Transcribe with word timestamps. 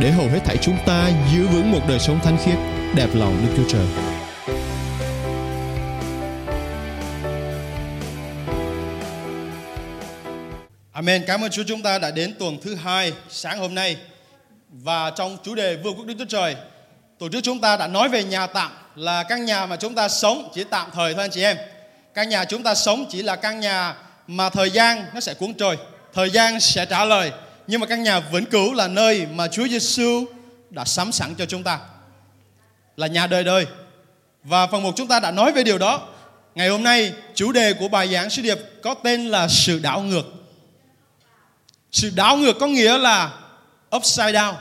để 0.00 0.10
hầu 0.10 0.28
hết 0.28 0.40
thảy 0.44 0.56
chúng 0.62 0.76
ta 0.86 1.10
giữ 1.32 1.46
vững 1.46 1.72
một 1.72 1.80
đời 1.88 1.98
sống 1.98 2.20
thánh 2.24 2.38
khiết, 2.44 2.58
đẹp 2.94 3.08
lòng 3.14 3.46
Đức 3.46 3.52
Chúa 3.56 3.68
Trời. 3.68 3.86
Amen. 10.92 11.24
Cảm 11.26 11.44
ơn 11.44 11.50
Chúa 11.50 11.62
chúng 11.66 11.82
ta 11.82 11.98
đã 11.98 12.10
đến 12.10 12.34
tuần 12.38 12.58
thứ 12.62 12.74
hai 12.74 13.12
sáng 13.28 13.58
hôm 13.58 13.74
nay 13.74 13.96
và 14.70 15.10
trong 15.10 15.36
chủ 15.44 15.54
đề 15.54 15.76
Vương 15.76 15.96
quốc 15.96 16.06
Đức 16.06 16.14
Chúa 16.18 16.24
Trời. 16.24 16.56
Tổ 17.18 17.28
chức 17.28 17.44
chúng 17.44 17.60
ta 17.60 17.76
đã 17.76 17.86
nói 17.86 18.08
về 18.08 18.24
nhà 18.24 18.46
tạm 18.46 18.72
là 18.94 19.22
căn 19.22 19.44
nhà 19.44 19.66
mà 19.66 19.76
chúng 19.76 19.94
ta 19.94 20.08
sống 20.08 20.50
chỉ 20.54 20.64
tạm 20.64 20.90
thời 20.94 21.14
thôi 21.14 21.24
anh 21.24 21.30
chị 21.30 21.42
em. 21.42 21.56
Căn 22.14 22.28
nhà 22.28 22.44
chúng 22.44 22.62
ta 22.62 22.74
sống 22.74 23.04
chỉ 23.10 23.22
là 23.22 23.36
căn 23.36 23.60
nhà 23.60 23.94
mà 24.26 24.50
thời 24.50 24.70
gian 24.70 25.04
nó 25.14 25.20
sẽ 25.20 25.34
cuốn 25.34 25.54
trôi, 25.54 25.76
thời 26.14 26.30
gian 26.30 26.60
sẽ 26.60 26.86
trả 26.86 27.04
lời. 27.04 27.32
Nhưng 27.68 27.80
mà 27.80 27.86
căn 27.86 28.02
nhà 28.02 28.20
vĩnh 28.20 28.46
cửu 28.46 28.72
là 28.72 28.88
nơi 28.88 29.26
mà 29.26 29.48
Chúa 29.48 29.68
Giêsu 29.68 30.24
đã 30.70 30.84
sắm 30.84 31.12
sẵn 31.12 31.34
cho 31.34 31.46
chúng 31.46 31.62
ta. 31.62 31.78
Là 32.96 33.06
nhà 33.06 33.26
đời 33.26 33.44
đời. 33.44 33.66
Và 34.42 34.66
phần 34.66 34.82
một 34.82 34.92
chúng 34.96 35.08
ta 35.08 35.20
đã 35.20 35.30
nói 35.30 35.52
về 35.52 35.62
điều 35.62 35.78
đó. 35.78 36.08
Ngày 36.54 36.68
hôm 36.68 36.82
nay, 36.82 37.12
chủ 37.34 37.52
đề 37.52 37.72
của 37.72 37.88
bài 37.88 38.08
giảng 38.08 38.30
sứ 38.30 38.42
điệp 38.42 38.58
có 38.82 38.94
tên 38.94 39.26
là 39.26 39.48
sự 39.48 39.78
đảo 39.78 40.00
ngược. 40.00 40.24
Sự 41.92 42.12
đảo 42.16 42.36
ngược 42.36 42.56
có 42.60 42.66
nghĩa 42.66 42.98
là 42.98 43.32
upside 43.96 44.32
down. 44.32 44.54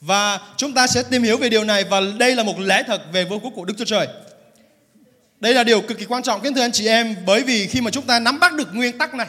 Và 0.00 0.40
chúng 0.56 0.72
ta 0.72 0.86
sẽ 0.86 1.02
tìm 1.02 1.22
hiểu 1.22 1.36
về 1.36 1.48
điều 1.48 1.64
này 1.64 1.84
và 1.84 2.00
đây 2.18 2.36
là 2.36 2.42
một 2.42 2.60
lẽ 2.60 2.82
thật 2.86 3.02
về 3.12 3.24
vương 3.24 3.40
quốc 3.40 3.52
của 3.54 3.64
Đức 3.64 3.74
Chúa 3.78 3.84
Trời. 3.84 4.08
Đây 5.40 5.54
là 5.54 5.64
điều 5.64 5.80
cực 5.80 5.98
kỳ 5.98 6.04
quan 6.04 6.22
trọng, 6.22 6.40
kính 6.40 6.54
thưa 6.54 6.60
anh 6.60 6.72
chị 6.72 6.86
em, 6.86 7.16
bởi 7.26 7.42
vì 7.42 7.66
khi 7.66 7.80
mà 7.80 7.90
chúng 7.90 8.06
ta 8.06 8.20
nắm 8.20 8.40
bắt 8.40 8.54
được 8.54 8.74
nguyên 8.74 8.98
tắc 8.98 9.14
này 9.14 9.28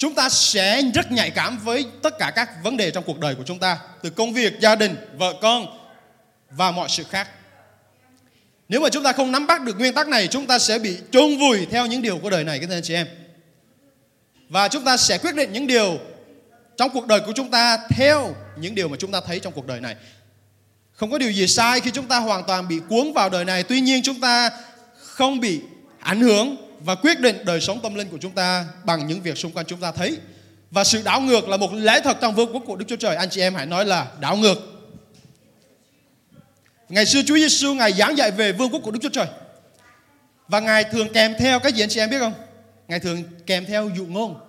chúng 0.00 0.14
ta 0.14 0.28
sẽ 0.28 0.82
rất 0.94 1.12
nhạy 1.12 1.30
cảm 1.30 1.58
với 1.58 1.86
tất 2.02 2.18
cả 2.18 2.32
các 2.36 2.48
vấn 2.62 2.76
đề 2.76 2.90
trong 2.90 3.04
cuộc 3.04 3.18
đời 3.18 3.34
của 3.34 3.42
chúng 3.46 3.58
ta 3.58 3.78
từ 4.02 4.10
công 4.10 4.32
việc, 4.32 4.60
gia 4.60 4.74
đình, 4.74 4.96
vợ 5.16 5.34
con 5.42 5.66
và 6.50 6.70
mọi 6.70 6.88
sự 6.88 7.04
khác. 7.04 7.28
Nếu 8.68 8.80
mà 8.80 8.88
chúng 8.88 9.02
ta 9.02 9.12
không 9.12 9.32
nắm 9.32 9.46
bắt 9.46 9.62
được 9.62 9.78
nguyên 9.78 9.94
tắc 9.94 10.08
này 10.08 10.26
chúng 10.26 10.46
ta 10.46 10.58
sẽ 10.58 10.78
bị 10.78 10.96
chôn 11.10 11.38
vùi 11.38 11.66
theo 11.66 11.86
những 11.86 12.02
điều 12.02 12.18
của 12.18 12.30
đời 12.30 12.44
này 12.44 12.58
các 12.58 12.70
anh 12.70 12.82
chị 12.82 12.94
em. 12.94 13.06
Và 14.48 14.68
chúng 14.68 14.84
ta 14.84 14.96
sẽ 14.96 15.18
quyết 15.18 15.34
định 15.34 15.52
những 15.52 15.66
điều 15.66 15.98
trong 16.76 16.90
cuộc 16.90 17.06
đời 17.06 17.20
của 17.20 17.32
chúng 17.32 17.50
ta 17.50 17.78
theo 17.90 18.34
những 18.56 18.74
điều 18.74 18.88
mà 18.88 18.96
chúng 18.96 19.12
ta 19.12 19.20
thấy 19.26 19.40
trong 19.40 19.52
cuộc 19.52 19.66
đời 19.66 19.80
này. 19.80 19.96
Không 20.92 21.10
có 21.10 21.18
điều 21.18 21.30
gì 21.30 21.46
sai 21.46 21.80
khi 21.80 21.90
chúng 21.90 22.06
ta 22.06 22.18
hoàn 22.18 22.44
toàn 22.46 22.68
bị 22.68 22.80
cuốn 22.88 23.12
vào 23.12 23.30
đời 23.30 23.44
này. 23.44 23.62
Tuy 23.62 23.80
nhiên 23.80 24.02
chúng 24.02 24.20
ta 24.20 24.50
không 24.96 25.40
bị 25.40 25.60
ảnh 25.98 26.20
hưởng 26.20 26.69
và 26.84 26.94
quyết 26.94 27.20
định 27.20 27.36
đời 27.44 27.60
sống 27.60 27.80
tâm 27.82 27.94
linh 27.94 28.08
của 28.08 28.18
chúng 28.20 28.32
ta 28.32 28.64
bằng 28.84 29.06
những 29.06 29.20
việc 29.20 29.38
xung 29.38 29.52
quanh 29.52 29.66
chúng 29.66 29.80
ta 29.80 29.92
thấy. 29.92 30.18
Và 30.70 30.84
sự 30.84 31.02
đảo 31.02 31.20
ngược 31.20 31.48
là 31.48 31.56
một 31.56 31.74
lẽ 31.74 32.00
thật 32.04 32.16
trong 32.20 32.34
vương 32.34 32.52
quốc 32.52 32.62
của 32.66 32.76
Đức 32.76 32.84
Chúa 32.88 32.96
Trời. 32.96 33.16
Anh 33.16 33.30
chị 33.30 33.40
em 33.40 33.54
hãy 33.54 33.66
nói 33.66 33.84
là 33.84 34.06
đảo 34.20 34.36
ngược. 34.36 34.58
Ngày 36.88 37.06
xưa 37.06 37.22
Chúa 37.26 37.36
Giêsu 37.36 37.74
ngài 37.74 37.92
giảng 37.92 38.18
dạy 38.18 38.30
về 38.30 38.52
vương 38.52 38.70
quốc 38.70 38.80
của 38.84 38.90
Đức 38.90 38.98
Chúa 39.02 39.08
Trời. 39.08 39.26
Và 40.48 40.60
ngài 40.60 40.84
thường 40.84 41.08
kèm 41.12 41.34
theo 41.38 41.60
cái 41.60 41.72
gì 41.72 41.82
anh 41.82 41.88
chị 41.88 42.00
em 42.00 42.10
biết 42.10 42.18
không? 42.18 42.32
Ngài 42.88 43.00
thường 43.00 43.22
kèm 43.46 43.66
theo 43.66 43.90
dụ 43.96 44.06
ngôn, 44.06 44.40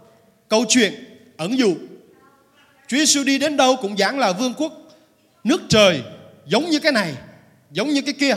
câu 0.48 0.66
chuyện, 0.70 0.94
ẩn 1.38 1.58
dụ. 1.58 1.76
Chúa 2.88 2.98
Giêsu 2.98 3.24
đi 3.24 3.38
đến 3.38 3.58
đâu 3.58 3.76
cũng 3.82 3.98
giảng 3.98 4.20
là 4.20 4.32
vương 4.32 4.54
quốc 4.54 4.74
nước 5.44 5.62
trời 5.70 6.02
giống 6.46 6.70
như 6.70 6.80
cái 6.80 6.92
này, 6.92 7.14
giống 7.72 7.90
như 7.90 8.02
cái 8.02 8.14
kia. 8.14 8.36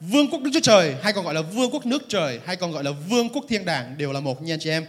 Vương 0.00 0.30
quốc 0.30 0.42
Đức 0.42 0.50
Chúa 0.54 0.60
Trời 0.60 0.94
hay 1.02 1.12
còn 1.12 1.24
gọi 1.24 1.34
là 1.34 1.40
vương 1.40 1.70
quốc 1.70 1.86
nước 1.86 2.02
trời 2.08 2.40
hay 2.46 2.56
còn 2.56 2.72
gọi 2.72 2.84
là 2.84 2.90
vương 3.10 3.28
quốc 3.28 3.44
thiên 3.48 3.64
đàng 3.64 3.94
đều 3.98 4.12
là 4.12 4.20
một 4.20 4.42
nha 4.42 4.56
chị 4.60 4.70
em. 4.70 4.86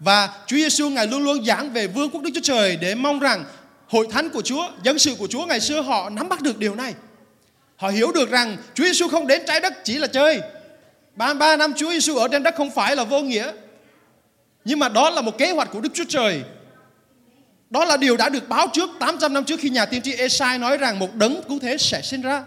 Và 0.00 0.28
Chúa 0.46 0.56
Giêsu 0.56 0.90
ngài 0.90 1.06
luôn 1.06 1.24
luôn 1.24 1.44
giảng 1.44 1.72
về 1.72 1.86
vương 1.86 2.10
quốc 2.10 2.22
Đức 2.22 2.30
Chúa 2.34 2.40
Trời 2.40 2.76
để 2.76 2.94
mong 2.94 3.18
rằng 3.18 3.44
hội 3.88 4.06
thánh 4.10 4.30
của 4.30 4.42
Chúa, 4.42 4.68
dân 4.82 4.98
sự 4.98 5.14
của 5.18 5.26
Chúa 5.26 5.46
ngày 5.46 5.60
xưa 5.60 5.80
họ 5.80 6.10
nắm 6.10 6.28
bắt 6.28 6.40
được 6.42 6.58
điều 6.58 6.74
này. 6.74 6.94
Họ 7.76 7.88
hiểu 7.88 8.12
được 8.12 8.30
rằng 8.30 8.56
Chúa 8.74 8.84
Giêsu 8.84 9.08
không 9.08 9.26
đến 9.26 9.42
trái 9.46 9.60
đất 9.60 9.72
chỉ 9.84 9.98
là 9.98 10.06
chơi. 10.06 10.40
Ba, 11.14 11.34
ba 11.34 11.56
năm 11.56 11.72
Chúa 11.76 11.90
Giêsu 11.92 12.16
ở 12.16 12.28
trên 12.28 12.42
đất 12.42 12.54
không 12.56 12.70
phải 12.70 12.96
là 12.96 13.04
vô 13.04 13.20
nghĩa. 13.20 13.52
Nhưng 14.64 14.78
mà 14.78 14.88
đó 14.88 15.10
là 15.10 15.20
một 15.20 15.38
kế 15.38 15.50
hoạch 15.50 15.70
của 15.72 15.80
Đức 15.80 15.90
Chúa 15.94 16.04
Trời. 16.08 16.42
Đó 17.70 17.84
là 17.84 17.96
điều 17.96 18.16
đã 18.16 18.28
được 18.28 18.48
báo 18.48 18.66
trước 18.72 18.90
800 19.00 19.34
năm 19.34 19.44
trước 19.44 19.60
khi 19.60 19.70
nhà 19.70 19.86
tiên 19.86 20.02
tri 20.02 20.12
Esai 20.12 20.58
nói 20.58 20.76
rằng 20.76 20.98
một 20.98 21.14
đấng 21.14 21.42
cứu 21.48 21.58
thế 21.58 21.76
sẽ 21.78 22.02
sinh 22.02 22.22
ra. 22.22 22.44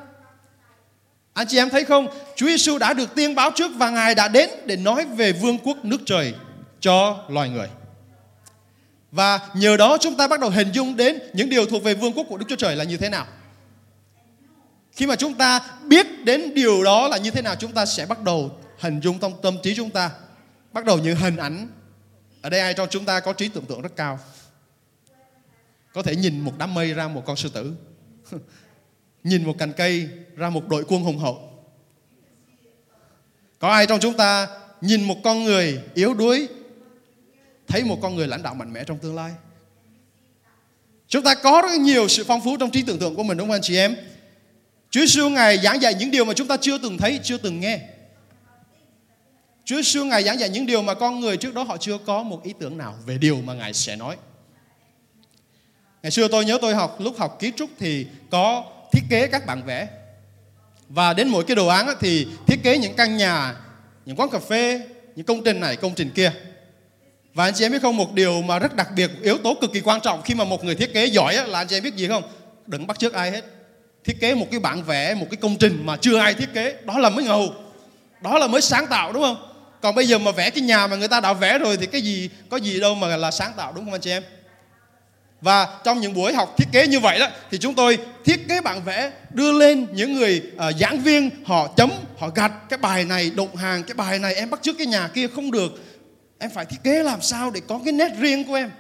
Anh 1.40 1.48
chị 1.48 1.58
em 1.58 1.70
thấy 1.70 1.86
không? 1.86 2.08
Chúa 2.36 2.48
Giêsu 2.48 2.78
đã 2.78 2.94
được 2.94 3.16
tiên 3.16 3.36
báo 3.36 3.52
trước 3.56 3.72
và 3.76 3.90
Ngài 3.90 4.16
đã 4.16 4.28
đến 4.28 4.50
để 4.66 4.76
nói 4.76 5.06
về 5.06 5.32
vương 5.32 5.58
quốc 5.58 5.86
nước 5.86 6.02
trời 6.06 6.34
cho 6.80 7.26
loài 7.30 7.50
người. 7.50 7.68
Và 9.12 9.40
nhờ 9.54 9.78
đó 9.78 9.98
chúng 10.02 10.18
ta 10.18 10.28
bắt 10.28 10.40
đầu 10.40 10.50
hình 10.50 10.72
dung 10.72 10.96
đến 10.96 11.20
những 11.34 11.50
điều 11.50 11.66
thuộc 11.66 11.84
về 11.84 11.94
vương 11.94 12.14
quốc 12.14 12.26
của 12.30 12.38
Đức 12.38 12.46
Chúa 12.50 12.56
Trời 12.56 12.76
là 12.76 12.84
như 12.84 12.98
thế 12.98 13.10
nào. 13.10 13.28
Khi 14.92 15.06
mà 15.08 15.16
chúng 15.16 15.34
ta 15.34 15.62
biết 15.86 16.06
đến 16.24 16.54
điều 16.54 16.84
đó 16.84 17.08
là 17.08 17.18
như 17.18 17.32
thế 17.32 17.42
nào, 17.42 17.56
chúng 17.56 17.72
ta 17.72 17.86
sẽ 17.86 18.06
bắt 18.06 18.24
đầu 18.24 18.52
hình 18.80 19.00
dung 19.00 19.20
trong 19.20 19.42
tâm 19.42 19.58
trí 19.64 19.76
chúng 19.76 19.90
ta. 19.90 20.12
Bắt 20.74 20.86
đầu 20.86 20.98
những 20.98 21.16
hình 21.16 21.38
ảnh. 21.38 21.68
Ở 22.42 22.50
đây 22.50 22.60
ai 22.60 22.74
trong 22.74 22.88
chúng 22.90 23.06
ta 23.06 23.20
có 23.20 23.34
trí 23.34 23.48
tưởng 23.48 23.66
tượng 23.66 23.82
rất 23.82 23.96
cao. 23.96 24.20
Có 25.94 26.02
thể 26.02 26.16
nhìn 26.16 26.40
một 26.40 26.54
đám 26.58 26.74
mây 26.74 26.94
ra 26.94 27.08
một 27.08 27.24
con 27.26 27.36
sư 27.36 27.50
tử. 27.54 27.74
nhìn 29.24 29.44
một 29.46 29.56
cành 29.58 29.74
cây 29.74 30.10
ra 30.36 30.50
một 30.50 30.68
đội 30.68 30.86
quân 30.88 31.04
hùng 31.04 31.18
hậu. 31.18 31.50
Có 33.60 33.70
ai 33.70 33.86
trong 33.86 34.00
chúng 34.00 34.18
ta 34.18 34.48
nhìn 34.82 35.04
một 35.04 35.18
con 35.24 35.44
người 35.44 35.82
yếu 35.94 36.14
đuối 36.14 36.48
thấy 37.68 37.84
một 37.84 38.00
con 38.02 38.16
người 38.16 38.28
lãnh 38.28 38.44
đạo 38.44 38.56
mạnh 38.56 38.74
mẽ 38.74 38.84
trong 38.84 38.98
tương 38.98 39.16
lai? 39.16 39.32
Chúng 41.08 41.24
ta 41.24 41.36
có 41.36 41.62
rất 41.62 41.80
nhiều 41.80 42.08
sự 42.08 42.24
phong 42.28 42.42
phú 42.44 42.58
trong 42.58 42.72
trí 42.72 42.82
tưởng 42.82 43.00
tượng 43.00 43.16
của 43.16 43.24
mình 43.24 43.38
đúng 43.38 43.48
không 43.48 43.56
anh 43.56 43.62
chị 43.62 43.78
em? 43.78 43.96
Chúa 44.90 45.00
Giêsu 45.00 45.30
ngài 45.30 45.58
giảng 45.58 45.82
dạy 45.82 45.94
những 45.94 46.12
điều 46.12 46.26
mà 46.26 46.34
chúng 46.34 46.48
ta 46.48 46.58
chưa 46.58 46.78
từng 46.78 46.98
thấy, 46.98 47.20
chưa 47.24 47.38
từng 47.38 47.60
nghe. 47.60 47.80
Chúa 49.66 49.76
Giêsu 49.76 50.06
ngài 50.06 50.24
giảng 50.24 50.40
dạy 50.40 50.50
những 50.50 50.66
điều 50.66 50.82
mà 50.82 50.94
con 50.94 51.20
người 51.20 51.38
trước 51.38 51.54
đó 51.54 51.64
họ 51.64 51.78
chưa 51.78 51.98
có 51.98 52.24
một 52.24 52.44
ý 52.44 52.54
tưởng 52.60 52.78
nào 52.78 52.96
về 53.06 53.18
điều 53.18 53.42
mà 53.42 53.54
ngài 53.54 53.74
sẽ 53.74 53.96
nói. 53.96 54.18
Ngày 56.04 56.12
xưa 56.12 56.28
tôi 56.28 56.46
nhớ 56.46 56.58
tôi 56.62 56.76
học 56.76 57.02
lúc 57.02 57.18
học 57.18 57.38
kiến 57.40 57.54
trúc 57.56 57.70
thì 57.80 58.08
có 58.30 58.66
thiết 58.92 59.02
kế 59.10 59.28
các 59.28 59.46
bản 59.46 59.64
vẽ. 59.64 59.88
Và 60.90 61.14
đến 61.14 61.28
mỗi 61.28 61.44
cái 61.44 61.56
đồ 61.56 61.68
án 61.68 61.88
thì 62.00 62.28
thiết 62.48 62.64
kế 62.64 62.78
những 62.78 62.94
căn 62.94 63.18
nhà, 63.18 63.56
những 64.06 64.16
quán 64.16 64.30
cà 64.30 64.40
phê, 64.50 64.82
những 65.16 65.26
công 65.26 65.44
trình 65.44 65.60
này, 65.60 65.76
công 65.76 65.96
trình 65.96 66.10
kia. 66.10 66.32
Và 67.34 67.44
anh 67.44 67.54
chị 67.56 67.66
em 67.66 67.72
biết 67.72 67.82
không, 67.82 67.98
một 67.98 68.14
điều 68.14 68.42
mà 68.42 68.60
rất 68.60 68.76
đặc 68.76 68.88
biệt, 68.96 69.12
yếu 69.22 69.38
tố 69.38 69.58
cực 69.62 69.74
kỳ 69.74 69.82
quan 69.82 70.02
trọng 70.02 70.22
khi 70.22 70.36
mà 70.36 70.44
một 70.44 70.64
người 70.64 70.76
thiết 70.76 70.94
kế 70.94 71.06
giỏi 71.06 71.48
là 71.48 71.60
anh 71.60 71.68
chị 71.68 71.78
em 71.78 71.84
biết 71.84 71.96
gì 71.96 72.08
không? 72.08 72.24
Đừng 72.68 72.88
bắt 72.88 73.00
chước 73.00 73.14
ai 73.14 73.32
hết. 73.32 73.46
Thiết 74.06 74.20
kế 74.22 74.36
một 74.36 74.48
cái 74.52 74.60
bản 74.60 74.84
vẽ, 74.84 75.16
một 75.16 75.28
cái 75.32 75.38
công 75.38 75.58
trình 75.58 75.86
mà 75.86 75.98
chưa 75.98 76.20
ai 76.20 76.34
thiết 76.34 76.54
kế, 76.54 76.76
đó 76.86 76.98
là 77.00 77.10
mới 77.10 77.26
ngầu, 77.26 77.54
đó 78.22 78.38
là 78.38 78.48
mới 78.48 78.62
sáng 78.62 78.88
tạo, 78.88 79.14
đúng 79.14 79.24
không? 79.24 79.46
Còn 79.82 79.96
bây 79.96 80.08
giờ 80.08 80.18
mà 80.18 80.32
vẽ 80.32 80.50
cái 80.50 80.62
nhà 80.62 80.88
mà 80.88 80.96
người 80.96 81.08
ta 81.08 81.20
đã 81.20 81.34
vẽ 81.34 81.60
rồi 81.60 81.78
thì 81.78 81.86
cái 81.86 82.02
gì, 82.02 82.30
có 82.50 82.58
gì 82.58 82.80
đâu 82.80 82.96
mà 82.96 83.18
là 83.18 83.32
sáng 83.32 83.52
tạo, 83.58 83.74
đúng 83.74 83.86
không 83.86 83.94
anh 83.94 84.02
chị 84.02 84.12
em? 84.12 84.24
Và 85.42 85.68
trong 85.84 86.00
những 86.00 86.14
buổi 86.14 86.34
học 86.34 86.56
thiết 86.58 86.68
kế 86.72 86.88
như 86.88 87.00
vậy 87.00 87.20
đó 87.20 87.28
thì 87.52 87.58
chúng 87.58 87.76
tôi 87.76 87.98
thiết 88.26 88.48
kế 88.50 88.62
bản 88.62 88.84
vẽ 88.84 89.12
đưa 89.30 89.52
lên 89.52 89.88
những 89.94 90.14
người 90.14 90.42
uh, 90.56 90.76
giảng 90.80 91.00
viên 91.00 91.30
họ 91.46 91.68
chấm 91.78 91.92
họ 92.18 92.30
gạch 92.36 92.70
cái 92.70 92.78
bài 92.78 93.06
này 93.06 93.32
đụng 93.36 93.56
hàng 93.56 93.84
cái 93.84 93.94
bài 93.94 94.20
này 94.20 94.36
em 94.36 94.50
bắt 94.50 94.60
trước 94.62 94.76
cái 94.78 94.88
nhà 94.88 95.08
kia 95.08 95.28
không 95.28 95.52
được. 95.52 95.72
Em 96.40 96.50
phải 96.50 96.66
thiết 96.66 96.78
kế 96.84 97.04
làm 97.04 97.22
sao 97.22 97.52
để 97.52 97.62
có 97.68 97.80
cái 97.86 97.94
nét 97.94 98.12
riêng 98.20 98.46
của 98.46 98.56
em? 98.56 98.72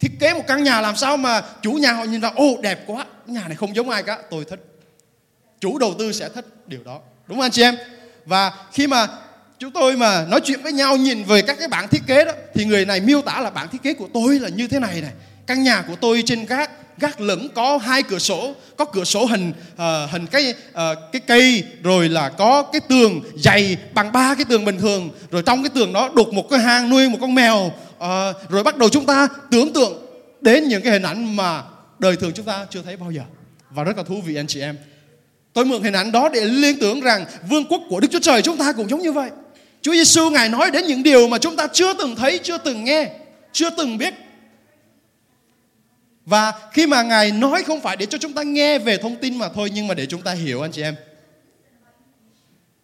Thiết 0.00 0.12
kế 0.20 0.34
một 0.34 0.44
căn 0.46 0.62
nhà 0.62 0.80
làm 0.80 0.96
sao 0.96 1.16
mà 1.16 1.42
chủ 1.62 1.72
nhà 1.72 1.92
họ 1.92 2.04
nhìn 2.04 2.20
ra 2.20 2.30
ô 2.34 2.56
đẹp 2.62 2.84
quá 2.86 3.04
nhà 3.26 3.48
này 3.48 3.56
không 3.56 3.76
giống 3.76 3.90
ai 3.90 4.02
cả 4.02 4.18
tôi 4.30 4.44
thích. 4.44 4.60
Chủ 5.60 5.78
đầu 5.78 5.94
tư 5.98 6.12
sẽ 6.12 6.28
thích 6.28 6.46
điều 6.66 6.82
đó. 6.84 7.00
Đúng 7.26 7.38
không 7.38 7.42
anh 7.42 7.50
chị 7.50 7.62
em? 7.62 7.76
Và 8.26 8.52
khi 8.72 8.86
mà 8.86 9.06
chúng 9.58 9.70
tôi 9.70 9.96
mà 9.96 10.26
nói 10.28 10.40
chuyện 10.44 10.62
với 10.62 10.72
nhau 10.72 10.96
nhìn 10.96 11.24
về 11.24 11.42
các 11.42 11.56
cái 11.58 11.68
bản 11.68 11.88
thiết 11.88 12.02
kế 12.06 12.24
đó 12.24 12.32
thì 12.54 12.64
người 12.64 12.84
này 12.84 13.00
miêu 13.00 13.22
tả 13.22 13.40
là 13.40 13.50
bản 13.50 13.68
thiết 13.68 13.82
kế 13.82 13.94
của 13.94 14.08
tôi 14.14 14.38
là 14.38 14.48
như 14.48 14.68
thế 14.68 14.78
này 14.78 15.00
này 15.00 15.12
căn 15.46 15.62
nhà 15.62 15.82
của 15.88 15.94
tôi 16.00 16.22
trên 16.26 16.46
gác 16.46 16.70
gác 16.98 17.20
lửng 17.20 17.48
có 17.54 17.78
hai 17.78 18.02
cửa 18.02 18.18
sổ 18.18 18.54
có 18.76 18.84
cửa 18.84 19.04
sổ 19.04 19.24
hình 19.24 19.52
uh, 19.74 20.10
hình 20.10 20.26
cái 20.26 20.54
uh, 20.70 20.98
cái 21.12 21.20
cây 21.26 21.64
rồi 21.82 22.08
là 22.08 22.28
có 22.28 22.62
cái 22.62 22.80
tường 22.80 23.20
dày 23.36 23.76
bằng 23.94 24.12
ba 24.12 24.34
cái 24.34 24.44
tường 24.44 24.64
bình 24.64 24.78
thường 24.78 25.10
rồi 25.30 25.42
trong 25.46 25.62
cái 25.62 25.70
tường 25.74 25.92
đó 25.92 26.10
đục 26.14 26.32
một 26.32 26.50
cái 26.50 26.58
hang 26.58 26.90
nuôi 26.90 27.08
một 27.08 27.18
con 27.20 27.34
mèo 27.34 27.56
uh, 27.56 28.04
rồi 28.48 28.62
bắt 28.64 28.76
đầu 28.76 28.88
chúng 28.88 29.06
ta 29.06 29.28
tưởng 29.50 29.72
tượng 29.72 30.06
đến 30.40 30.68
những 30.68 30.82
cái 30.82 30.92
hình 30.92 31.02
ảnh 31.02 31.36
mà 31.36 31.62
đời 31.98 32.16
thường 32.16 32.32
chúng 32.34 32.46
ta 32.46 32.66
chưa 32.70 32.82
thấy 32.82 32.96
bao 32.96 33.10
giờ 33.10 33.22
và 33.70 33.84
rất 33.84 33.96
là 33.96 34.02
thú 34.02 34.22
vị 34.26 34.36
anh 34.36 34.46
chị 34.46 34.60
em. 34.60 34.76
Tôi 35.52 35.64
mượn 35.64 35.82
hình 35.82 35.92
ảnh 35.92 36.12
đó 36.12 36.28
để 36.28 36.40
liên 36.40 36.78
tưởng 36.80 37.00
rằng 37.00 37.24
vương 37.48 37.64
quốc 37.64 37.82
của 37.88 38.00
Đức 38.00 38.08
Chúa 38.10 38.18
Trời 38.18 38.42
chúng 38.42 38.56
ta 38.56 38.72
cũng 38.72 38.90
giống 38.90 39.02
như 39.02 39.12
vậy. 39.12 39.30
Chúa 39.82 39.92
Giêsu 39.92 40.30
ngài 40.30 40.48
nói 40.48 40.70
đến 40.70 40.86
những 40.86 41.02
điều 41.02 41.28
mà 41.28 41.38
chúng 41.38 41.56
ta 41.56 41.66
chưa 41.66 41.94
từng 41.94 42.16
thấy, 42.16 42.38
chưa 42.42 42.58
từng 42.58 42.84
nghe, 42.84 43.10
chưa 43.52 43.70
từng 43.70 43.98
biết. 43.98 44.14
Và 46.26 46.70
khi 46.72 46.86
mà 46.86 47.02
ngài 47.02 47.32
nói 47.32 47.62
không 47.62 47.80
phải 47.80 47.96
để 47.96 48.06
cho 48.06 48.18
chúng 48.18 48.32
ta 48.32 48.42
nghe 48.42 48.78
về 48.78 48.96
thông 48.96 49.16
tin 49.16 49.38
mà 49.38 49.48
thôi, 49.48 49.70
nhưng 49.74 49.86
mà 49.86 49.94
để 49.94 50.06
chúng 50.06 50.22
ta 50.22 50.32
hiểu, 50.32 50.62
anh 50.62 50.72
chị 50.72 50.82
em. 50.82 50.94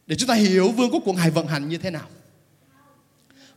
Để 0.07 0.17
chúng 0.17 0.29
ta 0.29 0.35
hiểu 0.35 0.73
vương 0.73 0.91
quốc 0.91 1.03
của 1.05 1.13
ngài 1.13 1.31
vận 1.31 1.47
hành 1.47 1.69
như 1.69 1.79
thế 1.79 1.91
nào. 1.91 2.09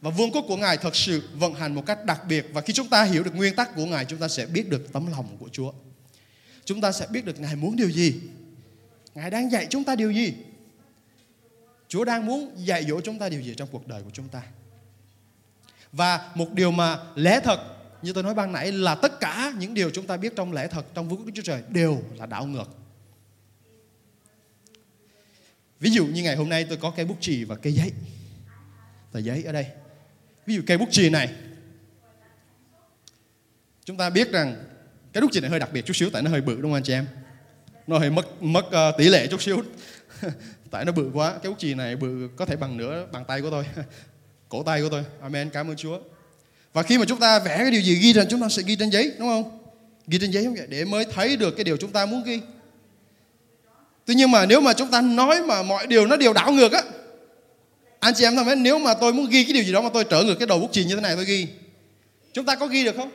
Và 0.04 0.10
vương 0.10 0.32
quốc 0.32 0.46
của 0.48 0.58
Ngài 0.58 0.78
thật 0.78 0.96
sự 0.96 1.24
vận 1.34 1.54
hành 1.54 1.76
một 1.76 1.86
cách 1.86 2.06
đặc 2.06 2.22
biệt 2.28 2.46
và 2.54 2.62
khi 2.62 2.74
chúng 2.74 2.90
ta 2.90 3.04
hiểu 3.04 3.24
được 3.24 3.36
nguyên 3.36 3.56
tắc 3.56 3.76
của 3.76 3.86
Ngài, 3.86 4.06
chúng 4.06 4.20
ta 4.20 4.28
sẽ 4.28 4.46
biết 4.46 4.70
được 4.70 4.94
tấm 4.94 5.12
lòng 5.12 5.38
của 5.40 5.50
Chúa. 5.52 5.72
Chúng 6.66 6.82
ta 6.82 6.92
sẽ 6.92 7.08
biết 7.10 7.26
được 7.26 7.40
Ngài 7.40 7.56
muốn 7.56 7.76
điều 7.76 7.92
gì. 7.92 8.22
Ngài 9.16 9.30
đang 9.30 9.52
dạy 9.52 9.68
chúng 9.70 9.84
ta 9.84 9.96
điều 9.96 10.12
gì. 10.12 10.34
Chúa 11.88 12.04
đang 12.04 12.26
muốn 12.26 12.52
dạy 12.58 12.86
dỗ 12.90 13.02
chúng 13.02 13.20
ta 13.20 13.30
điều 13.30 13.42
gì 13.42 13.54
trong 13.58 13.68
cuộc 13.72 13.88
đời 13.88 14.02
của 14.04 14.10
chúng 14.14 14.28
ta. 14.28 14.42
Và 15.92 16.32
một 16.36 16.54
điều 16.54 16.72
mà 16.72 17.00
lẽ 17.16 17.40
thật 17.40 17.60
như 18.04 18.14
tôi 18.14 18.24
nói 18.24 18.34
ban 18.34 18.52
nãy 18.52 18.72
là 18.72 18.96
tất 18.96 19.20
cả 19.20 19.54
những 19.58 19.74
điều 19.74 19.90
chúng 19.90 20.08
ta 20.08 20.18
biết 20.18 20.34
trong 20.36 20.54
lẽ 20.54 20.68
thật 20.68 20.86
trong 20.94 21.10
vương 21.10 21.20
quốc 21.20 21.26
Đức 21.26 21.32
Chúa 21.36 21.42
Trời 21.42 21.62
đều 21.70 22.02
là 22.18 22.26
đảo 22.26 22.46
ngược. 22.46 22.70
Ví 25.80 25.90
dụ 25.90 26.06
như 26.06 26.24
ngày 26.24 26.36
hôm 26.36 26.50
nay 26.50 26.66
tôi 26.70 26.78
có 26.78 26.92
cây 26.92 27.06
bút 27.06 27.18
chì 27.20 27.44
và 27.44 27.56
cây 27.56 27.74
giấy. 27.74 27.92
Tờ 29.12 29.20
giấy 29.20 29.44
ở 29.44 29.52
đây. 29.52 29.68
Ví 30.46 30.56
dụ 30.56 30.62
cây 30.68 30.78
bút 30.78 30.88
chì 30.92 31.10
này. 31.10 31.34
Chúng 33.86 33.98
ta 33.98 34.10
biết 34.10 34.32
rằng 34.32 34.64
cái 35.14 35.22
bút 35.22 35.32
chì 35.32 35.40
này 35.40 35.50
hơi 35.50 35.60
đặc 35.60 35.70
biệt 35.74 35.86
chút 35.86 35.96
xíu 35.96 36.10
tại 36.10 36.22
nó 36.22 36.32
hơi 36.32 36.42
bự 36.42 36.56
đúng 36.56 36.62
không 36.62 36.74
anh 36.74 36.84
chị 36.84 36.94
em? 36.94 37.08
Nó 37.88 38.00
hơi 38.00 38.10
mất 38.10 38.44
mất 38.44 38.66
uh, 38.66 38.98
tỷ 38.98 39.10
lệ 39.10 39.28
chút 39.28 39.42
xíu. 39.42 39.64
Tại 40.72 40.86
nó 40.86 40.92
bự 40.92 41.10
quá. 41.14 41.40
Cái 41.44 41.52
bút 41.52 41.60
chì 41.60 41.74
này 41.74 41.96
bự 41.96 42.30
có 42.36 42.46
thể 42.46 42.56
bằng 42.56 42.78
nửa 42.78 43.08
bàn 43.12 43.26
tay 43.28 43.42
của 43.42 43.50
tôi. 43.50 43.66
Cổ 44.50 44.64
tay 44.64 44.82
của 44.82 44.90
tôi. 44.90 45.04
Amen. 45.22 45.50
Cảm 45.50 45.68
ơn 45.68 45.76
chúa 45.76 46.00
và 46.74 46.84
khi 46.84 46.98
mà 46.98 47.06
chúng 47.06 47.20
ta 47.20 47.40
vẽ 47.40 47.58
cái 47.58 47.72
điều 47.72 47.82
gì 47.82 47.96
ghi 47.96 48.14
ra 48.14 48.24
chúng 48.30 48.42
ta 48.42 48.50
sẽ 48.50 48.64
ghi 48.66 48.76
trên 48.76 48.90
giấy 48.90 49.12
đúng 49.20 49.28
không? 49.28 49.60
Ghi 50.08 50.18
trên 50.22 50.32
giấy 50.32 50.44
không 50.44 50.56
vậy 50.56 50.68
để 50.70 50.86
mới 50.86 51.06
thấy 51.06 51.38
được 51.38 51.52
cái 51.52 51.64
điều 51.64 51.78
chúng 51.78 51.92
ta 51.92 52.06
muốn 52.06 52.24
ghi. 52.24 52.40
Tuy 54.06 54.16
nhiên 54.16 54.32
mà 54.32 54.46
nếu 54.46 54.62
mà 54.62 54.74
chúng 54.74 54.92
ta 54.92 55.02
nói 55.02 55.42
mà 55.42 55.64
mọi 55.64 55.88
điều 55.88 56.08
nó 56.08 56.16
đều 56.16 56.34
đảo 56.34 56.52
ngược 56.52 56.72
á 56.72 56.82
anh 58.00 58.14
chị 58.14 58.24
em 58.24 58.36
thân 58.36 58.46
mến 58.46 58.64
nếu 58.64 58.80
mà 58.80 58.94
tôi 58.94 59.14
muốn 59.14 59.30
ghi 59.30 59.44
cái 59.44 59.54
điều 59.54 59.64
gì 59.64 59.72
đó 59.72 59.82
mà 59.82 59.90
tôi 59.94 60.04
trở 60.04 60.24
ngược 60.24 60.36
cái 60.36 60.48
đầu 60.48 60.60
bút 60.60 60.70
chì 60.72 60.86
như 60.86 60.96
thế 60.96 61.02
này 61.02 61.16
tôi 61.16 61.26
ghi 61.26 61.48
chúng 62.34 62.46
ta 62.46 62.56
có 62.56 62.68
ghi 62.68 62.86
được 62.86 62.96
không? 62.96 63.12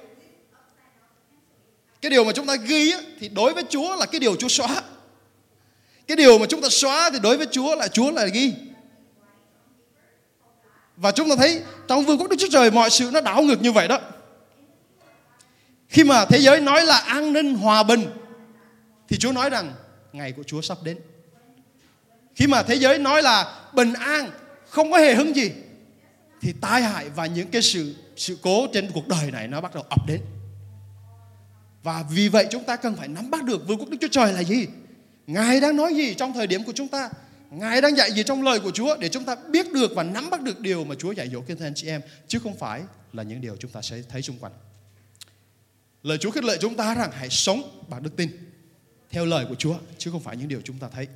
Cái 2.03 2.11
điều 2.11 2.25
mà 2.25 2.33
chúng 2.33 2.47
ta 2.47 2.57
ghi 2.57 2.91
á, 2.93 2.99
thì 3.21 3.29
đối 3.29 3.55
với 3.55 3.65
Chúa 3.69 3.97
là 3.97 4.07
cái 4.07 4.21
điều 4.21 4.37
Chúa 4.37 4.49
xóa. 4.49 4.83
Cái 6.07 6.17
điều 6.17 6.39
mà 6.39 6.47
chúng 6.47 6.61
ta 6.61 6.69
xóa 6.69 7.11
thì 7.11 7.19
đối 7.23 7.37
với 7.37 7.47
Chúa 7.51 7.75
là 7.75 7.89
Chúa 7.89 8.11
là 8.11 8.27
ghi 8.27 8.53
và 11.01 11.11
chúng 11.11 11.29
ta 11.29 11.37
thấy 11.37 11.63
trong 11.89 12.05
vương 12.05 12.19
quốc 12.19 12.31
Đức 12.31 12.37
Chúa 12.39 12.49
Trời 12.51 12.71
mọi 12.71 12.91
sự 12.91 13.11
nó 13.13 13.21
đảo 13.21 13.43
ngược 13.43 13.63
như 13.63 13.73
vậy 13.73 13.89
đó. 13.89 14.01
Khi 15.89 16.05
mà 16.05 16.25
thế 16.25 16.39
giới 16.39 16.61
nói 16.61 16.87
là 16.87 16.99
an 16.99 17.33
ninh, 17.33 17.55
hòa 17.55 17.83
bình, 17.83 18.07
thì 19.09 19.17
Chúa 19.19 19.33
nói 19.33 19.51
rằng 19.51 19.75
ngày 20.13 20.33
của 20.33 20.43
Chúa 20.43 20.61
sắp 20.61 20.79
đến. 20.83 20.99
Khi 22.35 22.47
mà 22.47 22.63
thế 22.63 22.75
giới 22.75 22.99
nói 22.99 23.23
là 23.23 23.61
bình 23.73 23.93
an, 23.93 24.31
không 24.69 24.93
có 24.93 24.99
hề 24.99 25.15
hứng 25.15 25.37
gì, 25.37 25.51
thì 26.41 26.53
tai 26.61 26.83
hại 26.83 27.11
và 27.17 27.27
những 27.27 27.49
cái 27.49 27.63
sự 27.63 27.95
sự 28.17 28.39
cố 28.43 28.67
trên 28.73 28.91
cuộc 28.95 29.09
đời 29.09 29.31
này 29.31 29.49
nó 29.49 29.61
bắt 29.61 29.75
đầu 29.75 29.85
ập 29.89 30.07
đến. 30.07 30.21
Và 31.83 32.05
vì 32.11 32.29
vậy 32.29 32.47
chúng 32.51 32.65
ta 32.65 32.77
cần 32.77 32.97
phải 32.97 33.09
nắm 33.09 33.31
bắt 33.31 33.45
được 33.45 33.69
vương 33.69 33.79
quốc 33.79 33.89
Đức 33.89 33.99
Chúa 34.01 34.09
Trời 34.09 34.33
là 34.33 34.41
gì. 34.41 34.67
Ngài 35.27 35.61
đang 35.61 35.77
nói 35.77 35.95
gì 35.95 36.15
trong 36.15 36.33
thời 36.33 36.47
điểm 36.47 36.65
của 36.65 36.73
chúng 36.73 36.89
ta 36.89 37.11
Ngài 37.51 37.81
đang 37.81 37.97
dạy 37.97 38.13
gì 38.13 38.23
trong 38.23 38.43
lời 38.43 38.61
của 38.61 38.71
Chúa 38.71 38.97
để 38.97 39.09
chúng 39.09 39.25
ta 39.25 39.37
biết 39.51 39.73
được 39.73 39.93
và 39.95 40.03
nắm 40.03 40.31
bắt 40.31 40.43
được 40.43 40.61
điều 40.61 40.85
mà 40.85 40.95
Chúa 40.95 41.13
dạy 41.13 41.29
dỗ 41.29 41.41
kinh 41.41 41.57
thưa 41.57 41.67
anh 41.67 41.75
chị 41.75 41.89
em, 41.89 42.01
chứ 42.29 42.39
không 42.39 42.57
phải 42.57 42.83
là 43.13 43.23
những 43.23 43.41
điều 43.41 43.57
chúng 43.57 43.71
ta 43.71 43.83
sẽ 43.83 44.03
thấy 44.09 44.23
xung 44.23 44.39
quanh. 44.39 44.53
Lời 46.03 46.19
Chúa 46.19 46.31
khích 46.31 46.45
lệ 46.45 46.57
chúng 46.61 46.75
ta 46.75 46.95
rằng 46.95 47.11
hãy 47.13 47.31
sống 47.31 47.85
bằng 47.89 48.03
đức 48.03 48.17
tin, 48.17 48.31
theo 49.11 49.25
lời 49.25 49.47
của 49.49 49.55
Chúa, 49.55 49.79
chứ 49.99 50.11
không 50.11 50.21
phải 50.21 50.37
những 50.37 50.49
điều 50.49 50.61
chúng 50.65 50.79
ta 50.79 50.89
thấy. 50.89 51.09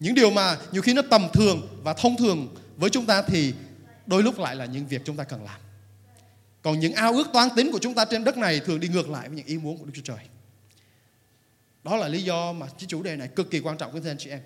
Những 0.00 0.14
điều 0.14 0.30
mà 0.30 0.58
nhiều 0.72 0.82
khi 0.82 0.94
nó 0.94 1.02
tầm 1.10 1.28
thường 1.32 1.80
và 1.82 1.94
thông 1.94 2.16
thường 2.16 2.54
với 2.76 2.90
chúng 2.90 3.06
ta 3.06 3.22
thì 3.22 3.54
đôi 4.06 4.22
lúc 4.22 4.38
lại 4.38 4.56
là 4.56 4.64
những 4.64 4.86
việc 4.86 5.02
chúng 5.04 5.16
ta 5.16 5.24
cần 5.24 5.44
làm. 5.44 5.60
Còn 6.62 6.80
những 6.80 6.92
ao 6.92 7.12
ước 7.12 7.28
toán 7.32 7.48
tính 7.56 7.72
của 7.72 7.78
chúng 7.78 7.94
ta 7.94 8.04
trên 8.04 8.24
đất 8.24 8.36
này 8.36 8.60
thường 8.60 8.80
đi 8.80 8.88
ngược 8.88 9.08
lại 9.08 9.28
với 9.28 9.36
những 9.36 9.46
ý 9.46 9.58
muốn 9.58 9.78
của 9.78 9.84
Đức 9.84 9.92
Chúa 9.94 10.02
Trời. 10.14 10.24
Đó 11.84 11.96
là 11.96 12.08
lý 12.08 12.22
do 12.22 12.52
mà 12.52 12.66
cái 12.66 12.86
chủ 12.88 13.02
đề 13.02 13.16
này 13.16 13.28
cực 13.28 13.50
kỳ 13.50 13.60
quan 13.60 13.78
trọng 13.78 13.92
với 13.92 14.10
anh 14.10 14.18
chị 14.18 14.30
em. 14.30 14.40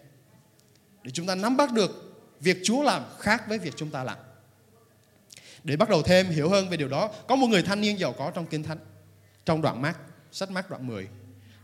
Để 1.06 1.12
chúng 1.12 1.26
ta 1.26 1.34
nắm 1.34 1.56
bắt 1.56 1.72
được 1.72 1.90
việc 2.40 2.58
Chúa 2.64 2.82
làm 2.82 3.02
khác 3.18 3.48
với 3.48 3.58
việc 3.58 3.74
chúng 3.76 3.90
ta 3.90 4.04
làm. 4.04 4.16
Để 5.64 5.76
bắt 5.76 5.88
đầu 5.88 6.02
thêm 6.02 6.28
hiểu 6.28 6.48
hơn 6.48 6.68
về 6.68 6.76
điều 6.76 6.88
đó, 6.88 7.10
có 7.28 7.36
một 7.36 7.46
người 7.46 7.62
thanh 7.62 7.80
niên 7.80 7.98
giàu 7.98 8.12
có 8.12 8.30
trong 8.34 8.46
Kinh 8.46 8.62
Thánh, 8.62 8.78
trong 9.44 9.62
đoạn 9.62 9.82
mát, 9.82 9.94
sách 10.32 10.50
mát 10.50 10.70
đoạn 10.70 10.86
10. 10.86 11.08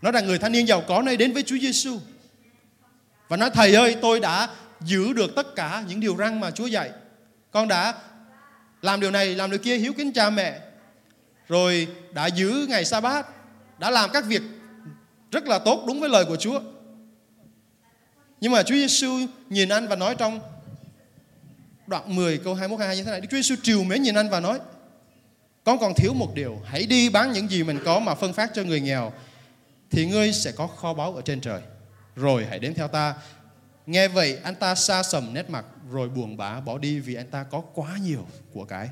Nói 0.03 0.13
rằng 0.13 0.27
người 0.27 0.39
thanh 0.39 0.53
niên 0.53 0.67
giàu 0.67 0.83
có 0.89 1.03
này 1.03 1.17
đến 1.17 1.33
với 1.33 1.43
Chúa 1.43 1.57
Giêsu 1.59 1.99
và 3.29 3.37
nói 3.37 3.51
thầy 3.55 3.75
ơi 3.75 3.97
tôi 4.03 4.21
đã 4.21 4.49
giữ 4.81 5.13
được 5.13 5.31
tất 5.37 5.55
cả 5.57 5.85
những 5.89 6.01
điều 6.01 6.17
răn 6.17 6.41
mà 6.41 6.51
Chúa 6.51 6.67
dạy. 6.67 6.91
Con 7.51 7.69
đã 7.69 7.95
làm 8.83 9.01
điều 9.01 9.11
này, 9.11 9.35
làm 9.35 9.51
điều 9.51 9.59
kia 9.59 9.77
hiếu 9.77 9.93
kính 9.93 10.13
cha 10.13 10.31
mẹ. 10.31 10.61
Rồi 11.49 11.89
đã 12.13 12.27
giữ 12.27 12.67
ngày 12.69 12.85
sa 12.85 13.01
bát, 13.01 13.27
đã 13.79 13.91
làm 13.91 14.11
các 14.13 14.25
việc 14.25 14.43
rất 15.31 15.47
là 15.47 15.59
tốt 15.59 15.85
đúng 15.87 16.01
với 16.01 16.09
lời 16.09 16.25
của 16.25 16.37
Chúa. 16.37 16.61
Nhưng 18.43 18.53
mà 18.53 18.63
Chúa 18.63 18.75
Giêsu 18.75 19.19
nhìn 19.51 19.69
anh 19.69 19.89
và 19.89 19.97
nói 19.97 20.15
trong 20.19 20.41
đoạn 21.87 22.17
10 22.17 22.39
câu 22.39 22.55
21 22.55 22.79
22 22.81 22.97
như 22.97 23.05
thế 23.05 23.11
này, 23.11 23.21
Đức 23.21 23.29
Chúa 23.31 23.37
Giêsu 23.37 23.55
triều 23.63 23.85
mến 23.85 24.03
nhìn 24.03 24.15
anh 24.15 24.31
và 24.31 24.41
nói: 24.41 24.59
Con 25.65 25.79
còn 25.79 25.95
thiếu 25.97 26.15
một 26.15 26.35
điều, 26.35 26.61
hãy 26.65 26.87
đi 26.87 27.09
bán 27.09 27.33
những 27.33 27.51
gì 27.51 27.63
mình 27.63 27.79
có 27.85 28.01
mà 28.01 28.15
phân 28.15 28.33
phát 28.33 28.51
cho 28.55 28.63
người 28.63 28.81
nghèo 28.81 29.13
thì 29.91 30.07
ngươi 30.07 30.33
sẽ 30.33 30.53
có 30.53 30.67
kho 30.67 30.95
báu 30.95 31.15
ở 31.15 31.23
trên 31.23 31.41
trời 31.41 31.61
rồi 32.17 32.47
hãy 32.47 32.59
đến 32.59 32.75
theo 32.75 32.89
ta. 32.89 33.15
Nghe 33.87 34.09
vậy 34.09 34.39
anh 34.43 34.55
ta 34.55 34.75
xa 34.75 35.03
sầm 35.03 35.35
nét 35.35 35.51
mặt 35.51 35.65
rồi 35.91 36.09
buồn 36.09 36.37
bã 36.37 36.61
bỏ 36.61 36.79
đi 36.79 37.01
vì 37.01 37.15
anh 37.15 37.31
ta 37.31 37.45
có 37.45 37.61
quá 37.75 37.99
nhiều 38.03 38.27
của 38.53 38.65
cái. 38.65 38.89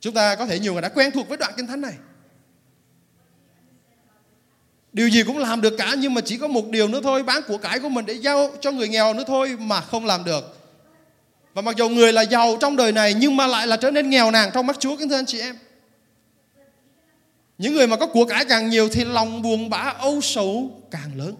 Chúng 0.00 0.14
ta 0.14 0.34
có 0.34 0.46
thể 0.46 0.58
nhiều 0.58 0.72
người 0.72 0.82
đã 0.82 0.88
quen 0.88 1.10
thuộc 1.14 1.28
với 1.28 1.38
đoạn 1.38 1.52
kinh 1.56 1.66
thánh 1.66 1.80
này. 1.80 1.94
Điều 4.92 5.08
gì 5.08 5.22
cũng 5.22 5.38
làm 5.38 5.60
được 5.60 5.74
cả 5.78 5.94
nhưng 5.98 6.14
mà 6.14 6.20
chỉ 6.20 6.36
có 6.36 6.48
một 6.48 6.68
điều 6.68 6.88
nữa 6.88 7.00
thôi, 7.02 7.22
bán 7.22 7.42
của 7.48 7.58
cải 7.58 7.78
của 7.78 7.88
mình 7.88 8.06
để 8.06 8.14
giao 8.14 8.52
cho 8.60 8.72
người 8.72 8.88
nghèo 8.88 9.14
nữa 9.14 9.24
thôi 9.26 9.56
mà 9.60 9.80
không 9.80 10.06
làm 10.06 10.24
được. 10.24 10.58
Và 11.54 11.62
mặc 11.62 11.76
dù 11.76 11.88
người 11.88 12.12
là 12.12 12.22
giàu 12.22 12.56
trong 12.60 12.76
đời 12.76 12.92
này 12.92 13.14
nhưng 13.14 13.36
mà 13.36 13.46
lại 13.46 13.66
là 13.66 13.76
trở 13.76 13.90
nên 13.90 14.10
nghèo 14.10 14.30
nàn 14.30 14.50
trong 14.54 14.66
mắt 14.66 14.76
Chúa 14.80 14.96
kính 14.96 15.08
thưa 15.08 15.16
anh 15.16 15.26
chị 15.26 15.40
em. 15.40 15.56
Những 17.58 17.74
người 17.74 17.86
mà 17.86 17.96
có 17.96 18.06
của 18.06 18.24
cải 18.24 18.44
càng 18.44 18.70
nhiều 18.70 18.88
thì 18.88 19.04
lòng 19.04 19.42
buồn 19.42 19.70
bã 19.70 19.94
âu 19.98 20.20
sầu 20.20 20.80
càng 20.90 21.10
lớn. 21.16 21.34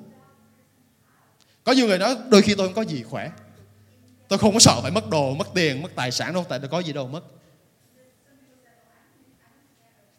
Có 1.65 1.73
nhiều 1.73 1.87
người 1.87 1.99
nói 1.99 2.17
đôi 2.29 2.43
khi 2.43 2.55
tôi 2.55 2.67
không 2.67 2.75
có 2.75 2.83
gì 2.83 3.03
khỏe. 3.03 3.31
Tôi 4.29 4.39
không 4.39 4.53
có 4.53 4.59
sợ 4.59 4.81
phải 4.83 4.91
mất 4.91 5.11
đồ, 5.11 5.35
mất 5.35 5.49
tiền, 5.55 5.83
mất 5.83 5.89
tài 5.95 6.11
sản 6.11 6.35
đâu, 6.35 6.47
tại 6.49 6.59
tôi 6.59 6.69
có 6.69 6.81
gì 6.81 6.93
đâu 6.93 7.09
mất. 7.09 7.21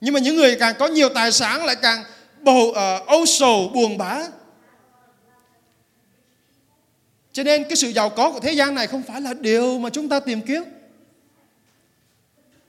Nhưng 0.01 0.13
mà 0.13 0.19
những 0.19 0.35
người 0.35 0.55
càng 0.59 0.75
có 0.79 0.87
nhiều 0.87 1.09
tài 1.09 1.31
sản 1.31 1.65
lại 1.65 1.75
càng 1.81 2.03
bầu 2.43 2.71
ờ, 2.71 2.99
uh, 3.01 3.07
âu 3.07 3.25
sầu 3.25 3.71
buồn 3.73 3.97
bã. 3.97 4.21
Cho 7.33 7.43
nên 7.43 7.63
cái 7.63 7.75
sự 7.75 7.89
giàu 7.89 8.09
có 8.09 8.31
của 8.31 8.39
thế 8.39 8.53
gian 8.53 8.75
này 8.75 8.87
không 8.87 9.03
phải 9.03 9.21
là 9.21 9.33
điều 9.33 9.79
mà 9.79 9.89
chúng 9.89 10.09
ta 10.09 10.19
tìm 10.19 10.41
kiếm. 10.41 10.63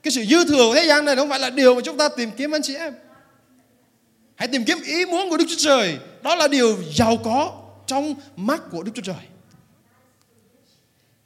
Cái 0.03 0.11
sự 0.11 0.25
dư 0.25 0.45
thừa 0.45 0.65
của 0.67 0.75
thế 0.75 0.85
gian 0.85 1.05
này 1.05 1.15
không 1.15 1.29
phải 1.29 1.39
là 1.39 1.49
điều 1.49 1.75
mà 1.75 1.81
chúng 1.81 1.97
ta 1.97 2.09
tìm 2.09 2.31
kiếm 2.37 2.55
anh 2.55 2.61
chị 2.61 2.75
em. 2.75 2.93
Hãy 4.35 4.47
tìm 4.47 4.63
kiếm 4.63 4.77
ý 4.85 5.05
muốn 5.05 5.29
của 5.29 5.37
Đức 5.37 5.45
Chúa 5.49 5.55
Trời. 5.57 5.97
Đó 6.21 6.35
là 6.35 6.47
điều 6.47 6.77
giàu 6.93 7.17
có 7.23 7.51
trong 7.87 8.15
mắt 8.35 8.61
của 8.71 8.83
Đức 8.83 8.91
Chúa 8.95 9.01
Trời. 9.01 9.25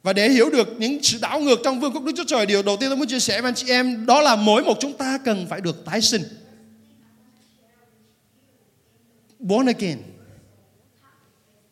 Và 0.02 0.12
để 0.12 0.30
hiểu 0.30 0.50
được 0.50 0.68
những 0.78 1.02
sự 1.02 1.18
đảo 1.22 1.40
ngược 1.40 1.60
trong 1.64 1.80
vương 1.80 1.92
quốc 1.92 2.04
Đức 2.04 2.12
Chúa 2.16 2.24
Trời, 2.24 2.46
điều 2.46 2.62
đầu 2.62 2.76
tiên 2.76 2.90
tôi 2.90 2.96
muốn 2.96 3.06
chia 3.06 3.20
sẻ 3.20 3.40
với 3.40 3.48
anh 3.48 3.54
chị 3.54 3.66
em 3.68 4.06
đó 4.06 4.20
là 4.20 4.36
mỗi 4.36 4.62
một 4.62 4.76
chúng 4.80 4.92
ta 4.92 5.18
cần 5.24 5.46
phải 5.50 5.60
được 5.60 5.84
tái 5.84 6.00
sinh. 6.00 6.22
Born 9.38 9.66
again. 9.66 9.98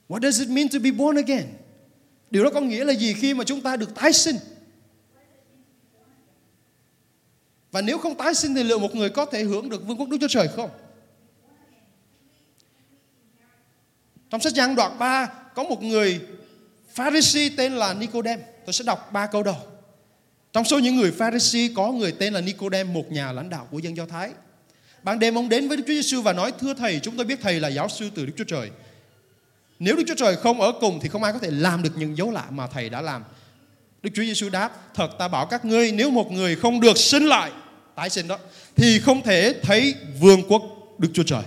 What 0.09 0.21
does 0.21 0.41
it 0.41 0.49
mean 0.49 0.69
to 0.69 0.79
be 0.79 0.91
born 0.91 1.17
again? 1.17 1.45
Điều 2.31 2.45
đó 2.45 2.51
có 2.55 2.61
nghĩa 2.61 2.85
là 2.85 2.93
gì 2.93 3.15
khi 3.15 3.35
mà 3.35 3.45
chúng 3.45 3.61
ta 3.61 3.77
được 3.77 3.95
tái 3.95 4.13
sinh? 4.13 4.37
Và 7.73 7.81
nếu 7.81 7.99
không 7.99 8.17
tái 8.17 8.35
sinh 8.35 8.55
thì 8.55 8.63
liệu 8.63 8.79
một 8.79 8.95
người 8.95 9.11
có 9.11 9.27
thể 9.27 9.43
hưởng 9.43 9.69
được 9.69 9.87
vương 9.87 9.99
quốc 9.99 10.09
Đức 10.09 10.17
Chúa 10.21 10.29
Trời 10.29 10.49
không? 10.49 10.71
Trong 14.31 14.41
sách 14.41 14.53
Giăng 14.53 14.75
đoạn 14.75 14.99
3 14.99 15.27
có 15.55 15.63
một 15.63 15.83
người 15.83 16.21
Pharisee 16.89 17.51
tên 17.57 17.73
là 17.73 17.95
Nicodem. 17.95 18.41
Tôi 18.67 18.73
sẽ 18.73 18.85
đọc 18.85 19.13
ba 19.13 19.27
câu 19.27 19.43
đầu. 19.43 19.57
Trong 20.53 20.65
số 20.65 20.79
những 20.79 20.97
người 20.97 21.13
Pharisee 21.13 21.69
có 21.77 21.93
người 21.93 22.13
tên 22.13 22.33
là 22.33 22.41
Nicodem, 22.41 22.93
một 22.93 23.13
nhà 23.13 23.33
lãnh 23.33 23.51
đạo 23.51 23.69
của 23.71 23.79
dân 23.79 23.97
Do 23.97 24.07
Thái. 24.07 24.31
Ban 25.05 25.19
đêm 25.19 25.35
ông 25.35 25.49
đến 25.49 25.69
với 25.69 25.77
Đức 25.77 25.83
Chúa 25.87 25.93
Giêsu 25.95 26.23
và 26.23 26.33
nói 26.33 26.53
thưa 26.61 26.75
thầy, 26.75 27.01
chúng 27.03 27.17
tôi 27.17 27.27
biết 27.27 27.39
thầy 27.43 27.61
là 27.61 27.69
giáo 27.69 27.89
sư 27.89 28.11
từ 28.15 28.27
Đức 28.27 28.33
Chúa 28.37 28.45
Trời. 28.45 28.71
Nếu 29.79 29.97
Đức 29.97 30.03
Chúa 30.07 30.15
Trời 30.15 30.37
không 30.37 30.61
ở 30.61 30.73
cùng 30.81 31.01
thì 31.03 31.09
không 31.09 31.23
ai 31.23 31.33
có 31.33 31.39
thể 31.39 31.51
làm 31.51 31.83
được 31.83 31.91
những 31.97 32.17
dấu 32.17 32.31
lạ 32.31 32.45
mà 32.51 32.67
thầy 32.67 32.89
đã 32.89 33.01
làm. 33.01 33.25
Đức 34.03 34.11
Chúa 34.15 34.23
Giêsu 34.23 34.49
đáp, 34.49 34.95
thật 34.95 35.09
ta 35.19 35.29
bảo 35.29 35.47
các 35.47 35.65
ngươi 35.65 35.93
nếu 35.93 36.11
một 36.11 36.33
người 36.33 36.57
không 36.57 36.81
được 36.81 36.99
sinh 36.99 37.25
lại, 37.25 37.51
tái 37.95 38.11
sinh 38.11 38.29
đó, 38.29 38.39
thì 38.77 39.01
không 39.01 39.23
thể 39.23 39.55
thấy 39.63 39.95
vương 40.21 40.43
quốc 40.49 40.63
Đức 40.99 41.09
Chúa 41.15 41.23
Trời. 41.23 41.43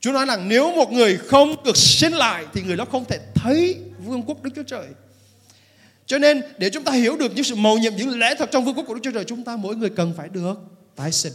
Chúa 0.00 0.12
nói 0.12 0.26
rằng 0.26 0.48
nếu 0.48 0.72
một 0.72 0.92
người 0.92 1.16
không 1.16 1.64
được 1.64 1.76
sinh 1.76 2.12
lại 2.12 2.44
thì 2.54 2.62
người 2.62 2.76
đó 2.76 2.84
không 2.84 3.04
thể 3.04 3.18
thấy 3.34 3.76
vương 4.04 4.22
quốc 4.22 4.42
Đức 4.42 4.50
Chúa 4.56 4.62
Trời. 4.62 4.86
Cho 6.10 6.18
nên 6.18 6.42
để 6.58 6.70
chúng 6.70 6.84
ta 6.84 6.92
hiểu 6.92 7.16
được 7.16 7.32
những 7.34 7.44
sự 7.44 7.54
mầu 7.54 7.78
nhiệm, 7.78 7.96
những 7.96 8.18
lẽ 8.18 8.34
thật 8.34 8.50
trong 8.50 8.64
vương 8.64 8.74
quốc 8.74 8.84
của 8.86 8.94
Đức 8.94 9.00
Chúa 9.02 9.10
Trời, 9.10 9.24
chúng 9.24 9.44
ta 9.44 9.56
mỗi 9.56 9.76
người 9.76 9.90
cần 9.90 10.14
phải 10.16 10.28
được 10.28 10.54
tái 10.96 11.12
sinh. 11.12 11.32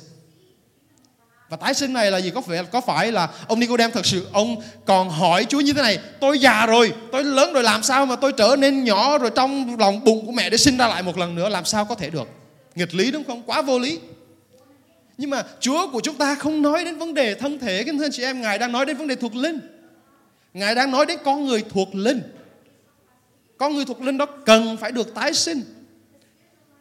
Và 1.49 1.57
tái 1.57 1.73
sinh 1.73 1.93
này 1.93 2.11
là 2.11 2.17
gì? 2.17 2.29
Có 2.29 2.41
phải 2.41 2.63
có 2.71 2.81
phải 2.81 3.11
là 3.11 3.29
ông 3.47 3.59
Nicodem 3.59 3.91
thật 3.91 4.05
sự 4.05 4.27
ông 4.33 4.55
còn 4.85 5.09
hỏi 5.09 5.45
Chúa 5.49 5.59
như 5.59 5.73
thế 5.73 5.81
này, 5.81 5.99
tôi 6.19 6.39
già 6.39 6.65
rồi, 6.65 6.93
tôi 7.11 7.23
lớn 7.23 7.53
rồi 7.53 7.63
làm 7.63 7.83
sao 7.83 8.05
mà 8.05 8.15
tôi 8.15 8.31
trở 8.37 8.55
nên 8.59 8.83
nhỏ 8.83 9.17
rồi 9.17 9.31
trong 9.35 9.79
lòng 9.79 10.03
bụng 10.03 10.25
của 10.25 10.31
mẹ 10.31 10.49
để 10.49 10.57
sinh 10.57 10.77
ra 10.77 10.87
lại 10.87 11.03
một 11.03 11.17
lần 11.17 11.35
nữa 11.35 11.49
làm 11.49 11.65
sao 11.65 11.85
có 11.85 11.95
thể 11.95 12.09
được? 12.09 12.27
Nghịch 12.75 12.95
lý 12.95 13.11
đúng 13.11 13.23
không? 13.23 13.43
Quá 13.45 13.61
vô 13.61 13.79
lý. 13.79 13.99
Nhưng 15.17 15.29
mà 15.29 15.43
Chúa 15.59 15.87
của 15.91 15.99
chúng 15.99 16.15
ta 16.15 16.35
không 16.35 16.61
nói 16.61 16.85
đến 16.85 16.97
vấn 16.97 17.13
đề 17.13 17.35
thân 17.35 17.59
thể 17.59 17.83
kính 17.83 17.97
thưa 17.97 18.09
chị 18.11 18.23
em, 18.23 18.41
Ngài 18.41 18.57
đang 18.59 18.71
nói 18.71 18.85
đến 18.85 18.97
vấn 18.97 19.07
đề 19.07 19.15
thuộc 19.15 19.35
linh. 19.35 19.59
Ngài 20.53 20.75
đang 20.75 20.91
nói 20.91 21.05
đến 21.05 21.19
con 21.23 21.45
người 21.45 21.63
thuộc 21.69 21.95
linh. 21.95 22.21
Con 23.65 23.75
người 23.75 23.85
thuộc 23.85 24.01
linh 24.01 24.17
đó 24.17 24.25
cần 24.25 24.77
phải 24.77 24.91
được 24.91 25.15
tái 25.15 25.33
sinh. 25.33 25.61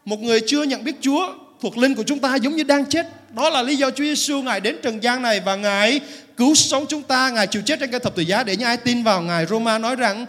Một 0.05 0.21
người 0.21 0.41
chưa 0.47 0.63
nhận 0.63 0.85
biết 0.85 0.95
Chúa, 1.01 1.35
thuộc 1.61 1.79
linh 1.79 1.95
của 1.95 2.03
chúng 2.03 2.19
ta 2.19 2.37
giống 2.37 2.57
như 2.57 2.63
đang 2.63 2.87
chết. 2.87 3.07
Đó 3.35 3.51
là 3.51 3.63
lý 3.63 3.77
do 3.77 3.91
Chúa 3.91 4.05
Giêsu 4.05 4.43
Ngài 4.43 4.61
đến 4.61 4.77
trần 4.83 5.03
gian 5.03 5.23
này 5.23 5.41
và 5.41 5.57
Ngài 5.57 6.01
cứu 6.37 6.55
sống 6.55 6.85
chúng 6.89 7.03
ta, 7.03 7.31
Ngài 7.31 7.47
chịu 7.47 7.63
chết 7.63 7.81
trên 7.81 7.91
cây 7.91 8.01
thập 8.01 8.15
tự 8.15 8.23
giá 8.23 8.43
để 8.43 8.57
những 8.57 8.67
ai 8.67 8.77
tin 8.77 9.03
vào 9.03 9.23
Ngài. 9.23 9.47
Roma 9.47 9.79
nói 9.79 9.97
rằng 9.97 10.27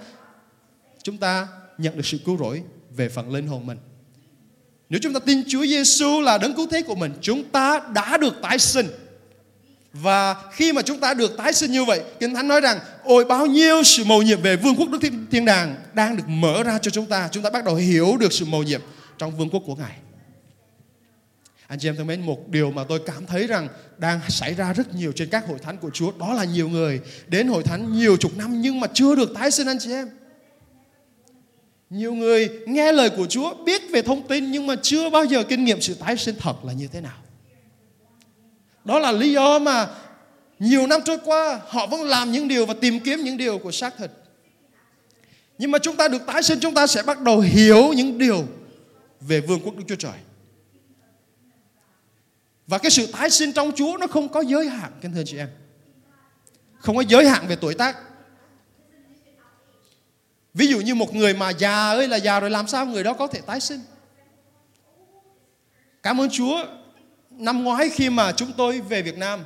chúng 1.04 1.18
ta 1.18 1.48
nhận 1.78 1.96
được 1.96 2.06
sự 2.06 2.18
cứu 2.26 2.38
rỗi 2.38 2.62
về 2.96 3.10
phần 3.10 3.34
linh 3.34 3.48
hồn 3.48 3.66
mình. 3.66 3.78
Nếu 4.90 5.00
chúng 5.04 5.14
ta 5.14 5.20
tin 5.20 5.44
Chúa 5.48 5.66
Giêsu 5.66 6.22
là 6.22 6.38
đấng 6.38 6.54
cứu 6.54 6.68
thế 6.72 6.82
của 6.82 6.96
mình, 6.96 7.14
chúng 7.22 7.44
ta 7.44 7.82
đã 7.94 8.18
được 8.18 8.42
tái 8.42 8.60
sinh. 8.60 8.88
Và 10.02 10.36
khi 10.52 10.74
mà 10.74 10.82
chúng 10.82 11.00
ta 11.00 11.14
được 11.14 11.38
tái 11.38 11.54
sinh 11.54 11.72
như 11.72 11.86
vậy, 11.86 12.02
Kinh 12.20 12.34
Thánh 12.34 12.48
nói 12.48 12.62
rằng 12.62 12.80
ôi 13.04 13.26
bao 13.26 13.46
nhiêu 13.46 13.84
sự 13.84 14.04
mầu 14.04 14.22
nhiệm 14.22 14.42
về 14.42 14.56
vương 14.56 14.76
quốc 14.76 14.90
Đức 14.90 14.98
Thiên, 15.02 15.26
Thiên 15.32 15.46
Đàng 15.46 15.76
đang 15.94 16.18
được 16.18 16.24
mở 16.28 16.64
ra 16.64 16.80
cho 16.82 16.92
chúng 16.92 17.06
ta. 17.06 17.30
Chúng 17.32 17.44
ta 17.44 17.50
bắt 17.50 17.66
đầu 17.66 17.76
hiểu 17.76 18.18
được 18.20 18.34
sự 18.34 18.46
mầu 18.46 18.64
nhiệm 18.64 18.82
trong 19.18 19.38
vương 19.38 19.50
quốc 19.50 19.64
của 19.66 19.76
Ngài. 19.76 19.98
Anh 21.68 21.80
chị 21.80 21.90
em 21.90 21.96
thân 21.96 22.08
mến, 22.08 22.22
một 22.22 22.50
điều 22.50 22.72
mà 22.72 22.84
tôi 22.84 23.00
cảm 23.06 23.26
thấy 23.26 23.48
rằng 23.48 23.68
đang 23.98 24.20
xảy 24.30 24.54
ra 24.54 24.74
rất 24.74 24.96
nhiều 24.96 25.12
trên 25.12 25.30
các 25.30 25.48
hội 25.48 25.60
thánh 25.60 25.78
của 25.78 25.90
Chúa 25.94 26.12
đó 26.20 26.34
là 26.34 26.44
nhiều 26.44 26.70
người 26.70 27.00
đến 27.28 27.48
hội 27.48 27.64
thánh 27.64 27.94
nhiều 27.94 28.18
chục 28.18 28.38
năm 28.38 28.62
nhưng 28.62 28.80
mà 28.80 28.88
chưa 28.94 29.16
được 29.16 29.32
tái 29.36 29.52
sinh 29.52 29.68
anh 29.68 29.78
chị 29.80 29.92
em. 29.92 30.10
Nhiều 31.90 32.14
người 32.14 32.50
nghe 32.68 32.92
lời 32.92 33.10
của 33.10 33.28
Chúa, 33.28 33.64
biết 33.66 33.82
về 33.92 34.02
thông 34.02 34.28
tin 34.28 34.52
nhưng 34.52 34.68
mà 34.68 34.76
chưa 34.82 35.10
bao 35.10 35.26
giờ 35.26 35.44
kinh 35.44 35.66
nghiệm 35.66 35.82
sự 35.82 35.94
tái 35.94 36.18
sinh 36.18 36.36
thật 36.40 36.66
là 36.66 36.74
như 36.74 36.88
thế 36.88 37.02
nào. 37.02 37.18
Đó 38.86 39.00
là 39.00 39.12
lý 39.12 39.32
do 39.32 39.60
mà 39.60 39.90
nhiều 40.60 40.88
năm 40.88 41.02
trôi 41.06 41.18
qua 41.26 41.60
họ 41.68 41.88
vẫn 41.88 42.04
làm 42.04 42.32
những 42.32 42.48
điều 42.48 42.66
và 42.66 42.74
tìm 42.82 43.00
kiếm 43.00 43.20
những 43.24 43.38
điều 43.38 43.58
của 43.58 43.72
xác 43.72 43.98
thịt. 43.98 44.12
Nhưng 45.58 45.72
mà 45.72 45.80
chúng 45.80 45.96
ta 45.96 46.08
được 46.08 46.22
tái 46.28 46.44
sinh 46.44 46.60
chúng 46.60 46.74
ta 46.74 46.88
sẽ 46.88 47.04
bắt 47.04 47.22
đầu 47.22 47.40
hiểu 47.40 47.94
những 47.94 48.18
điều 48.18 48.48
về 49.22 49.42
vương 49.42 49.60
quốc 49.64 49.76
Đức 49.76 49.84
Chúa 49.88 49.96
Trời. 49.96 50.20
Và 52.68 52.78
cái 52.78 52.92
sự 52.92 53.08
tái 53.08 53.30
sinh 53.30 53.54
trong 53.54 53.72
Chúa 53.76 53.98
nó 54.00 54.08
không 54.08 54.30
có 54.30 54.42
giới 54.42 54.70
hạn, 54.70 54.92
kính 55.02 55.14
thưa 55.14 55.24
chị 55.26 55.38
em. 55.38 55.50
Không 56.80 56.96
có 56.96 57.04
giới 57.08 57.30
hạn 57.30 57.48
về 57.48 57.56
tuổi 57.56 57.74
tác. 57.74 57.98
Ví 60.54 60.68
dụ 60.68 60.80
như 60.82 60.96
một 60.96 61.14
người 61.16 61.34
mà 61.34 61.50
già 61.50 61.88
ơi 61.88 62.08
là 62.08 62.18
già 62.18 62.40
rồi 62.40 62.50
làm 62.50 62.68
sao 62.68 62.86
người 62.86 63.04
đó 63.04 63.14
có 63.14 63.28
thể 63.28 63.42
tái 63.42 63.60
sinh? 63.60 63.80
Cảm 66.04 66.22
ơn 66.22 66.30
Chúa. 66.30 66.66
Năm 67.38 67.64
ngoái 67.64 67.90
khi 67.90 68.10
mà 68.10 68.32
chúng 68.32 68.52
tôi 68.58 68.82
về 68.82 69.02
Việt 69.02 69.18
Nam, 69.18 69.44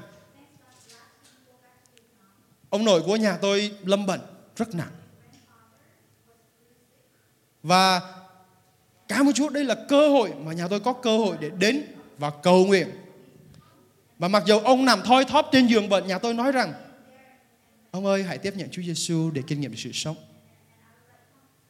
ông 2.70 2.86
nội 2.86 3.02
của 3.06 3.16
nhà 3.16 3.38
tôi 3.42 3.72
lâm 3.86 4.06
bệnh 4.06 4.22
rất 4.56 4.76
nặng. 4.76 4.92
Và 7.64 8.02
cảm 9.08 9.28
ơn 9.28 9.34
Chúa 9.34 9.50
đây 9.50 9.64
là 9.64 9.76
cơ 9.90 10.10
hội 10.10 10.34
mà 10.46 10.54
nhà 10.54 10.68
tôi 10.68 10.80
có 10.80 10.94
cơ 10.94 11.18
hội 11.18 11.38
để 11.40 11.50
đến 11.50 11.84
và 12.18 12.32
cầu 12.44 12.66
nguyện. 12.66 12.90
Và 14.20 14.28
mặc 14.28 14.44
dù 14.46 14.60
ông 14.60 14.86
nằm 14.86 15.02
thoi 15.04 15.26
thóp 15.26 15.50
trên 15.52 15.68
giường 15.68 15.90
bệnh, 15.90 16.08
nhà 16.08 16.20
tôi 16.20 16.34
nói 16.34 16.52
rằng 16.52 16.74
Ông 17.92 18.06
ơi 18.06 18.24
hãy 18.24 18.38
tiếp 18.38 18.54
nhận 18.56 18.70
Chúa 18.70 18.82
Giêsu 18.82 19.32
để 19.34 19.42
kinh 19.48 19.62
nghiệm 19.62 19.76
sự 19.76 19.92
sống. 19.94 20.16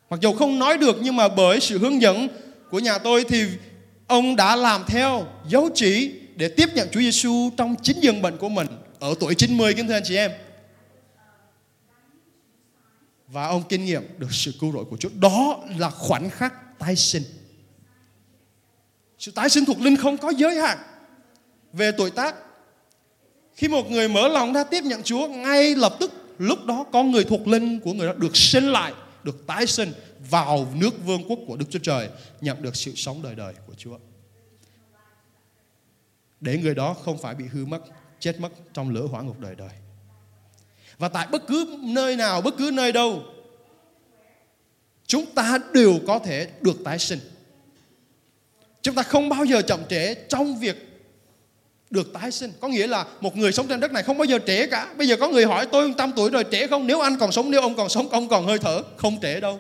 Mặc 0.10 0.20
dù 0.20 0.34
không 0.34 0.60
nói 0.60 0.78
được 0.78 0.96
nhưng 1.02 1.16
mà 1.16 1.28
bởi 1.28 1.60
sự 1.60 1.78
hướng 1.80 2.02
dẫn 2.02 2.28
của 2.70 2.80
nhà 2.80 2.98
tôi 2.98 3.26
thì 3.30 3.46
ông 4.10 4.36
đã 4.36 4.56
làm 4.56 4.84
theo 4.88 5.28
dấu 5.48 5.70
chỉ 5.76 6.12
để 6.36 6.48
tiếp 6.48 6.70
nhận 6.76 6.90
Chúa 6.92 7.00
Giêsu 7.00 7.50
trong 7.58 7.76
chính 7.82 8.00
dân 8.00 8.22
bệnh 8.22 8.38
của 8.38 8.50
mình 8.50 8.68
ở 9.00 9.16
tuổi 9.20 9.36
90 9.36 9.74
kính 9.74 9.88
thưa 9.88 9.94
anh 9.94 10.04
chị 10.06 10.16
em. 10.16 10.32
Và 13.28 13.48
ông 13.48 13.64
kinh 13.70 13.86
nghiệm 13.86 14.04
được 14.18 14.28
sự 14.32 14.54
cứu 14.60 14.72
rỗi 14.72 14.86
của 14.90 14.98
Chúa. 14.98 15.10
Đó 15.20 15.60
là 15.78 15.90
khoảnh 15.90 16.30
khắc 16.30 16.80
tái 16.80 16.96
sinh. 16.96 17.24
Sự 19.20 19.32
tái 19.32 19.50
sinh 19.50 19.66
thuộc 19.66 19.82
linh 19.82 19.98
không 19.98 20.18
có 20.18 20.30
giới 20.30 20.56
hạn 20.56 20.78
về 21.74 21.92
tuổi 21.92 22.12
tác. 22.12 22.36
Khi 23.56 23.68
một 23.68 23.92
người 23.92 24.08
mở 24.08 24.28
lòng 24.28 24.54
ra 24.54 24.64
tiếp 24.64 24.84
nhận 24.84 25.04
Chúa, 25.04 25.28
ngay 25.28 25.76
lập 25.76 25.96
tức 26.00 26.12
lúc 26.38 26.66
đó 26.66 26.86
con 26.92 27.12
người 27.12 27.24
thuộc 27.24 27.48
linh 27.48 27.80
của 27.80 27.94
người 27.94 28.08
đó 28.08 28.14
được 28.18 28.38
sinh 28.38 28.72
lại 28.72 28.94
được 29.24 29.48
tái 29.48 29.68
sinh 29.68 29.94
vào 30.30 30.68
nước 30.76 31.06
vương 31.06 31.24
quốc 31.28 31.40
của 31.48 31.58
Đức 31.58 31.66
Chúa 31.70 31.80
Trời, 31.80 32.10
nhận 32.42 32.62
được 32.62 32.76
sự 32.76 32.94
sống 32.96 33.22
đời 33.22 33.36
đời 33.36 33.54
của 33.68 33.74
Chúa. 33.78 33.98
Để 36.42 36.58
người 36.58 36.76
đó 36.76 36.94
không 36.94 37.18
phải 37.18 37.36
bị 37.36 37.46
hư 37.46 37.66
mất, 37.66 37.82
chết 38.20 38.40
mất 38.40 38.50
trong 38.74 38.90
lửa 38.90 39.08
hỏa 39.08 39.22
ngục 39.22 39.40
đời 39.40 39.56
đời. 39.56 39.70
Và 40.98 41.10
tại 41.10 41.28
bất 41.32 41.48
cứ 41.48 41.78
nơi 41.80 42.16
nào, 42.16 42.42
bất 42.42 42.54
cứ 42.58 42.72
nơi 42.74 42.92
đâu, 42.92 43.24
chúng 45.08 45.26
ta 45.36 45.58
đều 45.74 46.00
có 46.08 46.20
thể 46.20 46.50
được 46.62 46.78
tái 46.86 47.00
sinh. 47.00 47.20
Chúng 48.82 48.96
ta 48.96 49.04
không 49.04 49.30
bao 49.30 49.46
giờ 49.46 49.62
chậm 49.62 49.80
trễ 49.90 50.14
trong 50.14 50.60
việc 50.60 50.89
được 51.90 52.14
tái 52.14 52.32
sinh. 52.32 52.52
Có 52.60 52.68
nghĩa 52.68 52.88
là 52.88 53.06
một 53.22 53.38
người 53.38 53.52
sống 53.52 53.68
trên 53.68 53.80
đất 53.80 53.92
này 53.92 54.04
không 54.04 54.18
bao 54.18 54.26
giờ 54.26 54.40
trễ 54.48 54.68
cả. 54.68 54.94
Bây 54.98 55.08
giờ 55.08 55.16
có 55.20 55.30
người 55.30 55.46
hỏi, 55.46 55.68
tôi 55.72 55.94
trăm 55.98 56.12
tuổi 56.16 56.30
rồi, 56.30 56.46
trễ 56.52 56.68
không? 56.68 56.88
Nếu 56.88 57.02
anh 57.02 57.18
còn 57.20 57.32
sống, 57.32 57.52
nếu 57.52 57.62
ông 57.62 57.76
còn 57.76 57.90
sống, 57.90 58.10
ông 58.10 58.30
còn 58.30 58.46
hơi 58.46 58.60
thở. 58.60 58.82
Không 58.98 59.22
trễ 59.22 59.40
đâu. 59.40 59.60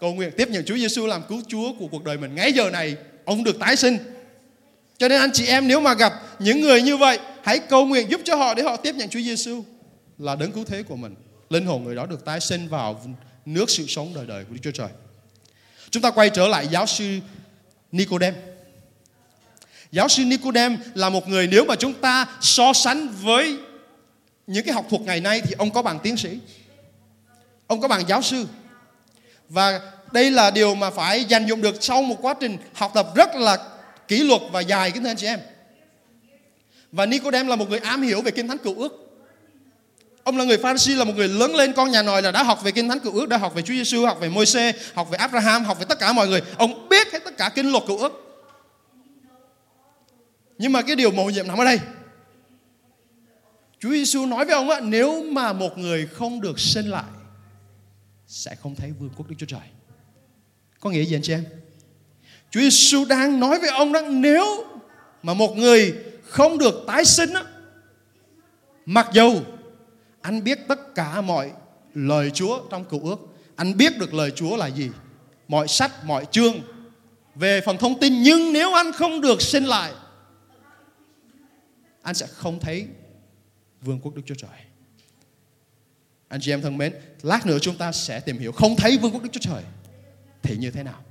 Cầu 0.00 0.14
nguyện 0.14 0.30
tiếp 0.36 0.48
nhận 0.48 0.64
Chúa 0.64 0.76
Giêsu 0.76 1.06
làm 1.06 1.22
cứu 1.28 1.42
Chúa 1.48 1.72
của 1.78 1.86
cuộc 1.90 2.04
đời 2.04 2.18
mình. 2.18 2.34
Ngay 2.34 2.52
giờ 2.52 2.70
này, 2.70 2.96
ông 3.24 3.44
được 3.44 3.58
tái 3.58 3.76
sinh. 3.76 3.98
Cho 4.98 5.08
nên 5.08 5.20
anh 5.20 5.32
chị 5.32 5.46
em, 5.46 5.68
nếu 5.68 5.80
mà 5.80 5.94
gặp 5.94 6.12
những 6.38 6.60
người 6.60 6.82
như 6.82 6.96
vậy, 6.96 7.18
hãy 7.42 7.58
cầu 7.58 7.86
nguyện 7.86 8.10
giúp 8.10 8.20
cho 8.24 8.36
họ 8.36 8.54
để 8.54 8.62
họ 8.62 8.76
tiếp 8.76 8.94
nhận 8.94 9.08
Chúa 9.08 9.20
Giêsu 9.20 9.64
là 10.18 10.36
đấng 10.36 10.52
cứu 10.52 10.64
thế 10.64 10.82
của 10.82 10.96
mình. 10.96 11.14
Linh 11.50 11.66
hồn 11.66 11.84
người 11.84 11.94
đó 11.94 12.06
được 12.06 12.24
tái 12.24 12.40
sinh 12.40 12.68
vào 12.68 13.02
nước 13.46 13.70
sự 13.70 13.86
sống 13.88 14.12
đời 14.14 14.26
đời 14.26 14.44
của 14.44 14.52
Đức 14.54 14.60
Chúa 14.62 14.70
Trời. 14.70 14.88
Chúng 15.90 16.02
ta 16.02 16.10
quay 16.10 16.30
trở 16.30 16.48
lại 16.48 16.66
giáo 16.66 16.86
sư 16.86 17.18
Nicodem. 17.92 18.34
Giáo 19.92 20.08
sư 20.08 20.24
Nicodem 20.24 20.78
là 20.94 21.10
một 21.10 21.28
người 21.28 21.46
nếu 21.46 21.64
mà 21.64 21.74
chúng 21.74 21.92
ta 21.92 22.26
so 22.40 22.72
sánh 22.72 23.08
với 23.22 23.56
những 24.46 24.64
cái 24.64 24.74
học 24.74 24.86
thuật 24.90 25.02
ngày 25.02 25.20
nay 25.20 25.40
thì 25.44 25.54
ông 25.58 25.70
có 25.70 25.82
bằng 25.82 25.98
tiến 26.02 26.16
sĩ. 26.16 26.38
Ông 27.66 27.80
có 27.80 27.88
bằng 27.88 28.08
giáo 28.08 28.22
sư. 28.22 28.46
Và 29.48 29.80
đây 30.12 30.30
là 30.30 30.50
điều 30.50 30.74
mà 30.74 30.90
phải 30.90 31.24
dành 31.24 31.46
dụng 31.46 31.62
được 31.62 31.74
sau 31.80 32.02
một 32.02 32.16
quá 32.22 32.34
trình 32.40 32.56
học 32.74 32.90
tập 32.94 33.08
rất 33.14 33.34
là 33.34 33.58
kỷ 34.08 34.18
luật 34.18 34.40
và 34.52 34.60
dài 34.60 34.90
kính 34.90 35.02
thưa 35.02 35.10
anh 35.10 35.16
chị 35.16 35.26
em. 35.26 35.40
Và 36.92 37.06
Nicodem 37.06 37.46
là 37.46 37.56
một 37.56 37.70
người 37.70 37.78
am 37.78 38.02
hiểu 38.02 38.22
về 38.22 38.30
kinh 38.30 38.48
thánh 38.48 38.58
cựu 38.58 38.78
ước. 38.78 38.98
Ông 40.24 40.36
là 40.36 40.44
người 40.44 40.58
Pharisee 40.58 40.96
là 40.96 41.04
một 41.04 41.12
người 41.16 41.28
lớn 41.28 41.54
lên 41.54 41.72
con 41.72 41.90
nhà 41.90 42.02
nòi 42.02 42.22
là 42.22 42.30
đã 42.30 42.42
học 42.42 42.62
về 42.62 42.70
kinh 42.70 42.88
thánh 42.88 43.00
cựu 43.00 43.12
ước, 43.12 43.28
đã 43.28 43.36
học 43.36 43.54
về 43.54 43.62
Chúa 43.62 43.74
Giêsu, 43.74 44.06
học 44.06 44.18
về 44.20 44.28
Môi-se, 44.28 44.72
học 44.94 45.10
về 45.10 45.18
Abraham, 45.18 45.64
học 45.64 45.78
về 45.78 45.84
tất 45.88 45.98
cả 45.98 46.12
mọi 46.12 46.28
người. 46.28 46.42
Ông 46.56 46.88
biết 46.88 47.12
hết 47.12 47.24
tất 47.24 47.36
cả 47.36 47.50
kinh 47.54 47.70
luật 47.70 47.84
cựu 47.86 47.98
ước. 47.98 48.21
Nhưng 50.62 50.72
mà 50.72 50.82
cái 50.82 50.96
điều 50.96 51.10
mầu 51.10 51.30
nhiệm 51.30 51.46
nằm 51.46 51.58
ở 51.58 51.64
đây. 51.64 51.80
Chúa 53.78 53.90
Giêsu 53.90 54.26
nói 54.26 54.44
với 54.44 54.54
ông 54.54 54.70
á, 54.70 54.80
nếu 54.80 55.22
mà 55.22 55.52
một 55.52 55.78
người 55.78 56.06
không 56.06 56.40
được 56.40 56.60
sinh 56.60 56.86
lại 56.86 57.10
sẽ 58.26 58.54
không 58.62 58.74
thấy 58.74 58.92
vương 59.00 59.10
quốc 59.16 59.28
Đức 59.28 59.36
Chúa 59.38 59.46
Trời. 59.46 59.68
Có 60.80 60.90
nghĩa 60.90 61.04
gì 61.04 61.16
anh 61.16 61.22
chị 61.22 61.32
em? 61.32 61.44
Chúa 62.50 62.60
Giêsu 62.60 63.04
đang 63.04 63.40
nói 63.40 63.58
với 63.60 63.68
ông 63.68 63.92
rằng 63.92 64.20
nếu 64.20 64.64
mà 65.22 65.34
một 65.34 65.56
người 65.56 65.94
không 66.24 66.58
được 66.58 66.84
tái 66.86 67.04
sinh 67.04 67.34
á, 67.34 67.42
mặc 68.86 69.08
dù 69.12 69.40
anh 70.20 70.44
biết 70.44 70.58
tất 70.68 70.94
cả 70.94 71.20
mọi 71.20 71.50
lời 71.94 72.30
Chúa 72.30 72.60
trong 72.70 72.84
cựu 72.84 73.00
ước, 73.04 73.20
anh 73.56 73.76
biết 73.76 73.98
được 73.98 74.14
lời 74.14 74.30
Chúa 74.30 74.56
là 74.56 74.66
gì, 74.66 74.90
mọi 75.48 75.68
sách, 75.68 76.04
mọi 76.04 76.24
chương, 76.30 76.54
về 77.34 77.60
phần 77.60 77.78
thông 77.78 78.00
tin 78.00 78.22
nhưng 78.22 78.52
nếu 78.52 78.74
anh 78.74 78.92
không 78.92 79.20
được 79.20 79.42
sinh 79.42 79.64
lại 79.64 79.92
anh 82.02 82.14
sẽ 82.14 82.26
không 82.26 82.60
thấy 82.60 82.86
vương 83.80 84.00
quốc 84.00 84.14
Đức 84.14 84.22
Chúa 84.26 84.34
Trời. 84.34 84.60
Anh 86.28 86.40
chị 86.40 86.52
em 86.52 86.62
thân 86.62 86.78
mến, 86.78 86.94
lát 87.22 87.46
nữa 87.46 87.58
chúng 87.58 87.76
ta 87.76 87.92
sẽ 87.92 88.20
tìm 88.20 88.38
hiểu 88.38 88.52
không 88.52 88.76
thấy 88.76 88.98
vương 88.98 89.12
quốc 89.12 89.22
Đức 89.22 89.28
Chúa 89.32 89.40
Trời 89.40 89.62
thì 90.42 90.56
như 90.56 90.70
thế 90.70 90.82
nào. 90.82 91.02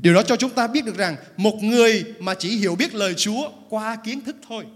Điều 0.00 0.14
đó 0.14 0.22
cho 0.22 0.36
chúng 0.36 0.50
ta 0.50 0.66
biết 0.66 0.84
được 0.84 0.96
rằng 0.96 1.16
một 1.36 1.54
người 1.62 2.04
mà 2.18 2.34
chỉ 2.34 2.56
hiểu 2.56 2.76
biết 2.76 2.94
lời 2.94 3.14
Chúa 3.14 3.50
qua 3.68 3.96
kiến 4.04 4.20
thức 4.20 4.36
thôi, 4.48 4.66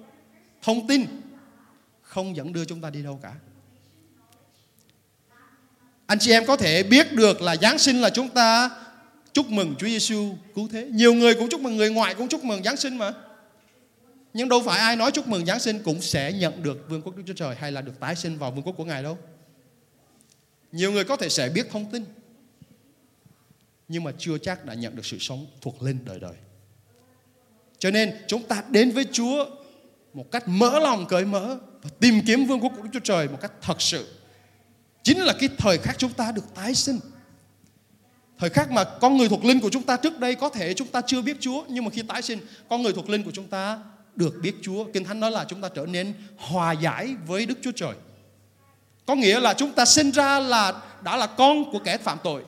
thông 0.62 0.86
tin 0.86 1.06
không 2.02 2.36
dẫn 2.36 2.52
đưa 2.52 2.64
chúng 2.64 2.80
ta 2.80 2.90
đi 2.90 3.02
đâu 3.02 3.20
cả. 3.22 3.34
Anh 6.06 6.18
chị 6.18 6.30
em 6.30 6.46
có 6.46 6.56
thể 6.56 6.82
biết 6.82 7.12
được 7.12 7.42
là 7.42 7.56
Giáng 7.56 7.78
sinh 7.78 8.00
là 8.00 8.10
chúng 8.10 8.28
ta 8.28 8.70
chúc 9.32 9.50
mừng 9.50 9.74
Chúa 9.78 9.86
Giêsu 9.86 10.34
cứu 10.54 10.68
thế. 10.72 10.88
Nhiều 10.92 11.14
người 11.14 11.34
cũng 11.34 11.48
chúc 11.48 11.60
mừng 11.60 11.76
người 11.76 11.90
ngoại 11.90 12.14
cũng 12.14 12.28
chúc 12.28 12.44
mừng 12.44 12.62
Giáng 12.62 12.76
sinh 12.76 12.98
mà. 12.98 13.12
Nhưng 14.34 14.48
đâu 14.48 14.62
phải 14.66 14.78
ai 14.78 14.96
nói 14.96 15.10
chúc 15.10 15.28
mừng 15.28 15.46
Giáng 15.46 15.60
sinh 15.60 15.82
cũng 15.82 16.02
sẽ 16.02 16.32
nhận 16.32 16.62
được 16.62 16.88
vương 16.88 17.02
quốc 17.02 17.16
Đức 17.16 17.22
Chúa 17.26 17.34
Trời 17.34 17.54
hay 17.54 17.72
là 17.72 17.80
được 17.80 18.00
tái 18.00 18.16
sinh 18.16 18.38
vào 18.38 18.50
vương 18.50 18.62
quốc 18.62 18.74
của 18.76 18.84
Ngài 18.84 19.02
đâu. 19.02 19.18
Nhiều 20.72 20.92
người 20.92 21.04
có 21.04 21.16
thể 21.16 21.28
sẽ 21.28 21.48
biết 21.48 21.70
thông 21.70 21.90
tin, 21.90 22.04
nhưng 23.88 24.04
mà 24.04 24.12
chưa 24.18 24.38
chắc 24.38 24.64
đã 24.64 24.74
nhận 24.74 24.96
được 24.96 25.06
sự 25.06 25.18
sống 25.18 25.46
thuộc 25.60 25.82
linh 25.82 25.98
đời 26.04 26.20
đời. 26.20 26.34
Cho 27.78 27.90
nên 27.90 28.16
chúng 28.26 28.42
ta 28.42 28.62
đến 28.70 28.90
với 28.90 29.06
Chúa 29.12 29.46
một 30.14 30.30
cách 30.30 30.48
mở 30.48 30.78
lòng 30.78 31.06
cởi 31.08 31.24
mở 31.24 31.58
và 31.82 31.90
tìm 32.00 32.20
kiếm 32.26 32.46
vương 32.46 32.60
quốc 32.60 32.72
của 32.76 32.82
Đức 32.82 32.90
Chúa 32.92 33.00
Trời 33.00 33.28
một 33.28 33.38
cách 33.40 33.52
thật 33.62 33.82
sự. 33.82 34.14
Chính 35.02 35.18
là 35.18 35.34
cái 35.40 35.48
thời 35.58 35.78
khắc 35.78 35.98
chúng 35.98 36.12
ta 36.12 36.32
được 36.32 36.54
tái 36.54 36.74
sinh. 36.74 36.98
Thời 38.38 38.50
khắc 38.50 38.70
mà 38.70 38.84
con 38.84 39.16
người 39.16 39.28
thuộc 39.28 39.44
linh 39.44 39.60
của 39.60 39.70
chúng 39.70 39.82
ta 39.82 39.96
trước 39.96 40.18
đây 40.18 40.34
có 40.34 40.48
thể 40.48 40.74
chúng 40.74 40.88
ta 40.88 41.00
chưa 41.06 41.22
biết 41.22 41.36
Chúa, 41.40 41.64
nhưng 41.68 41.84
mà 41.84 41.90
khi 41.90 42.02
tái 42.02 42.22
sinh, 42.22 42.38
con 42.68 42.82
người 42.82 42.92
thuộc 42.92 43.08
linh 43.08 43.22
của 43.22 43.30
chúng 43.30 43.48
ta 43.48 43.78
được 44.16 44.34
biết 44.42 44.52
Chúa. 44.62 44.84
Kinh 44.84 45.04
Thánh 45.04 45.20
nói 45.20 45.30
là 45.30 45.44
chúng 45.48 45.60
ta 45.60 45.68
trở 45.74 45.86
nên 45.86 46.14
hòa 46.36 46.72
giải 46.72 47.14
với 47.26 47.46
Đức 47.46 47.58
Chúa 47.62 47.72
Trời. 47.76 47.94
Có 49.06 49.14
nghĩa 49.14 49.40
là 49.40 49.54
chúng 49.54 49.72
ta 49.72 49.84
sinh 49.84 50.10
ra 50.10 50.40
là 50.40 50.72
đã 51.02 51.16
là 51.16 51.26
con 51.26 51.72
của 51.72 51.78
kẻ 51.78 51.98
phạm 51.98 52.18
tội. 52.24 52.42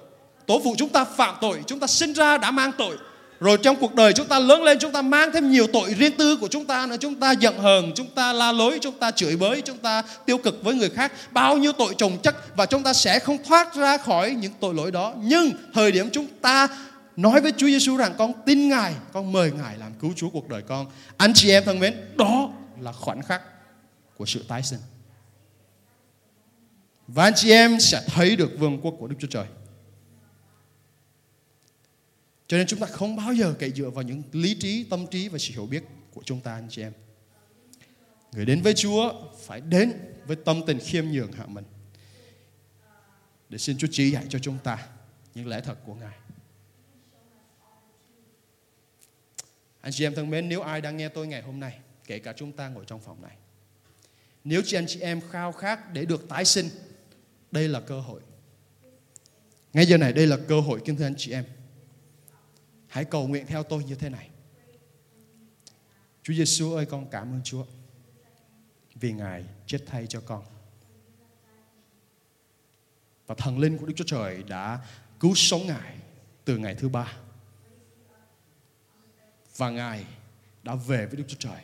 Tổ 0.47 0.61
phụ 0.64 0.75
chúng 0.78 0.88
ta 0.88 1.04
phạm 1.04 1.35
tội, 1.40 1.61
chúng 1.66 1.81
ta 1.81 1.87
sinh 1.87 2.12
ra 2.12 2.38
đã 2.38 2.50
mang 2.50 2.73
tội. 2.78 2.97
Rồi 3.40 3.59
trong 3.62 3.76
cuộc 3.76 3.95
đời 3.95 4.12
chúng 4.12 4.26
ta 4.26 4.38
lớn 4.38 4.62
lên 4.62 4.78
chúng 4.78 4.92
ta 4.92 5.02
mang 5.02 5.31
thêm 5.33 5.50
nhiều 5.50 5.66
tội 5.73 5.95
riêng 5.95 6.16
tư 6.16 6.37
của 6.37 6.49
chúng 6.49 6.64
ta 6.64 6.87
nữa. 6.87 6.97
Chúng 7.00 7.14
ta 7.14 7.33
giận 7.33 7.59
hờn, 7.59 7.92
chúng 7.95 8.07
ta 8.07 8.33
la 8.33 8.52
lối, 8.52 8.78
chúng 8.81 8.99
ta 8.99 9.11
chửi 9.11 9.37
bới, 9.37 9.61
chúng 9.61 9.78
ta 9.78 10.02
tiêu 10.26 10.38
cực 10.38 10.64
với 10.64 10.75
người 10.75 10.90
khác. 10.90 11.12
Bao 11.31 11.57
nhiêu 11.57 11.73
tội 11.73 11.95
trồng 11.99 12.19
chất 12.23 12.57
và 12.57 12.66
chúng 12.66 12.83
ta 12.83 12.92
sẽ 12.92 13.19
không 13.19 13.38
thoát 13.45 13.75
ra 13.75 13.97
khỏi 13.97 14.31
những 14.31 14.52
tội 14.61 14.75
lỗi 14.75 14.90
đó. 14.90 15.12
Nhưng 15.23 15.50
thời 15.75 15.92
điểm 15.92 16.11
chúng 16.12 16.26
ta 16.42 16.69
nói 17.16 17.40
với 17.40 17.52
Chúa 17.57 17.66
Giêsu 17.66 17.97
rằng 17.97 18.14
con 18.19 18.33
tin 18.47 18.69
Ngài, 18.69 18.95
con 19.12 19.33
mời 19.33 19.52
Ngài 19.52 19.78
làm 19.78 19.95
cứu 19.95 20.12
Chúa 20.16 20.31
cuộc 20.31 20.49
đời 20.49 20.62
con. 20.62 20.90
Anh 21.16 21.33
chị 21.35 21.50
em 21.50 21.64
thân 21.64 21.81
mến, 21.81 21.95
đó 22.16 22.52
là 22.81 22.92
khoảnh 22.92 23.23
khắc 23.23 23.42
của 24.16 24.26
sự 24.26 24.45
tái 24.49 24.62
sinh. 24.62 24.81
Và 27.09 27.25
anh 27.25 27.33
chị 27.37 27.50
em 27.50 27.81
sẽ 27.81 28.02
thấy 28.07 28.37
được 28.37 28.50
vương 28.59 28.81
quốc 28.81 28.95
của 28.99 29.07
Đức 29.07 29.16
Chúa 29.19 29.28
Trời. 29.31 29.47
Cho 32.47 32.57
nên 32.57 32.66
chúng 32.66 32.81
ta 32.81 32.87
không 32.87 33.16
bao 33.16 33.33
giờ 33.33 33.54
cậy 33.59 33.71
dựa 33.71 33.90
vào 33.90 34.02
những 34.02 34.23
lý 34.33 34.54
trí, 34.54 34.85
tâm 34.85 35.07
trí 35.07 35.28
và 35.28 35.38
sự 35.38 35.52
hiểu 35.52 35.66
biết 35.66 35.85
của 36.14 36.23
chúng 36.25 36.40
ta 36.40 36.54
anh 36.54 36.66
chị 36.71 36.83
em. 36.83 36.92
Người 38.33 38.45
đến 38.45 38.62
với 38.62 38.75
Chúa 38.75 39.12
phải 39.47 39.61
đến 39.61 39.92
với 40.26 40.37
tâm 40.37 40.62
tình 40.66 40.78
khiêm 40.78 41.04
nhường 41.04 41.33
hạ 41.33 41.47
mình. 41.47 41.64
Để 43.49 43.59
xin 43.59 43.78
Chúa 43.78 43.87
chỉ 43.90 44.11
dạy 44.11 44.25
cho 44.28 44.38
chúng 44.38 44.59
ta 44.64 44.87
những 45.35 45.49
lẽ 45.49 45.61
thật 45.61 45.78
của 45.87 45.95
Ngài. 45.95 46.16
Anh 49.83 49.93
chị 49.93 50.07
em 50.07 50.15
thân 50.15 50.31
mến, 50.31 50.49
nếu 50.49 50.61
ai 50.61 50.81
đang 50.81 50.97
nghe 50.97 51.09
tôi 51.09 51.27
ngày 51.27 51.43
hôm 51.43 51.61
nay, 51.61 51.79
kể 52.07 52.19
cả 52.19 52.33
chúng 52.37 52.53
ta 52.53 52.69
ngồi 52.69 52.85
trong 52.87 53.01
phòng 53.01 53.23
này, 53.23 53.37
nếu 54.45 54.63
chị 54.67 54.76
anh 54.76 54.87
chị 54.89 55.00
em 55.00 55.21
khao 55.30 55.52
khát 55.52 55.93
để 55.93 56.04
được 56.04 56.28
tái 56.28 56.45
sinh, 56.45 56.69
đây 57.50 57.69
là 57.69 57.80
cơ 57.80 58.00
hội. 58.00 58.21
Ngay 59.73 59.87
giờ 59.87 59.97
này 59.97 60.13
đây 60.13 60.26
là 60.26 60.39
cơ 60.49 60.61
hội 60.61 60.80
kính 60.85 60.97
thưa 60.97 61.06
anh 61.06 61.15
chị 61.17 61.33
em. 61.33 61.45
Hãy 62.89 63.04
cầu 63.04 63.28
nguyện 63.28 63.47
theo 63.47 63.63
tôi 63.63 63.85
như 63.85 63.95
thế 63.95 64.09
này. 64.09 64.28
Chúa 66.23 66.35
Giêsu 66.35 66.75
ơi 66.75 66.87
con 66.87 67.11
cảm 67.11 67.33
ơn 67.33 67.41
Chúa 67.45 67.65
vì 68.95 69.13
Ngài 69.13 69.45
chết 69.67 69.78
thay 69.87 70.06
cho 70.06 70.21
con. 70.21 70.45
Và 73.26 73.35
thần 73.39 73.59
linh 73.59 73.78
của 73.78 73.87
Đức 73.87 73.95
Chúa 73.97 74.04
Trời 74.06 74.43
đã 74.43 74.87
cứu 75.21 75.35
sống 75.35 75.67
Ngài 75.67 75.97
từ 76.45 76.59
ngày 76.59 76.75
thứ 76.75 76.89
ba 76.89 77.13
và 79.56 79.71
Ngài 79.71 80.04
đã 80.62 80.75
về 80.75 81.06
với 81.06 81.17
Đức 81.17 81.25
Chúa 81.28 81.36
Trời. 81.38 81.62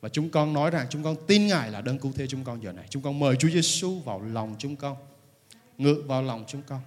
Và 0.00 0.08
chúng 0.08 0.30
con 0.30 0.52
nói 0.52 0.70
rằng, 0.70 0.86
chúng 0.90 1.04
con 1.04 1.16
tin 1.26 1.46
Ngài 1.46 1.70
là 1.70 1.80
đấng 1.80 1.98
cứu 1.98 2.12
thế 2.14 2.26
chúng 2.26 2.44
con 2.44 2.62
giờ 2.62 2.72
này. 2.72 2.86
Chúng 2.90 3.02
con 3.02 3.18
mời 3.18 3.36
Chúa 3.36 3.48
Giêsu 3.48 3.98
vào 3.98 4.22
lòng 4.22 4.56
chúng 4.58 4.76
con. 4.76 4.96
Ngự 5.78 6.02
vào 6.06 6.22
lòng 6.22 6.44
chúng 6.48 6.62
con. 6.62 6.80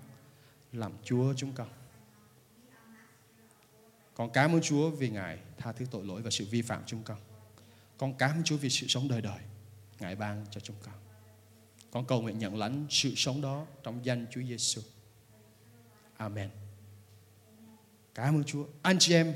Làm 0.74 0.92
Chúa 1.04 1.34
chúng 1.34 1.52
con. 1.54 1.68
Con 4.16 4.30
cảm 4.30 4.56
ơn 4.56 4.62
Chúa 4.62 4.90
vì 4.90 5.10
Ngài 5.10 5.40
tha 5.58 5.72
thứ 5.72 5.86
tội 5.92 6.06
lỗi 6.06 6.22
và 6.22 6.30
sự 6.30 6.46
vi 6.52 6.62
phạm 6.62 6.84
chúng 6.86 7.04
con. 7.04 7.18
Con 7.98 8.14
cảm 8.18 8.32
ơn 8.32 8.44
Chúa 8.44 8.58
vì 8.58 8.70
sự 8.70 8.88
sống 8.88 9.08
đời 9.08 9.22
đời 9.22 9.40
Ngài 10.00 10.16
ban 10.16 10.46
cho 10.52 10.60
chúng 10.60 10.76
con. 10.86 10.94
Con 11.92 12.06
cầu 12.06 12.22
nguyện 12.22 12.40
nhận 12.40 12.58
lãnh 12.58 12.86
sự 12.90 13.14
sống 13.16 13.42
đó 13.42 13.66
trong 13.84 14.06
danh 14.06 14.26
Chúa 14.32 14.42
Giêsu. 14.42 14.82
Amen. 16.18 16.50
Cảm 18.16 18.36
ơn 18.36 18.44
Chúa. 18.44 18.66
Anh 18.82 19.00
chị 19.00 19.14
em 19.14 19.34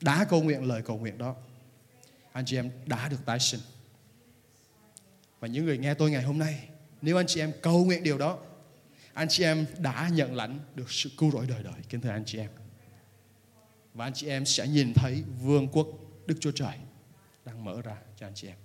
đã 0.00 0.26
cầu 0.30 0.42
nguyện, 0.42 0.64
lời 0.64 0.82
cầu 0.82 0.98
nguyện 0.98 1.18
đó 1.18 1.34
anh 2.32 2.44
chị 2.44 2.56
em 2.56 2.70
đã 2.86 3.08
được 3.08 3.26
tái 3.26 3.38
sinh 3.40 3.60
và 5.40 5.48
những 5.48 5.64
người 5.64 5.78
nghe 5.78 5.94
tôi 5.94 6.10
ngày 6.10 6.22
hôm 6.22 6.38
nay, 6.38 6.68
nếu 7.02 7.16
anh 7.16 7.26
chị 7.26 7.40
em 7.40 7.52
cầu 7.62 7.84
nguyện 7.84 8.02
điều 8.02 8.18
đó, 8.18 8.38
anh 9.12 9.28
chị 9.28 9.44
em 9.44 9.66
đã 9.78 10.08
nhận 10.12 10.34
lãnh 10.34 10.58
được 10.74 10.90
sự 10.90 11.10
cứu 11.18 11.30
rỗi 11.30 11.46
đời 11.48 11.62
đời 11.62 11.74
kính 11.88 12.00
thưa 12.00 12.10
anh 12.10 12.24
chị 12.26 12.38
em 12.38 12.50
và 13.94 14.06
anh 14.06 14.12
chị 14.14 14.28
em 14.28 14.46
sẽ 14.46 14.66
nhìn 14.66 14.94
thấy 14.94 15.22
vương 15.42 15.68
quốc 15.68 15.88
Đức 16.26 16.34
Chúa 16.40 16.50
Trời 16.50 16.74
đang 17.44 17.64
mở 17.64 17.82
ra 17.82 17.96
cho 18.20 18.26
anh 18.26 18.34
chị 18.34 18.48
em 18.48 18.56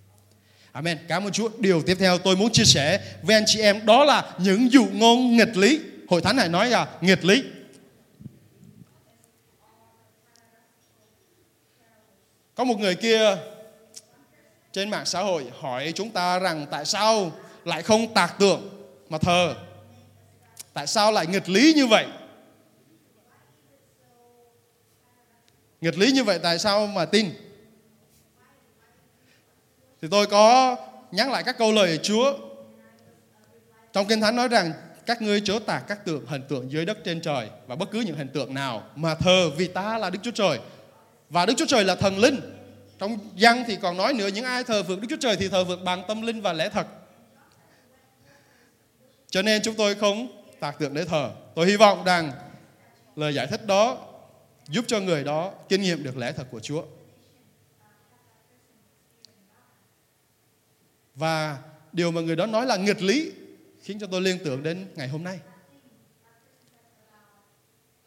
Amen. 0.74 0.98
Cảm 1.08 1.24
ơn 1.24 1.32
Chúa. 1.32 1.50
Điều 1.60 1.82
tiếp 1.82 1.98
theo 2.00 2.18
tôi 2.18 2.36
muốn 2.36 2.52
chia 2.52 2.64
sẻ 2.66 3.16
với 3.22 3.36
anh 3.36 3.44
chị 3.48 3.60
em, 3.60 3.86
đó 3.86 4.06
là 4.06 4.34
những 4.40 4.72
dụ 4.72 4.86
ngôn 4.94 5.38
nghịch 5.38 5.58
lý. 5.58 5.80
Hội 6.10 6.22
thánh 6.22 6.36
này 6.36 6.50
nói 6.50 6.70
là 6.70 6.98
nghịch 7.02 7.26
lý. 7.26 7.44
Có 12.64 12.68
một 12.68 12.80
người 12.80 12.96
kia 12.96 13.38
trên 14.72 14.90
mạng 14.90 15.06
xã 15.06 15.22
hội 15.22 15.46
hỏi 15.60 15.92
chúng 15.96 16.10
ta 16.10 16.40
rằng 16.40 16.66
tại 16.72 16.86
sao 16.86 17.32
lại 17.66 17.82
không 17.82 18.14
tạc 18.14 18.40
tượng 18.40 18.70
mà 19.10 19.18
thờ? 19.18 19.56
Tại 20.74 20.88
sao 20.88 21.12
lại 21.12 21.28
nghịch 21.28 21.50
lý 21.50 21.74
như 21.74 21.88
vậy? 21.88 22.06
Nghịch 25.82 25.98
lý 25.98 26.12
như 26.12 26.24
vậy 26.24 26.40
tại 26.44 26.60
sao 26.60 26.88
mà 26.88 27.06
tin? 27.06 27.30
Thì 30.02 30.08
tôi 30.12 30.28
có 30.28 30.76
nhắc 31.12 31.32
lại 31.32 31.44
các 31.44 31.58
câu 31.58 31.72
lời 31.72 32.00
Chúa. 32.04 32.34
Trong 33.94 34.08
Kinh 34.08 34.22
Thánh 34.22 34.36
nói 34.36 34.48
rằng 34.48 34.74
các 35.06 35.22
ngươi 35.22 35.42
chớ 35.42 35.60
tạc 35.66 35.84
các 35.88 36.06
tượng, 36.06 36.26
hình 36.26 36.44
tượng 36.50 36.72
dưới 36.72 36.86
đất 36.86 36.98
trên 37.04 37.22
trời 37.22 37.50
và 37.68 37.76
bất 37.76 37.92
cứ 37.92 38.00
những 38.02 38.18
hình 38.18 38.30
tượng 38.30 38.54
nào 38.54 38.84
mà 38.96 39.16
thờ 39.16 39.50
vì 39.58 39.68
ta 39.68 39.98
là 39.98 40.10
Đức 40.10 40.20
Chúa 40.24 40.32
Trời 40.32 40.60
và 41.34 41.46
Đức 41.46 41.54
Chúa 41.58 41.66
Trời 41.66 41.84
là 41.84 41.96
thần 41.96 42.20
linh. 42.20 42.40
Trong 43.00 43.18
văn 43.40 43.64
thì 43.68 43.78
còn 43.82 43.98
nói 43.98 44.14
nữa, 44.14 44.28
những 44.28 44.46
ai 44.46 44.64
thờ 44.64 44.84
phượng 44.84 45.02
Đức 45.02 45.08
Chúa 45.10 45.18
Trời 45.20 45.36
thì 45.36 45.48
thờ 45.48 45.66
phượng 45.66 45.84
bằng 45.84 46.04
tâm 46.08 46.22
linh 46.22 46.42
và 46.42 46.54
lẽ 46.54 46.70
thật. 46.70 46.88
Cho 49.30 49.42
nên 49.42 49.62
chúng 49.62 49.76
tôi 49.76 49.96
không 49.96 50.44
tạc 50.60 50.80
tượng 50.80 50.94
để 50.94 51.06
thờ. 51.06 51.32
Tôi 51.56 51.68
hy 51.68 51.78
vọng 51.78 52.04
rằng 52.04 52.32
lời 53.16 53.34
giải 53.34 53.48
thích 53.48 53.66
đó 53.66 53.98
giúp 54.68 54.86
cho 54.88 55.00
người 55.00 55.24
đó 55.24 55.52
kinh 55.70 55.82
nghiệm 55.82 56.04
được 56.04 56.18
lẽ 56.18 56.32
thật 56.32 56.48
của 56.52 56.60
Chúa. 56.60 56.84
Và 61.16 61.58
điều 61.92 62.12
mà 62.12 62.22
người 62.22 62.36
đó 62.36 62.46
nói 62.46 62.66
là 62.66 62.76
nghịch 62.76 63.02
lý 63.02 63.32
khiến 63.82 64.00
cho 64.00 64.08
tôi 64.08 64.22
liên 64.22 64.38
tưởng 64.46 64.64
đến 64.64 64.88
ngày 64.96 65.08
hôm 65.08 65.24
nay. 65.24 65.40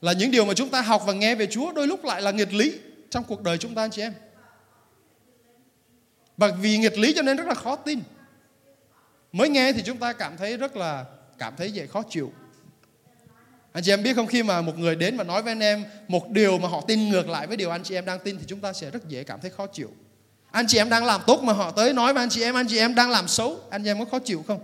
Là 0.00 0.12
những 0.12 0.30
điều 0.30 0.44
mà 0.44 0.54
chúng 0.54 0.68
ta 0.68 0.80
học 0.80 1.02
và 1.06 1.12
nghe 1.12 1.34
về 1.34 1.46
Chúa 1.46 1.72
đôi 1.72 1.86
lúc 1.86 2.04
lại 2.04 2.22
là 2.22 2.30
nghịch 2.30 2.54
lý 2.54 2.78
trong 3.10 3.24
cuộc 3.24 3.42
đời 3.42 3.58
chúng 3.58 3.74
ta 3.74 3.82
anh 3.82 3.90
chị 3.90 4.02
em. 4.02 4.12
Và 6.36 6.48
vì 6.60 6.78
nghịch 6.78 6.98
lý 6.98 7.12
cho 7.16 7.22
nên 7.22 7.36
rất 7.36 7.46
là 7.46 7.54
khó 7.54 7.76
tin. 7.76 8.00
Mới 9.32 9.48
nghe 9.48 9.72
thì 9.72 9.82
chúng 9.82 9.98
ta 9.98 10.12
cảm 10.12 10.36
thấy 10.36 10.56
rất 10.56 10.76
là 10.76 11.04
cảm 11.38 11.54
thấy 11.56 11.72
dễ 11.72 11.86
khó 11.86 12.02
chịu. 12.10 12.32
Anh 13.72 13.84
chị 13.84 13.92
em 13.92 14.02
biết 14.02 14.16
không 14.16 14.26
khi 14.26 14.42
mà 14.42 14.60
một 14.60 14.78
người 14.78 14.96
đến 14.96 15.16
và 15.16 15.24
nói 15.24 15.42
với 15.42 15.50
anh 15.50 15.62
em 15.62 15.84
một 16.08 16.30
điều 16.30 16.58
mà 16.58 16.68
họ 16.68 16.80
tin 16.80 17.08
ngược 17.08 17.28
lại 17.28 17.46
với 17.46 17.56
điều 17.56 17.70
anh 17.70 17.82
chị 17.82 17.94
em 17.94 18.04
đang 18.04 18.18
tin 18.18 18.38
thì 18.38 18.44
chúng 18.46 18.60
ta 18.60 18.72
sẽ 18.72 18.90
rất 18.90 19.08
dễ 19.08 19.24
cảm 19.24 19.40
thấy 19.40 19.50
khó 19.50 19.66
chịu. 19.66 19.90
Anh 20.50 20.66
chị 20.68 20.78
em 20.78 20.88
đang 20.88 21.04
làm 21.04 21.20
tốt 21.26 21.42
mà 21.42 21.52
họ 21.52 21.70
tới 21.70 21.92
nói 21.92 22.14
với 22.14 22.22
anh 22.22 22.28
chị 22.28 22.42
em 22.42 22.54
anh 22.54 22.66
chị 22.68 22.78
em 22.78 22.94
đang 22.94 23.10
làm 23.10 23.28
xấu, 23.28 23.60
anh 23.70 23.82
chị 23.82 23.90
em 23.90 23.98
có 23.98 24.04
khó 24.04 24.18
chịu 24.18 24.44
không? 24.46 24.60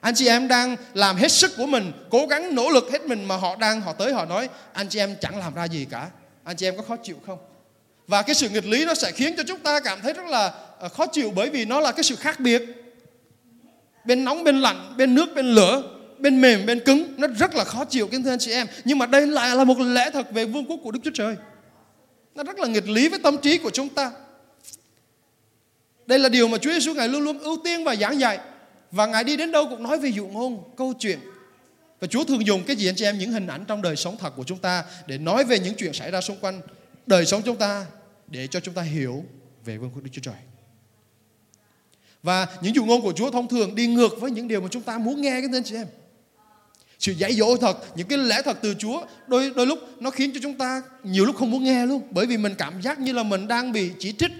Anh 0.00 0.14
chị 0.14 0.26
em 0.26 0.48
đang 0.48 0.76
làm 0.94 1.16
hết 1.16 1.32
sức 1.32 1.50
của 1.56 1.66
mình, 1.66 1.92
cố 2.10 2.26
gắng 2.26 2.54
nỗ 2.54 2.70
lực 2.70 2.84
hết 2.92 3.06
mình 3.06 3.24
mà 3.24 3.36
họ 3.36 3.56
đang 3.56 3.80
họ 3.80 3.92
tới 3.92 4.12
họ 4.12 4.24
nói 4.24 4.48
anh 4.72 4.88
chị 4.88 4.98
em 4.98 5.16
chẳng 5.20 5.38
làm 5.38 5.54
ra 5.54 5.64
gì 5.64 5.84
cả. 5.84 6.10
Anh 6.44 6.56
chị 6.56 6.66
em 6.66 6.76
có 6.76 6.82
khó 6.82 6.96
chịu 6.96 7.16
không? 7.26 7.38
Và 8.08 8.22
cái 8.22 8.34
sự 8.34 8.48
nghịch 8.48 8.66
lý 8.66 8.84
nó 8.84 8.94
sẽ 8.94 9.12
khiến 9.12 9.34
cho 9.36 9.42
chúng 9.46 9.60
ta 9.60 9.80
cảm 9.80 10.00
thấy 10.00 10.12
rất 10.12 10.26
là 10.26 10.52
à, 10.80 10.88
khó 10.88 11.06
chịu 11.06 11.32
bởi 11.34 11.50
vì 11.50 11.64
nó 11.64 11.80
là 11.80 11.92
cái 11.92 12.02
sự 12.02 12.16
khác 12.16 12.40
biệt. 12.40 12.62
Bên 14.04 14.24
nóng, 14.24 14.44
bên 14.44 14.60
lạnh, 14.60 14.94
bên 14.96 15.14
nước, 15.14 15.34
bên 15.34 15.46
lửa, 15.46 15.82
bên 16.18 16.40
mềm, 16.40 16.66
bên 16.66 16.80
cứng, 16.80 17.14
nó 17.16 17.28
rất 17.38 17.54
là 17.54 17.64
khó 17.64 17.84
chịu 17.84 18.08
kính 18.08 18.22
thưa 18.22 18.30
anh 18.30 18.38
chị 18.38 18.50
em. 18.50 18.66
Nhưng 18.84 18.98
mà 18.98 19.06
đây 19.06 19.26
lại 19.26 19.56
là 19.56 19.64
một 19.64 19.78
lẽ 19.78 20.10
thật 20.10 20.32
về 20.32 20.44
vương 20.44 20.64
quốc 20.64 20.80
của 20.82 20.90
Đức 20.90 21.00
Chúa 21.04 21.10
Trời. 21.14 21.36
Nó 22.34 22.42
rất 22.42 22.58
là 22.58 22.66
nghịch 22.66 22.88
lý 22.88 23.08
với 23.08 23.18
tâm 23.18 23.38
trí 23.38 23.58
của 23.58 23.70
chúng 23.70 23.88
ta. 23.88 24.12
Đây 26.06 26.18
là 26.18 26.28
điều 26.28 26.48
mà 26.48 26.58
Chúa 26.58 26.72
Giêsu 26.72 26.94
ngài 26.94 27.08
luôn 27.08 27.22
luôn 27.22 27.38
ưu 27.38 27.58
tiên 27.64 27.84
và 27.84 27.96
giảng 27.96 28.20
dạy. 28.20 28.38
Và 28.90 29.06
ngài 29.06 29.24
đi 29.24 29.36
đến 29.36 29.52
đâu 29.52 29.66
cũng 29.70 29.82
nói 29.82 29.98
về 29.98 30.08
dụ 30.08 30.26
ngôn, 30.26 30.62
câu 30.76 30.94
chuyện. 30.98 31.18
Và 32.00 32.06
Chúa 32.06 32.24
thường 32.24 32.46
dùng 32.46 32.64
cái 32.64 32.76
gì 32.76 32.88
anh 32.88 32.94
chị 32.96 33.04
em 33.04 33.18
những 33.18 33.32
hình 33.32 33.46
ảnh 33.46 33.64
trong 33.68 33.82
đời 33.82 33.96
sống 33.96 34.16
thật 34.20 34.32
của 34.36 34.44
chúng 34.44 34.58
ta 34.58 34.84
để 35.06 35.18
nói 35.18 35.44
về 35.44 35.58
những 35.58 35.74
chuyện 35.74 35.92
xảy 35.92 36.10
ra 36.10 36.20
xung 36.20 36.36
quanh 36.40 36.60
đời 37.08 37.26
sống 37.26 37.42
chúng 37.44 37.56
ta 37.56 37.86
để 38.30 38.46
cho 38.46 38.60
chúng 38.60 38.74
ta 38.74 38.82
hiểu 38.82 39.24
về 39.64 39.78
vương 39.78 39.90
quốc 39.90 40.02
Đức 40.02 40.10
Chúa 40.12 40.22
Trời. 40.22 40.34
Và 42.22 42.46
những 42.62 42.74
dụ 42.74 42.84
ngôn 42.84 43.02
của 43.02 43.12
Chúa 43.12 43.30
thông 43.30 43.48
thường 43.48 43.74
đi 43.74 43.86
ngược 43.86 44.20
với 44.20 44.30
những 44.30 44.48
điều 44.48 44.60
mà 44.60 44.68
chúng 44.70 44.82
ta 44.82 44.98
muốn 44.98 45.20
nghe 45.20 45.30
cái 45.30 45.50
anh 45.52 45.64
chị 45.64 45.74
em. 45.74 45.86
Sự 46.98 47.12
dạy 47.12 47.32
dỗ 47.32 47.56
thật, 47.56 47.96
những 47.96 48.08
cái 48.08 48.18
lẽ 48.18 48.42
thật 48.44 48.58
từ 48.62 48.74
Chúa 48.78 49.06
đôi 49.26 49.52
đôi 49.56 49.66
lúc 49.66 49.78
nó 50.00 50.10
khiến 50.10 50.30
cho 50.34 50.40
chúng 50.42 50.54
ta 50.54 50.82
nhiều 51.02 51.24
lúc 51.24 51.36
không 51.36 51.50
muốn 51.50 51.64
nghe 51.64 51.86
luôn 51.86 52.02
bởi 52.10 52.26
vì 52.26 52.36
mình 52.36 52.54
cảm 52.58 52.82
giác 52.82 52.98
như 52.98 53.12
là 53.12 53.22
mình 53.22 53.48
đang 53.48 53.72
bị 53.72 53.90
chỉ 53.98 54.12
trích, 54.12 54.32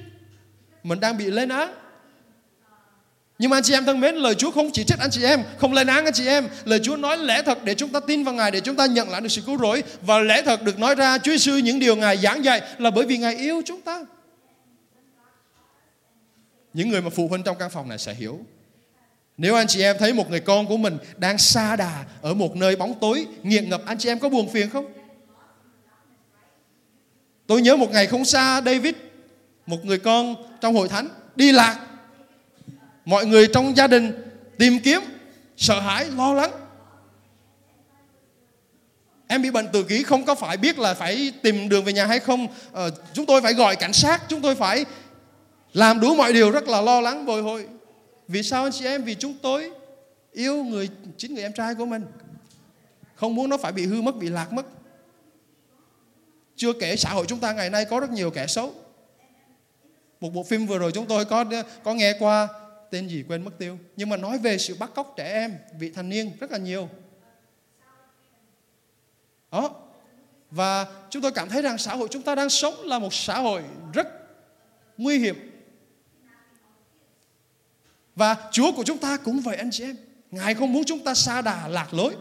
mình 0.82 1.00
đang 1.00 1.18
bị 1.18 1.24
lên 1.24 1.48
án. 1.48 1.74
Nhưng 3.38 3.50
mà 3.50 3.56
anh 3.56 3.62
chị 3.62 3.74
em 3.74 3.84
thân 3.84 4.00
mến, 4.00 4.14
lời 4.14 4.34
Chúa 4.34 4.50
không 4.50 4.70
chỉ 4.72 4.84
trích 4.84 4.98
anh 4.98 5.10
chị 5.10 5.24
em, 5.24 5.42
không 5.58 5.72
lên 5.72 5.86
án 5.86 6.04
anh 6.04 6.14
chị 6.14 6.26
em. 6.26 6.48
Lời 6.64 6.80
Chúa 6.82 6.96
nói 6.96 7.18
lẽ 7.18 7.42
thật 7.42 7.64
để 7.64 7.74
chúng 7.74 7.90
ta 7.90 8.00
tin 8.00 8.24
vào 8.24 8.34
Ngài, 8.34 8.50
để 8.50 8.60
chúng 8.60 8.76
ta 8.76 8.86
nhận 8.86 9.08
lại 9.08 9.20
được 9.20 9.28
sự 9.28 9.42
cứu 9.46 9.58
rỗi. 9.58 9.82
Và 10.02 10.18
lẽ 10.18 10.42
thật 10.42 10.62
được 10.62 10.78
nói 10.78 10.94
ra, 10.94 11.18
Chúa 11.18 11.36
Sư 11.36 11.56
những 11.56 11.78
điều 11.78 11.96
Ngài 11.96 12.16
giảng 12.16 12.44
dạy 12.44 12.62
là 12.78 12.90
bởi 12.90 13.06
vì 13.06 13.18
Ngài 13.18 13.36
yêu 13.36 13.62
chúng 13.64 13.80
ta. 13.80 14.04
Những 16.74 16.88
người 16.88 17.02
mà 17.02 17.10
phụ 17.10 17.28
huynh 17.28 17.42
trong 17.42 17.56
căn 17.58 17.70
phòng 17.70 17.88
này 17.88 17.98
sẽ 17.98 18.14
hiểu. 18.14 18.40
Nếu 19.36 19.54
anh 19.54 19.66
chị 19.66 19.82
em 19.82 19.96
thấy 19.98 20.12
một 20.12 20.30
người 20.30 20.40
con 20.40 20.66
của 20.66 20.76
mình 20.76 20.98
đang 21.16 21.38
xa 21.38 21.76
đà 21.76 22.04
ở 22.22 22.34
một 22.34 22.56
nơi 22.56 22.76
bóng 22.76 22.94
tối, 23.00 23.26
nghiện 23.42 23.70
ngập, 23.70 23.82
anh 23.86 23.98
chị 23.98 24.08
em 24.08 24.18
có 24.18 24.28
buồn 24.28 24.48
phiền 24.52 24.70
không? 24.70 24.92
Tôi 27.46 27.62
nhớ 27.62 27.76
một 27.76 27.90
ngày 27.90 28.06
không 28.06 28.24
xa 28.24 28.60
David, 28.60 28.94
một 29.66 29.84
người 29.84 29.98
con 29.98 30.34
trong 30.60 30.74
hội 30.74 30.88
thánh, 30.88 31.08
đi 31.36 31.52
lạc 31.52 31.87
mọi 33.08 33.26
người 33.26 33.48
trong 33.52 33.76
gia 33.76 33.86
đình 33.86 34.12
tìm 34.58 34.78
kiếm 34.84 35.00
sợ 35.56 35.80
hãi 35.80 36.04
lo 36.04 36.34
lắng. 36.34 36.50
Em 39.26 39.42
bị 39.42 39.50
bệnh 39.50 39.68
tự 39.72 39.82
kỷ 39.82 40.02
không 40.02 40.24
có 40.24 40.34
phải 40.34 40.56
biết 40.56 40.78
là 40.78 40.94
phải 40.94 41.32
tìm 41.42 41.68
đường 41.68 41.84
về 41.84 41.92
nhà 41.92 42.06
hay 42.06 42.20
không. 42.20 42.46
Ờ, 42.72 42.90
chúng 43.12 43.26
tôi 43.26 43.40
phải 43.40 43.54
gọi 43.54 43.76
cảnh 43.76 43.92
sát 43.92 44.22
chúng 44.28 44.42
tôi 44.42 44.54
phải 44.54 44.84
làm 45.72 46.00
đủ 46.00 46.14
mọi 46.14 46.32
điều 46.32 46.50
rất 46.50 46.68
là 46.68 46.80
lo 46.80 47.00
lắng 47.00 47.26
bồi 47.26 47.42
hồi. 47.42 47.66
Vì 48.28 48.42
sao 48.42 48.62
anh 48.62 48.72
chị 48.72 48.86
em? 48.86 49.04
Vì 49.04 49.14
chúng 49.14 49.34
tôi 49.42 49.70
yêu 50.32 50.64
người 50.64 50.88
chính 51.16 51.34
người 51.34 51.42
em 51.42 51.52
trai 51.52 51.74
của 51.74 51.86
mình. 51.86 52.04
Không 53.14 53.34
muốn 53.34 53.50
nó 53.50 53.56
phải 53.56 53.72
bị 53.72 53.86
hư 53.86 54.00
mất 54.00 54.16
bị 54.16 54.28
lạc 54.28 54.52
mất. 54.52 54.66
Chưa 56.56 56.72
kể 56.72 56.96
xã 56.96 57.10
hội 57.10 57.26
chúng 57.26 57.40
ta 57.40 57.52
ngày 57.52 57.70
nay 57.70 57.84
có 57.84 58.00
rất 58.00 58.10
nhiều 58.10 58.30
kẻ 58.30 58.46
xấu. 58.46 58.74
Một 60.20 60.34
bộ 60.34 60.42
phim 60.42 60.66
vừa 60.66 60.78
rồi 60.78 60.92
chúng 60.92 61.06
tôi 61.06 61.24
có 61.24 61.44
có 61.84 61.94
nghe 61.94 62.12
qua 62.18 62.48
tên 62.90 63.08
gì 63.08 63.24
quên 63.28 63.44
mất 63.44 63.58
tiêu. 63.58 63.78
Nhưng 63.96 64.08
mà 64.08 64.16
nói 64.16 64.38
về 64.38 64.58
sự 64.58 64.74
bắt 64.74 64.90
cóc 64.94 65.14
trẻ 65.16 65.32
em, 65.32 65.58
vị 65.78 65.90
thành 65.90 66.08
niên 66.08 66.30
rất 66.40 66.50
là 66.50 66.58
nhiều. 66.58 66.88
Đó. 69.52 69.70
Và 70.50 70.86
chúng 71.10 71.22
tôi 71.22 71.32
cảm 71.32 71.48
thấy 71.48 71.62
rằng 71.62 71.78
xã 71.78 71.94
hội 71.94 72.08
chúng 72.10 72.22
ta 72.22 72.34
đang 72.34 72.50
sống 72.50 72.74
là 72.84 72.98
một 72.98 73.14
xã 73.14 73.38
hội 73.38 73.62
rất 73.92 74.06
nguy 74.96 75.18
hiểm. 75.18 75.50
Và 78.16 78.36
Chúa 78.52 78.72
của 78.72 78.84
chúng 78.84 78.98
ta 78.98 79.16
cũng 79.16 79.40
vậy 79.40 79.56
anh 79.56 79.70
chị 79.70 79.84
em. 79.84 79.96
Ngài 80.30 80.54
không 80.54 80.72
muốn 80.72 80.84
chúng 80.84 81.04
ta 81.04 81.14
xa 81.14 81.42
đà 81.42 81.68
lạc 81.68 81.94
lối. 81.94 82.14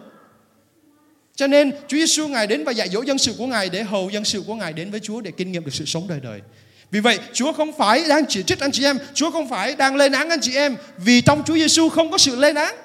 Cho 1.36 1.48
nên 1.48 1.72
Chúa 1.72 1.98
Giêsu 1.98 2.28
Ngài 2.28 2.48
đến 2.48 2.64
và 2.64 2.72
dạy 2.72 2.90
dỗ 2.90 3.02
dân 3.02 3.18
sự 3.18 3.36
của 3.38 3.48
Ngài 3.48 3.70
để 3.70 3.84
hầu 3.84 4.10
dân 4.10 4.26
sự 4.26 4.44
của 4.48 4.56
Ngài 4.56 4.74
đến 4.74 4.92
với 4.92 5.00
Chúa 5.00 5.22
để 5.22 5.32
kinh 5.32 5.52
nghiệm 5.52 5.66
được 5.66 5.74
sự 5.74 5.86
sống 5.86 6.08
đời 6.08 6.20
đời. 6.20 6.42
Vì 6.92 7.00
vậy, 7.00 7.20
Chúa 7.34 7.54
không 7.54 7.74
phải 7.78 8.04
đang 8.10 8.26
chỉ 8.26 8.44
trích 8.44 8.60
anh 8.60 8.72
chị 8.72 8.84
em, 8.84 9.00
Chúa 9.14 9.32
không 9.32 9.50
phải 9.50 9.76
đang 9.76 9.96
lên 9.96 10.12
án 10.12 10.30
anh 10.30 10.42
chị 10.42 10.56
em 10.56 10.78
vì 10.98 11.22
trong 11.22 11.44
Chúa 11.44 11.56
Giêsu 11.56 11.90
không 11.90 12.12
có 12.12 12.18
sự 12.18 12.36
lên 12.36 12.56
án. 12.56 12.76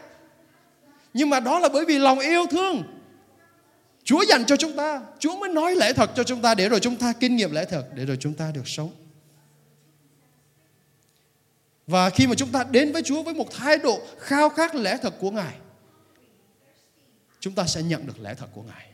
Nhưng 1.15 1.31
mà 1.31 1.41
đó 1.41 1.59
là 1.59 1.69
bởi 1.69 1.85
vì 1.85 1.99
lòng 1.99 2.19
yêu 2.19 2.47
thương 2.51 2.83
Chúa 4.05 4.25
dành 4.29 4.45
cho 4.47 4.57
chúng 4.57 4.77
ta, 4.77 5.01
Chúa 5.19 5.37
mới 5.37 5.51
nói 5.51 5.75
lẽ 5.75 5.93
thật 5.93 6.11
cho 6.17 6.25
chúng 6.25 6.43
ta 6.43 6.55
để 6.55 6.69
rồi 6.69 6.81
chúng 6.81 6.97
ta 6.97 7.12
kinh 7.21 7.37
nghiệm 7.37 7.53
lẽ 7.53 7.65
thật 7.65 7.85
để 7.95 8.05
rồi 8.05 8.17
chúng 8.21 8.35
ta 8.35 8.51
được 8.55 8.69
sống. 8.69 8.91
Và 11.87 12.11
khi 12.11 12.27
mà 12.27 12.35
chúng 12.35 12.53
ta 12.53 12.65
đến 12.71 12.93
với 12.93 13.03
Chúa 13.03 13.23
với 13.23 13.35
một 13.35 13.51
thái 13.51 13.79
độ 13.79 14.01
khao 14.19 14.49
khát 14.49 14.75
lẽ 14.75 14.99
thật 15.03 15.15
của 15.21 15.31
Ngài, 15.31 15.55
chúng 17.41 17.55
ta 17.55 17.67
sẽ 17.67 17.83
nhận 17.83 18.07
được 18.07 18.21
lẽ 18.21 18.35
thật 18.35 18.47
của 18.55 18.62
Ngài. 18.62 18.91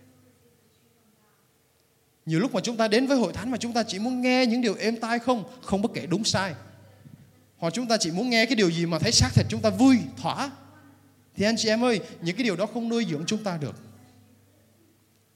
Nhiều 2.28 2.40
lúc 2.40 2.54
mà 2.54 2.60
chúng 2.60 2.76
ta 2.76 2.88
đến 2.88 3.06
với 3.06 3.18
hội 3.18 3.32
thánh 3.32 3.50
mà 3.50 3.56
chúng 3.56 3.72
ta 3.72 3.82
chỉ 3.82 3.98
muốn 3.98 4.20
nghe 4.20 4.46
những 4.46 4.60
điều 4.60 4.74
êm 4.74 4.96
tai 4.96 5.18
không, 5.18 5.44
không 5.62 5.82
bất 5.82 5.90
kể 5.94 6.06
đúng 6.06 6.24
sai. 6.24 6.54
Hoặc 7.58 7.74
chúng 7.74 7.86
ta 7.86 7.96
chỉ 7.96 8.10
muốn 8.10 8.30
nghe 8.30 8.46
cái 8.46 8.56
điều 8.56 8.70
gì 8.70 8.86
mà 8.86 8.98
thấy 8.98 9.12
xác 9.12 9.28
thịt 9.34 9.46
chúng 9.48 9.60
ta 9.60 9.70
vui, 9.70 9.98
thỏa. 10.16 10.50
Thì 11.36 11.44
anh 11.44 11.56
chị 11.58 11.68
em 11.68 11.84
ơi, 11.84 12.00
những 12.22 12.36
cái 12.36 12.44
điều 12.44 12.56
đó 12.56 12.66
không 12.66 12.88
nuôi 12.88 13.06
dưỡng 13.10 13.24
chúng 13.26 13.44
ta 13.44 13.58
được. 13.60 13.74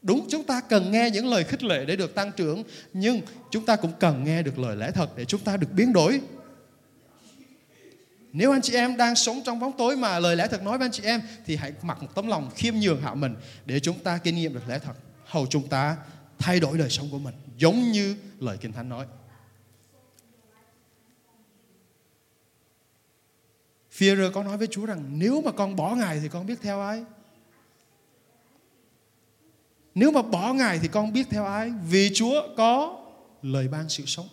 Đúng 0.03 0.27
chúng 0.31 0.45
ta 0.45 0.61
cần 0.61 0.91
nghe 0.91 1.11
những 1.11 1.27
lời 1.27 1.45
khích 1.45 1.63
lệ 1.63 1.85
để 1.85 1.97
được 1.97 2.15
tăng 2.15 2.33
trưởng 2.33 2.63
Nhưng 2.93 3.21
chúng 3.51 3.67
ta 3.67 3.77
cũng 3.77 3.93
cần 4.01 4.25
nghe 4.25 4.43
được 4.43 4.59
lời 4.59 4.77
lẽ 4.77 4.91
thật 4.91 5.17
để 5.17 5.25
chúng 5.25 5.41
ta 5.41 5.57
được 5.57 5.73
biến 5.73 5.93
đổi 5.93 6.21
Nếu 8.33 8.53
anh 8.53 8.63
chị 8.63 8.75
em 8.75 8.97
đang 8.97 9.15
sống 9.15 9.41
trong 9.45 9.61
bóng 9.61 9.73
tối 9.79 9.97
mà 9.97 10.19
lời 10.19 10.37
lẽ 10.37 10.49
thật 10.49 10.63
nói 10.63 10.79
với 10.79 10.85
anh 10.85 10.93
chị 10.93 11.03
em 11.05 11.21
Thì 11.47 11.57
hãy 11.57 11.73
mặc 11.83 12.03
một 12.03 12.09
tấm 12.15 12.27
lòng 12.27 12.51
khiêm 12.55 12.75
nhường 12.75 13.03
hạ 13.03 13.15
mình 13.15 13.35
Để 13.67 13.81
chúng 13.81 13.99
ta 13.99 14.19
kinh 14.19 14.37
nghiệm 14.37 14.55
được 14.55 14.69
lẽ 14.69 14.79
thật 14.79 14.95
Hầu 15.25 15.47
chúng 15.47 15.69
ta 15.69 15.97
thay 16.43 16.61
đổi 16.61 16.79
đời 16.79 16.91
sống 16.91 17.09
của 17.11 17.19
mình 17.19 17.35
giống 17.59 17.93
như 17.93 18.17
lời 18.41 18.57
kinh 18.61 18.73
thánh 18.73 18.89
nói 18.89 19.07
Phi-rơ 23.93 24.31
có 24.31 24.43
nói 24.43 24.57
với 24.59 24.67
Chúa 24.67 24.87
rằng 24.87 25.19
nếu 25.19 25.41
mà 25.41 25.53
con 25.53 25.77
bỏ 25.77 25.95
Ngài 25.95 26.21
thì 26.21 26.29
con 26.29 26.47
biết 26.47 26.59
theo 26.63 26.81
ai? 26.81 27.05
Nếu 29.95 30.11
mà 30.11 30.23
bỏ 30.23 30.53
Ngài 30.53 30.79
thì 30.79 30.89
con 30.89 31.13
biết 31.13 31.27
theo 31.31 31.45
ai? 31.45 31.73
Vì 31.89 32.11
Chúa 32.15 32.43
có 32.57 32.99
lời 33.43 33.69
ban 33.69 33.89
sự 33.89 34.05
sống. 34.07 34.29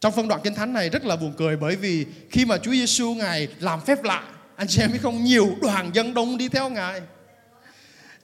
Trong 0.00 0.12
phân 0.12 0.28
đoạn 0.28 0.40
kinh 0.44 0.54
thánh 0.54 0.72
này 0.72 0.90
rất 0.90 1.04
là 1.04 1.16
buồn 1.16 1.34
cười 1.36 1.56
bởi 1.56 1.76
vì 1.76 2.06
khi 2.30 2.44
mà 2.44 2.58
Chúa 2.58 2.72
Giêsu 2.72 3.14
Ngài 3.14 3.48
làm 3.58 3.80
phép 3.80 4.02
lạ, 4.04 4.34
anh 4.56 4.66
chị 4.68 4.80
em 4.80 4.92
biết 4.92 5.02
không 5.02 5.24
nhiều 5.24 5.56
đoàn 5.62 5.90
dân 5.94 6.14
đông 6.14 6.38
đi 6.38 6.48
theo 6.48 6.70
Ngài. 6.70 7.02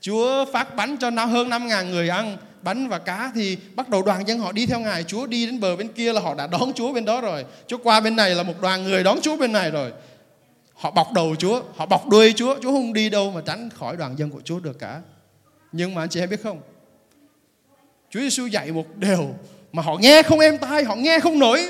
Chúa 0.05 0.45
phát 0.53 0.77
bánh 0.77 0.97
cho 0.97 1.11
nó 1.11 1.25
hơn 1.25 1.49
5 1.49 1.69
ngàn 1.69 1.91
người 1.91 2.09
ăn. 2.09 2.37
Bánh 2.63 2.89
và 2.89 2.99
cá 2.99 3.33
thì 3.35 3.57
bắt 3.75 3.89
đầu 3.89 4.03
đoàn 4.03 4.29
dân 4.29 4.39
họ 4.39 4.53
đi 4.53 4.67
theo 4.67 4.81
ngài. 4.81 5.05
Chúa 5.05 5.27
đi 5.27 5.47
đến 5.47 5.61
bờ 5.61 5.77
bên 5.77 5.89
kia 5.89 6.13
là 6.13 6.21
họ 6.21 6.35
đã 6.35 6.47
đón 6.47 6.73
Chúa 6.75 6.93
bên 6.93 7.05
đó 7.05 7.21
rồi. 7.21 7.45
Chúa 7.67 7.79
qua 7.79 8.01
bên 8.01 8.17
này 8.17 8.35
là 8.35 8.43
một 8.43 8.55
đoàn 8.61 8.83
người 8.83 9.05
đón 9.05 9.21
Chúa 9.21 9.37
bên 9.37 9.53
này 9.53 9.71
rồi. 9.71 9.93
Họ 10.75 10.91
bọc 10.91 11.13
đầu 11.13 11.35
Chúa, 11.39 11.63
họ 11.77 11.87
bọc 11.87 12.09
đuôi 12.09 12.33
Chúa. 12.37 12.57
Chúa 12.63 12.73
không 12.73 12.93
đi 12.93 13.11
đâu 13.11 13.31
mà 13.31 13.41
tránh 13.47 13.71
khỏi 13.71 13.97
đoàn 13.97 14.19
dân 14.19 14.31
của 14.31 14.41
Chúa 14.45 14.61
được 14.61 14.79
cả. 14.79 15.01
Nhưng 15.73 15.95
mà 15.95 16.03
anh 16.03 16.09
chị 16.09 16.21
em 16.21 16.31
biết 16.31 16.43
không? 16.43 16.61
Chúa 18.11 18.21
Giêsu 18.21 18.47
dạy 18.47 18.73
một 18.73 18.97
điều 18.97 19.35
mà 19.73 19.83
họ 19.83 19.97
nghe 20.01 20.23
không 20.23 20.41
êm 20.41 20.59
tai, 20.59 20.85
họ 20.85 20.95
nghe 20.95 21.21
không 21.21 21.39
nổi 21.39 21.69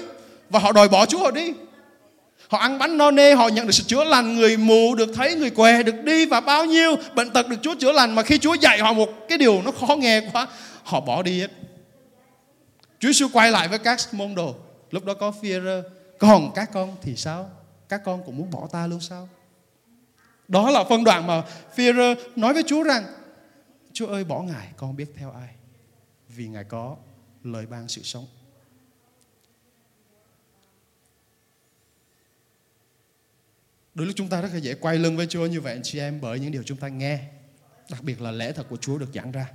và 0.50 0.60
họ 0.60 0.72
đòi 0.72 0.88
bỏ 0.88 1.06
Chúa 1.06 1.18
họ 1.18 1.30
đi. 1.30 1.52
Họ 2.54 2.60
ăn 2.60 2.78
bánh 2.78 2.98
no 2.98 3.10
nê, 3.10 3.34
họ 3.34 3.48
nhận 3.48 3.66
được 3.66 3.72
sự 3.72 3.82
chữa 3.86 4.04
lành, 4.04 4.34
người 4.34 4.56
mù 4.56 4.94
được 4.94 5.10
thấy, 5.14 5.34
người 5.34 5.50
què 5.50 5.82
được 5.82 6.04
đi 6.04 6.26
và 6.26 6.40
bao 6.40 6.64
nhiêu 6.64 6.96
bệnh 7.14 7.30
tật 7.30 7.48
được 7.48 7.56
Chúa 7.62 7.74
chữa 7.80 7.92
lành 7.92 8.14
mà 8.14 8.22
khi 8.22 8.38
Chúa 8.38 8.54
dạy 8.54 8.78
họ 8.78 8.92
một 8.92 9.08
cái 9.28 9.38
điều 9.38 9.62
nó 9.62 9.70
khó 9.70 9.96
nghe 9.96 10.30
quá, 10.32 10.46
họ 10.84 11.00
bỏ 11.00 11.22
đi 11.22 11.40
hết. 11.40 11.50
Chúa 12.98 13.08
Giêsu 13.08 13.28
quay 13.32 13.50
lại 13.50 13.68
với 13.68 13.78
các 13.78 13.98
môn 14.12 14.34
đồ, 14.34 14.54
lúc 14.90 15.04
đó 15.04 15.14
có 15.14 15.32
phi 15.32 15.52
còn 16.18 16.52
các 16.54 16.70
con 16.72 16.96
thì 17.02 17.16
sao? 17.16 17.50
Các 17.88 18.00
con 18.04 18.22
cũng 18.26 18.36
muốn 18.36 18.50
bỏ 18.50 18.68
ta 18.72 18.86
luôn 18.86 19.00
sao? 19.00 19.28
Đó 20.48 20.70
là 20.70 20.84
phân 20.84 21.04
đoạn 21.04 21.26
mà 21.26 21.42
phi 21.74 21.92
nói 22.36 22.54
với 22.54 22.62
Chúa 22.66 22.82
rằng 22.82 23.04
Chúa 23.92 24.06
ơi 24.06 24.24
bỏ 24.24 24.42
Ngài, 24.42 24.68
con 24.76 24.96
biết 24.96 25.06
theo 25.16 25.30
ai? 25.30 25.48
Vì 26.28 26.48
Ngài 26.48 26.64
có 26.64 26.96
lời 27.44 27.66
ban 27.66 27.88
sự 27.88 28.02
sống. 28.02 28.26
Đôi 33.94 34.06
lúc 34.06 34.16
chúng 34.16 34.28
ta 34.28 34.40
rất 34.40 34.48
là 34.52 34.58
dễ 34.58 34.74
quay 34.74 34.98
lưng 34.98 35.16
với 35.16 35.26
Chúa 35.26 35.46
như 35.46 35.60
vậy 35.60 35.72
anh 35.72 35.82
chị 35.82 35.98
em, 35.98 36.20
bởi 36.20 36.38
những 36.38 36.52
điều 36.52 36.62
chúng 36.66 36.78
ta 36.78 36.88
nghe. 36.88 37.18
Đặc 37.90 38.02
biệt 38.02 38.20
là 38.20 38.30
lẽ 38.30 38.52
thật 38.52 38.66
của 38.70 38.76
Chúa 38.76 38.98
được 38.98 39.08
giảng 39.14 39.32
ra. 39.32 39.46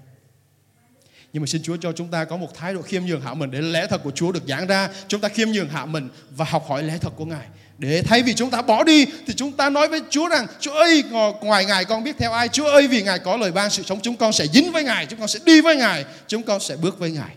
Nhưng 1.33 1.43
mà 1.43 1.47
xin 1.47 1.63
Chúa 1.63 1.77
cho 1.77 1.91
chúng 1.91 2.11
ta 2.11 2.25
có 2.25 2.37
một 2.37 2.53
thái 2.55 2.73
độ 2.73 2.81
khiêm 2.81 3.05
nhường 3.05 3.21
hạ 3.21 3.33
mình 3.33 3.51
để 3.51 3.61
lẽ 3.61 3.87
thật 3.89 4.01
của 4.03 4.11
Chúa 4.11 4.31
được 4.31 4.43
giảng 4.47 4.67
ra. 4.67 4.89
Chúng 5.07 5.21
ta 5.21 5.29
khiêm 5.29 5.49
nhường 5.49 5.69
hạ 5.69 5.85
mình 5.85 6.09
và 6.31 6.45
học 6.45 6.65
hỏi 6.67 6.83
lẽ 6.83 6.97
thật 6.97 7.13
của 7.15 7.25
Ngài. 7.25 7.47
Để 7.77 8.01
thay 8.01 8.23
vì 8.23 8.33
chúng 8.33 8.51
ta 8.51 8.61
bỏ 8.61 8.83
đi, 8.83 9.05
thì 9.05 9.33
chúng 9.33 9.51
ta 9.51 9.69
nói 9.69 9.87
với 9.87 10.01
Chúa 10.09 10.29
rằng, 10.29 10.47
Chúa 10.59 10.71
ơi 10.71 11.03
ngoài 11.41 11.65
Ngài 11.65 11.85
con 11.85 12.03
biết 12.03 12.15
theo 12.19 12.31
ai 12.31 12.47
Chúa 12.47 12.65
ơi, 12.65 12.87
vì 12.87 13.03
Ngài 13.03 13.19
có 13.19 13.37
lời 13.37 13.51
ban 13.51 13.69
sự 13.69 13.83
sống, 13.83 13.99
chúng 14.01 14.15
con 14.15 14.33
sẽ 14.33 14.47
dính 14.47 14.71
với 14.71 14.83
Ngài, 14.83 15.05
Chúng 15.05 15.19
con 15.19 15.27
sẽ 15.27 15.39
đi 15.45 15.61
với 15.61 15.75
Ngài, 15.75 16.05
Chúng 16.27 16.43
con 16.43 16.59
sẽ 16.59 16.75
bước 16.75 16.99
với 16.99 17.11
Ngài 17.11 17.35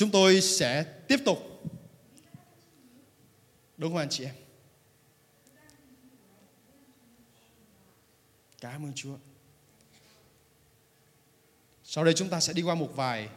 Chúng 0.00 0.10
tôi 0.10 0.40
sẽ 0.40 0.82
tiếp 0.82 1.20
tục. 1.24 1.62
Đúng 3.76 3.90
không 3.90 3.98
anh 3.98 4.08
chị 4.08 4.24
em? 4.24 4.34
Cảm 8.60 8.84
ơn 8.84 8.92
Chúa. 8.94 9.14
Sau 11.84 12.04
đây 12.04 12.14
chúng 12.14 12.28
ta 12.28 12.40
sẽ 12.40 12.52
đi 12.52 12.62
qua 12.62 12.74
một 12.74 12.96
vài 12.96 13.28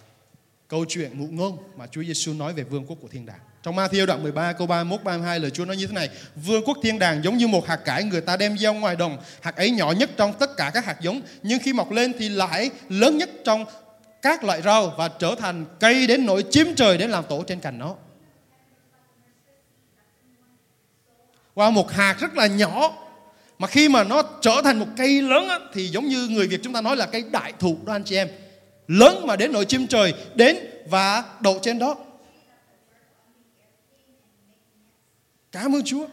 câu 0.67 0.85
chuyện 0.89 1.19
ngụ 1.19 1.27
ngôn 1.27 1.57
mà 1.75 1.87
Chúa 1.87 2.03
Giêsu 2.03 2.33
nói 2.33 2.53
về 2.53 2.63
vương 2.63 2.85
quốc 2.87 2.97
của 3.01 3.07
thiên 3.07 3.25
đàng. 3.25 3.39
Trong 3.63 3.75
Matthew 3.75 4.05
đoạn 4.05 4.23
13 4.23 4.53
câu 4.53 4.67
31 4.67 5.03
32 5.03 5.39
lời 5.39 5.51
Chúa 5.51 5.65
nói 5.65 5.77
như 5.77 5.87
thế 5.87 5.93
này: 5.93 6.09
Vương 6.35 6.63
quốc 6.65 6.77
thiên 6.83 6.99
đàng 6.99 7.23
giống 7.23 7.37
như 7.37 7.47
một 7.47 7.67
hạt 7.67 7.75
cải 7.85 8.03
người 8.03 8.21
ta 8.21 8.37
đem 8.37 8.57
gieo 8.57 8.73
ngoài 8.73 8.95
đồng, 8.95 9.17
hạt 9.41 9.55
ấy 9.55 9.71
nhỏ 9.71 9.91
nhất 9.91 10.09
trong 10.17 10.33
tất 10.39 10.49
cả 10.57 10.71
các 10.73 10.85
hạt 10.85 10.97
giống, 11.01 11.21
nhưng 11.43 11.59
khi 11.59 11.73
mọc 11.73 11.91
lên 11.91 12.13
thì 12.19 12.29
lại 12.29 12.71
lớn 12.89 13.17
nhất 13.17 13.29
trong 13.45 13.65
các 14.23 14.43
loại 14.43 14.61
rau 14.61 14.93
và 14.97 15.07
trở 15.07 15.35
thành 15.39 15.65
cây 15.79 16.07
đến 16.07 16.25
nỗi 16.25 16.45
chiếm 16.49 16.67
trời 16.75 16.97
đến 16.97 17.09
làm 17.09 17.23
tổ 17.29 17.43
trên 17.43 17.59
cành 17.59 17.77
nó. 17.77 17.95
Qua 21.53 21.69
một 21.69 21.91
hạt 21.91 22.17
rất 22.19 22.35
là 22.35 22.47
nhỏ 22.47 22.93
mà 23.59 23.67
khi 23.67 23.89
mà 23.89 24.03
nó 24.03 24.23
trở 24.41 24.61
thành 24.63 24.79
một 24.79 24.87
cây 24.97 25.21
lớn 25.21 25.47
á, 25.47 25.59
thì 25.73 25.87
giống 25.87 26.05
như 26.05 26.27
người 26.27 26.47
Việt 26.47 26.59
chúng 26.63 26.73
ta 26.73 26.81
nói 26.81 26.97
là 26.97 27.05
cây 27.05 27.23
đại 27.31 27.53
thụ 27.59 27.77
đó 27.85 27.93
anh 27.93 28.03
chị 28.03 28.15
em. 28.15 28.29
Lớn 28.87 29.27
mà 29.27 29.35
đến 29.35 29.51
nỗi 29.51 29.65
chim 29.65 29.87
trời 29.87 30.13
đến 30.35 30.57
và 30.89 31.23
đậu 31.39 31.59
trên 31.61 31.79
đó. 31.79 31.95
Cảm 35.51 35.75
ơn 35.75 35.83
Chúa. 35.83 36.07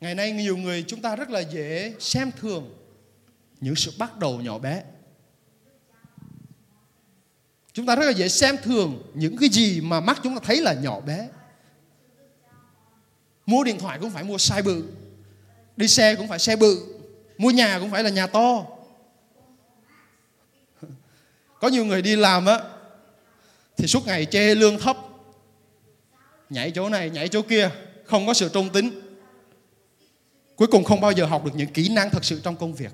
Ngày 0.00 0.14
nay 0.14 0.32
nhiều 0.32 0.56
người 0.56 0.84
chúng 0.88 1.02
ta 1.02 1.16
rất 1.16 1.30
là 1.30 1.40
dễ 1.40 1.94
xem 1.98 2.30
thường 2.40 2.79
những 3.60 3.76
sự 3.76 3.92
bắt 3.98 4.18
đầu 4.18 4.40
nhỏ 4.40 4.58
bé. 4.58 4.82
Chúng 7.72 7.86
ta 7.86 7.96
rất 7.96 8.06
là 8.06 8.12
dễ 8.12 8.28
xem 8.28 8.56
thường 8.62 9.12
những 9.14 9.36
cái 9.36 9.48
gì 9.48 9.80
mà 9.80 10.00
mắt 10.00 10.20
chúng 10.22 10.34
ta 10.34 10.40
thấy 10.44 10.60
là 10.62 10.74
nhỏ 10.74 11.00
bé. 11.00 11.28
Mua 13.46 13.64
điện 13.64 13.78
thoại 13.78 13.98
cũng 14.00 14.10
phải 14.10 14.24
mua 14.24 14.36
size 14.36 14.62
bự, 14.62 14.84
đi 15.76 15.88
xe 15.88 16.14
cũng 16.14 16.28
phải 16.28 16.38
xe 16.38 16.56
bự, 16.56 17.00
mua 17.38 17.50
nhà 17.50 17.78
cũng 17.78 17.90
phải 17.90 18.02
là 18.02 18.10
nhà 18.10 18.26
to. 18.26 18.66
Có 21.60 21.68
nhiều 21.68 21.84
người 21.84 22.02
đi 22.02 22.16
làm 22.16 22.46
á, 22.46 22.60
thì 23.76 23.86
suốt 23.86 24.06
ngày 24.06 24.26
chê 24.26 24.54
lương 24.54 24.78
thấp. 24.78 24.96
Nhảy 26.50 26.70
chỗ 26.70 26.88
này, 26.88 27.10
nhảy 27.10 27.28
chỗ 27.28 27.42
kia, 27.42 27.70
không 28.04 28.26
có 28.26 28.34
sự 28.34 28.50
trung 28.52 28.70
tính 28.70 29.00
cuối 30.56 30.68
cùng 30.68 30.84
không 30.84 31.00
bao 31.00 31.12
giờ 31.12 31.26
học 31.26 31.44
được 31.44 31.52
những 31.54 31.72
kỹ 31.72 31.88
năng 31.88 32.10
thật 32.10 32.24
sự 32.24 32.40
trong 32.44 32.56
công 32.56 32.74
việc 32.74 32.92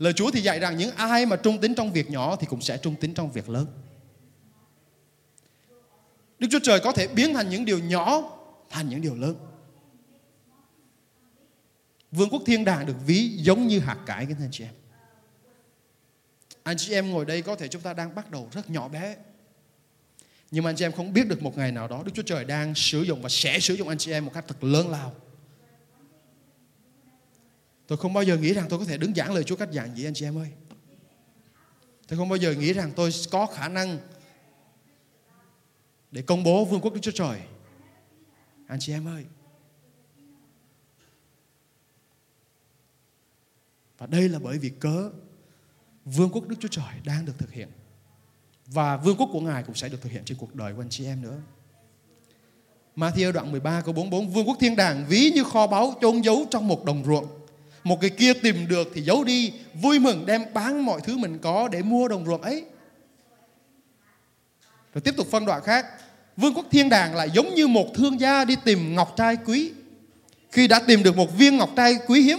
lời 0.00 0.12
chúa 0.12 0.30
thì 0.30 0.40
dạy 0.40 0.60
rằng 0.60 0.76
những 0.76 0.90
ai 0.96 1.26
mà 1.26 1.36
trung 1.36 1.58
tín 1.60 1.74
trong 1.74 1.92
việc 1.92 2.10
nhỏ 2.10 2.36
thì 2.36 2.46
cũng 2.46 2.60
sẽ 2.60 2.76
trung 2.76 2.94
tín 3.00 3.14
trong 3.14 3.32
việc 3.32 3.48
lớn. 3.48 3.66
Đức 6.38 6.48
chúa 6.50 6.58
trời 6.62 6.80
có 6.80 6.92
thể 6.92 7.06
biến 7.06 7.34
thành 7.34 7.50
những 7.50 7.64
điều 7.64 7.78
nhỏ 7.78 8.38
thành 8.70 8.88
những 8.88 9.00
điều 9.00 9.14
lớn. 9.14 9.34
Vương 12.12 12.30
quốc 12.30 12.42
thiên 12.46 12.64
đàng 12.64 12.86
được 12.86 12.96
ví 13.06 13.28
giống 13.36 13.66
như 13.66 13.78
hạt 13.78 13.98
cải 14.06 14.26
các 14.26 14.36
anh 14.40 14.48
chị 14.52 14.64
em. 14.64 14.74
Anh 16.62 16.76
chị 16.78 16.92
em 16.92 17.10
ngồi 17.10 17.24
đây 17.24 17.42
có 17.42 17.56
thể 17.56 17.68
chúng 17.68 17.82
ta 17.82 17.92
đang 17.92 18.14
bắt 18.14 18.30
đầu 18.30 18.48
rất 18.52 18.70
nhỏ 18.70 18.88
bé. 18.88 19.16
Nhưng 20.50 20.64
mà 20.64 20.70
anh 20.70 20.76
chị 20.76 20.84
em 20.84 20.92
không 20.92 21.12
biết 21.12 21.28
được 21.28 21.42
một 21.42 21.56
ngày 21.56 21.72
nào 21.72 21.88
đó 21.88 22.02
Đức 22.04 22.12
Chúa 22.14 22.22
Trời 22.22 22.44
đang 22.44 22.74
sử 22.74 23.02
dụng 23.02 23.22
và 23.22 23.28
sẽ 23.28 23.60
sử 23.60 23.74
dụng 23.74 23.88
anh 23.88 23.98
chị 23.98 24.12
em 24.12 24.24
một 24.24 24.30
cách 24.34 24.44
thật 24.48 24.64
lớn 24.64 24.90
lao. 24.90 25.14
Tôi 27.90 27.96
không 27.96 28.12
bao 28.12 28.24
giờ 28.24 28.36
nghĩ 28.36 28.52
rằng 28.52 28.66
tôi 28.68 28.78
có 28.78 28.84
thể 28.84 28.98
đứng 28.98 29.14
giảng 29.14 29.34
lời 29.34 29.44
Chúa 29.44 29.56
cách 29.56 29.68
giảng 29.72 29.96
gì, 29.96 30.04
anh 30.04 30.14
chị 30.14 30.24
em 30.24 30.38
ơi. 30.38 30.48
Tôi 32.08 32.18
không 32.18 32.28
bao 32.28 32.36
giờ 32.36 32.54
nghĩ 32.54 32.72
rằng 32.72 32.92
tôi 32.96 33.10
có 33.30 33.46
khả 33.46 33.68
năng 33.68 33.98
để 36.10 36.22
công 36.22 36.44
bố 36.44 36.64
vương 36.64 36.80
quốc 36.80 36.94
Đức 36.94 37.00
Chúa 37.02 37.10
Trời. 37.10 37.40
Anh 38.66 38.78
chị 38.80 38.92
em 38.92 39.08
ơi. 39.08 39.24
Và 43.98 44.06
đây 44.06 44.28
là 44.28 44.38
bởi 44.38 44.58
vì 44.58 44.68
cớ 44.68 45.10
vương 46.04 46.30
quốc 46.32 46.48
Đức 46.48 46.56
Chúa 46.60 46.68
Trời 46.68 46.94
đang 47.04 47.26
được 47.26 47.38
thực 47.38 47.52
hiện. 47.52 47.68
Và 48.66 48.96
vương 48.96 49.16
quốc 49.16 49.28
của 49.32 49.40
Ngài 49.40 49.62
cũng 49.62 49.74
sẽ 49.74 49.88
được 49.88 50.02
thực 50.02 50.12
hiện 50.12 50.24
trên 50.24 50.38
cuộc 50.38 50.54
đời 50.54 50.74
của 50.74 50.82
anh 50.82 50.90
chị 50.90 51.06
em 51.06 51.22
nữa. 51.22 51.40
Matthew 52.96 53.32
đoạn 53.32 53.52
13 53.52 53.80
câu 53.80 53.94
44 53.94 54.28
Vương 54.28 54.48
quốc 54.48 54.56
thiên 54.60 54.76
đàng 54.76 55.06
ví 55.08 55.30
như 55.34 55.44
kho 55.44 55.66
báu 55.66 55.94
chôn 56.00 56.20
giấu 56.20 56.46
trong 56.50 56.68
một 56.68 56.84
đồng 56.84 57.04
ruộng 57.04 57.39
một 57.84 58.00
người 58.00 58.10
kia 58.10 58.32
tìm 58.34 58.68
được 58.68 58.90
thì 58.94 59.02
giấu 59.02 59.24
đi, 59.24 59.52
Vui 59.74 59.98
mừng 59.98 60.26
đem 60.26 60.42
bán 60.54 60.84
mọi 60.86 61.00
thứ 61.00 61.16
mình 61.16 61.38
có 61.38 61.68
để 61.68 61.82
mua 61.82 62.08
đồng 62.08 62.26
ruộng 62.26 62.42
ấy. 62.42 62.64
Rồi 64.94 65.02
tiếp 65.04 65.14
tục 65.16 65.26
phân 65.30 65.44
đoạn 65.44 65.62
khác. 65.62 65.86
Vương 66.36 66.54
quốc 66.54 66.66
thiên 66.70 66.88
đàng 66.88 67.14
lại 67.14 67.30
giống 67.34 67.54
như 67.54 67.66
một 67.66 67.86
thương 67.94 68.20
gia 68.20 68.44
đi 68.44 68.56
tìm 68.64 68.94
ngọc 68.94 69.14
trai 69.16 69.36
quý. 69.46 69.72
Khi 70.52 70.68
đã 70.68 70.78
tìm 70.78 71.02
được 71.02 71.16
một 71.16 71.38
viên 71.38 71.56
ngọc 71.56 71.70
trai 71.76 71.98
quý 72.06 72.22
hiếm, 72.22 72.38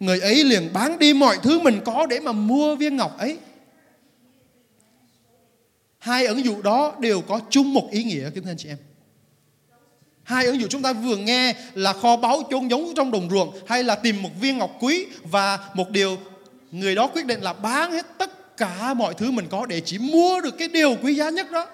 người 0.00 0.20
ấy 0.20 0.44
liền 0.44 0.72
bán 0.72 0.98
đi 0.98 1.14
mọi 1.14 1.38
thứ 1.42 1.60
mình 1.60 1.80
có 1.84 2.06
để 2.06 2.20
mà 2.20 2.32
mua 2.32 2.76
viên 2.76 2.96
ngọc 2.96 3.18
ấy. 3.18 3.38
Hai 5.98 6.26
ứng 6.26 6.44
dụ 6.44 6.62
đó 6.62 6.96
đều 7.00 7.20
có 7.20 7.40
chung 7.50 7.74
một 7.74 7.88
ý 7.90 8.04
nghĩa, 8.04 8.30
kính 8.30 8.44
thưa 8.44 8.50
anh 8.50 8.56
chị 8.56 8.68
em 8.68 8.78
hai 10.30 10.46
ứng 10.46 10.60
dụng 10.60 10.68
chúng 10.68 10.82
ta 10.82 10.92
vừa 10.92 11.16
nghe 11.16 11.54
là 11.74 11.92
kho 11.92 12.16
báu 12.16 12.42
chôn 12.50 12.68
giống 12.68 12.92
trong 12.96 13.10
đồng 13.10 13.30
ruộng 13.30 13.58
hay 13.66 13.82
là 13.84 13.94
tìm 13.94 14.22
một 14.22 14.30
viên 14.40 14.58
ngọc 14.58 14.70
quý 14.80 15.06
và 15.22 15.58
một 15.74 15.90
điều 15.90 16.18
người 16.70 16.94
đó 16.94 17.06
quyết 17.06 17.26
định 17.26 17.40
là 17.40 17.52
bán 17.52 17.92
hết 17.92 18.06
tất 18.18 18.56
cả 18.56 18.94
mọi 18.94 19.14
thứ 19.14 19.30
mình 19.30 19.46
có 19.50 19.66
để 19.66 19.80
chỉ 19.80 19.98
mua 19.98 20.40
được 20.40 20.58
cái 20.58 20.68
điều 20.68 20.96
quý 21.02 21.14
giá 21.14 21.30
nhất 21.30 21.50
đó 21.50 21.66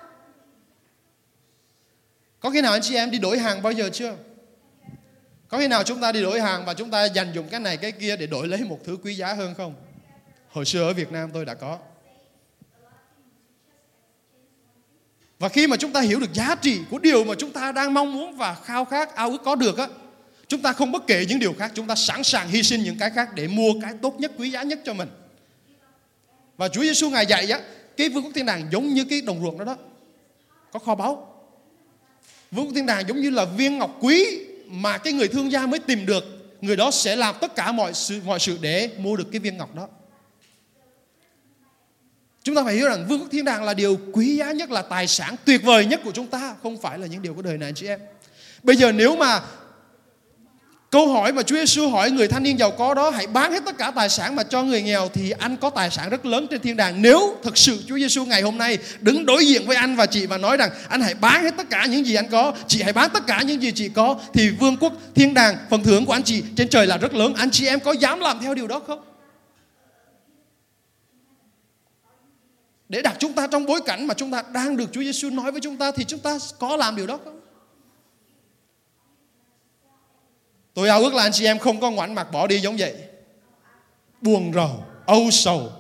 có 2.41 2.51
khi 2.51 2.61
nào 2.61 2.73
anh 2.73 2.83
chị 2.83 2.95
em 2.95 3.11
đi 3.11 3.19
đổi 3.19 3.39
hàng 3.39 3.63
bao 3.63 3.73
giờ 3.73 3.91
chưa 3.93 4.17
có 5.49 5.59
khi 5.59 5.69
nào 5.69 5.83
chúng 5.83 6.01
ta 6.01 6.13
đi 6.13 6.23
đổi 6.23 6.41
hàng 6.41 6.65
và 6.65 6.75
chúng 6.75 6.91
ta 6.91 7.05
dành 7.05 7.33
dụng 7.35 7.49
cái 7.49 7.61
này 7.61 7.77
cái 7.77 7.93
kia 7.93 8.17
để 8.17 8.27
đổi 8.27 8.49
lấy 8.49 8.61
một 8.65 8.79
thứ 8.85 8.97
quý 9.05 9.15
giá 9.15 9.35
hơn 9.35 9.55
không? 9.55 9.75
Hồi 10.49 10.65
xưa 10.65 10.83
ở 10.83 10.93
Việt 10.93 11.13
Nam 11.13 11.31
tôi 11.35 11.45
đã 11.45 11.55
có. 11.55 11.79
Và 15.39 15.49
khi 15.49 15.67
mà 15.67 15.77
chúng 15.77 15.93
ta 15.93 16.01
hiểu 16.01 16.21
được 16.21 16.33
giá 16.33 16.55
trị 16.55 16.79
của 16.91 16.99
điều 16.99 17.25
mà 17.25 17.35
chúng 17.39 17.53
ta 17.53 17.73
đang 17.73 17.95
mong 17.95 18.13
muốn 18.13 18.37
và 18.37 18.55
khao 18.55 18.85
khát 18.85 19.15
ao 19.15 19.31
ước 19.31 19.43
có 19.45 19.55
được 19.55 19.79
á, 19.79 19.89
chúng 20.49 20.63
ta 20.63 20.73
không 20.73 20.93
bất 20.93 21.07
kể 21.07 21.27
những 21.29 21.39
điều 21.39 21.55
khác, 21.59 21.73
chúng 21.75 21.87
ta 21.87 21.95
sẵn 21.95 22.25
sàng 22.25 22.49
hy 22.49 22.63
sinh 22.63 22.83
những 22.83 22.99
cái 22.99 23.11
khác 23.11 23.29
để 23.35 23.49
mua 23.49 23.73
cái 23.83 23.95
tốt 24.03 24.15
nhất, 24.19 24.33
quý 24.39 24.51
giá 24.51 24.63
nhất 24.63 24.81
cho 24.85 24.95
mình. 24.95 25.09
Và 26.57 26.69
Chúa 26.69 26.83
Giêsu 26.83 27.11
ngài 27.11 27.27
dạy 27.27 27.51
á, 27.51 27.61
cái 27.97 28.09
vương 28.09 28.25
quốc 28.25 28.33
thiên 28.35 28.47
đàng 28.47 28.69
giống 28.73 28.95
như 28.95 29.05
cái 29.05 29.21
đồng 29.21 29.43
ruộng 29.43 29.59
đó 29.59 29.65
đó, 29.65 29.77
có 30.73 30.79
kho 30.79 30.95
báu. 30.95 31.33
Vương 32.51 32.67
quốc 32.67 32.73
thiên 32.75 32.87
đàng 32.87 33.09
giống 33.09 33.21
như 33.21 33.31
là 33.31 33.45
viên 33.45 33.79
ngọc 33.79 33.99
quý 34.01 34.39
mà 34.67 34.99
cái 34.99 35.13
người 35.13 35.29
thương 35.29 35.53
gia 35.53 35.67
mới 35.67 35.81
tìm 35.81 36.07
được 36.07 36.25
người 36.61 36.77
đó 36.77 36.91
sẽ 36.91 37.17
làm 37.17 37.35
tất 37.41 37.57
cả 37.57 37.73
mọi 37.73 37.95
sự 37.95 38.21
mọi 38.27 38.39
sự 38.39 38.59
để 38.61 38.91
mua 38.99 39.17
được 39.17 39.29
cái 39.33 39.41
viên 39.41 39.57
ngọc 39.57 39.75
đó 39.75 39.89
chúng 42.47 42.55
ta 42.55 42.63
phải 42.65 42.75
hiểu 42.75 42.89
rằng 42.89 43.07
vương 43.09 43.21
quốc 43.21 43.29
thiên 43.33 43.45
đàng 43.45 43.65
là 43.65 43.75
điều 43.75 43.99
quý 44.13 44.37
giá 44.37 44.53
nhất 44.53 44.71
là 44.71 44.83
tài 44.83 45.07
sản 45.07 45.37
tuyệt 45.45 45.63
vời 45.63 45.87
nhất 45.87 46.01
của 46.05 46.13
chúng 46.15 46.27
ta 46.27 46.55
không 46.63 46.79
phải 46.79 46.99
là 46.99 47.07
những 47.07 47.23
điều 47.23 47.35
của 47.35 47.43
đời 47.43 47.59
này 47.59 47.69
anh 47.69 47.75
chị 47.75 47.87
em 47.87 48.01
bây 48.63 48.77
giờ 48.77 48.93
nếu 48.93 49.17
mà 49.17 49.41
Câu 50.91 51.09
hỏi 51.09 51.33
mà 51.33 51.43
Chúa 51.43 51.57
Giêsu 51.57 51.89
hỏi 51.89 52.11
người 52.11 52.29
thanh 52.29 52.43
niên 52.43 52.59
giàu 52.59 52.71
có 52.71 52.95
đó 52.95 53.11
hãy 53.11 53.27
bán 53.27 53.53
hết 53.53 53.63
tất 53.67 53.79
cả 53.79 53.91
tài 53.91 54.09
sản 54.09 54.37
mà 54.37 54.43
cho 54.43 54.63
người 54.63 54.83
nghèo 54.83 55.09
thì 55.09 55.31
anh 55.31 55.57
có 55.57 55.71
tài 55.71 55.91
sản 55.91 56.11
rất 56.11 56.27
lớn 56.27 56.47
trên 56.51 56.61
thiên 56.61 56.77
đàng. 56.77 57.03
Nếu 57.03 57.37
thực 57.43 57.59
sự 57.59 57.83
Chúa 57.89 57.99
Giêsu 57.99 58.25
ngày 58.25 58.43
hôm 58.43 58.59
nay 58.59 58.79
đứng 59.01 59.27
đối 59.27 59.47
diện 59.47 59.67
với 59.67 59.77
anh 59.77 59.97
và 59.97 60.07
chị 60.07 60.27
và 60.27 60.39
nói 60.39 60.57
rằng 60.57 60.71
anh 60.89 61.01
hãy 61.01 61.15
bán 61.15 61.43
hết 61.43 61.55
tất 61.57 61.71
cả 61.71 61.87
những 61.87 62.07
gì 62.07 62.15
anh 62.15 62.29
có, 62.29 62.53
chị 62.67 62.83
hãy 62.83 62.93
bán 62.93 63.11
tất 63.11 63.27
cả 63.27 63.43
những 63.43 63.63
gì 63.63 63.73
chị 63.75 63.89
có 63.89 64.17
thì 64.35 64.51
vương 64.51 64.77
quốc 64.77 64.93
thiên 65.15 65.35
đàng 65.35 65.57
phần 65.71 65.85
thưởng 65.85 66.07
của 66.07 66.13
anh 66.13 66.23
chị 66.23 66.43
trên 66.57 66.69
trời 66.69 66.87
là 66.87 66.97
rất 66.97 67.15
lớn. 67.15 67.35
Anh 67.35 67.51
chị 67.51 67.67
em 67.67 67.81
có 67.81 67.93
dám 67.93 68.21
làm 68.21 68.41
theo 68.41 68.55
điều 68.55 68.67
đó 68.67 68.81
không? 68.87 69.16
Để 72.89 73.03
đặt 73.03 73.17
chúng 73.19 73.33
ta 73.33 73.47
trong 73.47 73.67
bối 73.67 73.81
cảnh 73.87 74.07
mà 74.07 74.15
chúng 74.15 74.31
ta 74.31 74.43
đang 74.53 74.77
được 74.77 74.87
Chúa 74.93 75.03
Giêsu 75.03 75.31
nói 75.31 75.53
với 75.53 75.61
chúng 75.61 75.77
ta 75.77 75.91
thì 75.91 76.05
chúng 76.05 76.21
ta 76.21 76.39
có 76.59 76.77
làm 76.77 76.97
điều 76.97 77.07
đó 77.07 77.19
không? 77.25 77.41
Tôi 80.75 80.89
ao 80.89 81.01
ước 81.01 81.15
là 81.15 81.23
anh 81.23 81.33
chị 81.33 81.45
em 81.45 81.59
không 81.59 81.81
có 81.81 81.91
ngoảnh 81.91 82.15
mặt 82.15 82.33
bỏ 82.33 82.47
đi 82.47 82.59
giống 82.61 82.77
vậy. 82.77 82.95
Buồn 84.21 84.53
rầu, 84.55 84.85
âu 85.07 85.31
sầu. 85.31 85.73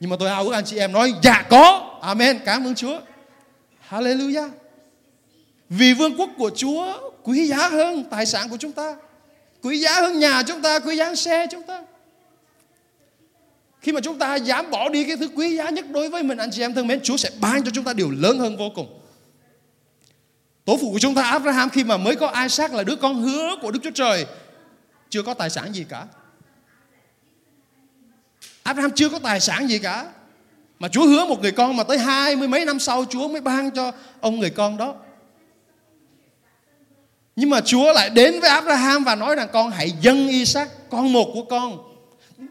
Nhưng 0.00 0.10
mà 0.10 0.16
tôi 0.20 0.28
ao 0.28 0.44
ước 0.44 0.52
anh 0.52 0.64
chị 0.64 0.78
em 0.78 0.92
nói 0.92 1.14
dạ 1.22 1.46
có. 1.50 1.98
Amen. 2.02 2.38
Cảm 2.44 2.66
ơn 2.66 2.74
Chúa. 2.74 3.00
Hallelujah. 3.90 4.50
Vì 5.68 5.94
vương 5.94 6.16
quốc 6.16 6.30
của 6.38 6.50
Chúa 6.56 7.12
quý 7.22 7.46
giá 7.46 7.68
hơn 7.68 8.04
tài 8.10 8.26
sản 8.26 8.48
của 8.48 8.56
chúng 8.56 8.72
ta 8.72 8.96
quý 9.62 9.78
giá 9.78 10.00
hơn 10.00 10.18
nhà 10.18 10.42
chúng 10.42 10.62
ta 10.62 10.78
quý 10.78 10.96
giá 10.96 11.04
hơn 11.04 11.16
xe 11.16 11.46
chúng 11.50 11.62
ta 11.62 11.82
khi 13.80 13.92
mà 13.92 14.00
chúng 14.00 14.18
ta 14.18 14.36
dám 14.36 14.70
bỏ 14.70 14.88
đi 14.88 15.04
cái 15.04 15.16
thứ 15.16 15.28
quý 15.34 15.56
giá 15.56 15.70
nhất 15.70 15.84
đối 15.90 16.10
với 16.10 16.22
mình, 16.22 16.38
anh 16.38 16.50
chị 16.52 16.62
em 16.62 16.74
thân 16.74 16.86
mến, 16.86 17.00
Chúa 17.02 17.16
sẽ 17.16 17.30
ban 17.40 17.64
cho 17.64 17.70
chúng 17.74 17.84
ta 17.84 17.92
điều 17.92 18.10
lớn 18.10 18.38
hơn 18.38 18.56
vô 18.56 18.70
cùng. 18.74 19.00
Tổ 20.64 20.78
phụ 20.80 20.92
của 20.92 20.98
chúng 20.98 21.14
ta, 21.14 21.22
Abraham, 21.22 21.70
khi 21.70 21.84
mà 21.84 21.96
mới 21.96 22.16
có 22.16 22.32
Isaac 22.42 22.72
là 22.72 22.82
đứa 22.82 22.96
con 22.96 23.22
hứa 23.22 23.56
của 23.62 23.70
Đức 23.70 23.80
Chúa 23.82 23.90
Trời, 23.90 24.26
chưa 25.10 25.22
có 25.22 25.34
tài 25.34 25.50
sản 25.50 25.74
gì 25.74 25.84
cả. 25.88 26.06
Abraham 28.62 28.90
chưa 28.94 29.08
có 29.08 29.18
tài 29.18 29.40
sản 29.40 29.68
gì 29.68 29.78
cả. 29.78 30.06
Mà 30.78 30.88
Chúa 30.88 31.06
hứa 31.06 31.26
một 31.26 31.40
người 31.40 31.52
con 31.52 31.76
mà 31.76 31.84
tới 31.84 31.98
hai 31.98 32.36
mươi 32.36 32.48
mấy 32.48 32.64
năm 32.64 32.78
sau, 32.78 33.04
Chúa 33.04 33.28
mới 33.28 33.40
ban 33.40 33.70
cho 33.70 33.92
ông 34.20 34.40
người 34.40 34.50
con 34.50 34.76
đó. 34.76 34.94
Nhưng 37.36 37.50
mà 37.50 37.60
Chúa 37.60 37.92
lại 37.92 38.10
đến 38.10 38.40
với 38.40 38.50
Abraham 38.50 39.04
và 39.04 39.14
nói 39.14 39.34
rằng, 39.34 39.48
con 39.52 39.70
hãy 39.70 39.92
dâng 40.00 40.28
Isaac, 40.28 40.90
con 40.90 41.12
một 41.12 41.30
của 41.34 41.44
con 41.44 41.89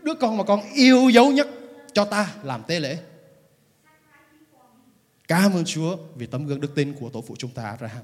đứa 0.04 0.13
con 0.13 0.38
mà 0.38 0.43
con 0.43 0.62
yêu 0.73 1.10
dấu 1.10 1.32
nhất 1.32 1.47
cho 1.93 2.06
ta 2.06 2.28
làm 2.43 2.63
tế 2.67 2.80
lễ 2.80 2.97
Cảm 5.30 5.54
ơn 5.54 5.65
Chúa 5.65 5.97
vì 6.15 6.25
tấm 6.25 6.47
gương 6.47 6.62
đức 6.62 6.75
tin 6.75 6.93
của 6.93 7.10
tổ 7.10 7.23
phụ 7.28 7.36
chúng 7.38 7.52
ta 7.52 7.63
Abraham. 7.63 8.04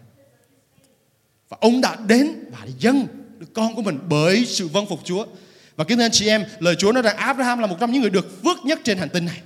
Và 1.49 1.57
ông 1.61 1.81
đã 1.81 1.97
đến 2.07 2.33
và 2.51 2.59
dâng 2.79 3.07
đứa 3.39 3.45
con 3.53 3.75
của 3.75 3.81
mình 3.81 3.99
bởi 4.09 4.45
sự 4.45 4.67
vâng 4.67 4.85
phục 4.89 4.99
Chúa. 5.03 5.25
Và 5.75 5.83
kính 5.83 5.97
thưa 5.97 6.03
anh 6.03 6.11
chị 6.11 6.27
em, 6.27 6.45
lời 6.59 6.75
Chúa 6.75 6.91
nói 6.91 7.03
rằng 7.03 7.17
Abraham 7.17 7.59
là 7.59 7.67
một 7.67 7.75
trong 7.79 7.91
những 7.91 8.01
người 8.01 8.09
được 8.09 8.43
phước 8.43 8.57
nhất 8.65 8.79
trên 8.83 8.97
hành 8.97 9.09
tinh 9.09 9.25
này. 9.25 9.41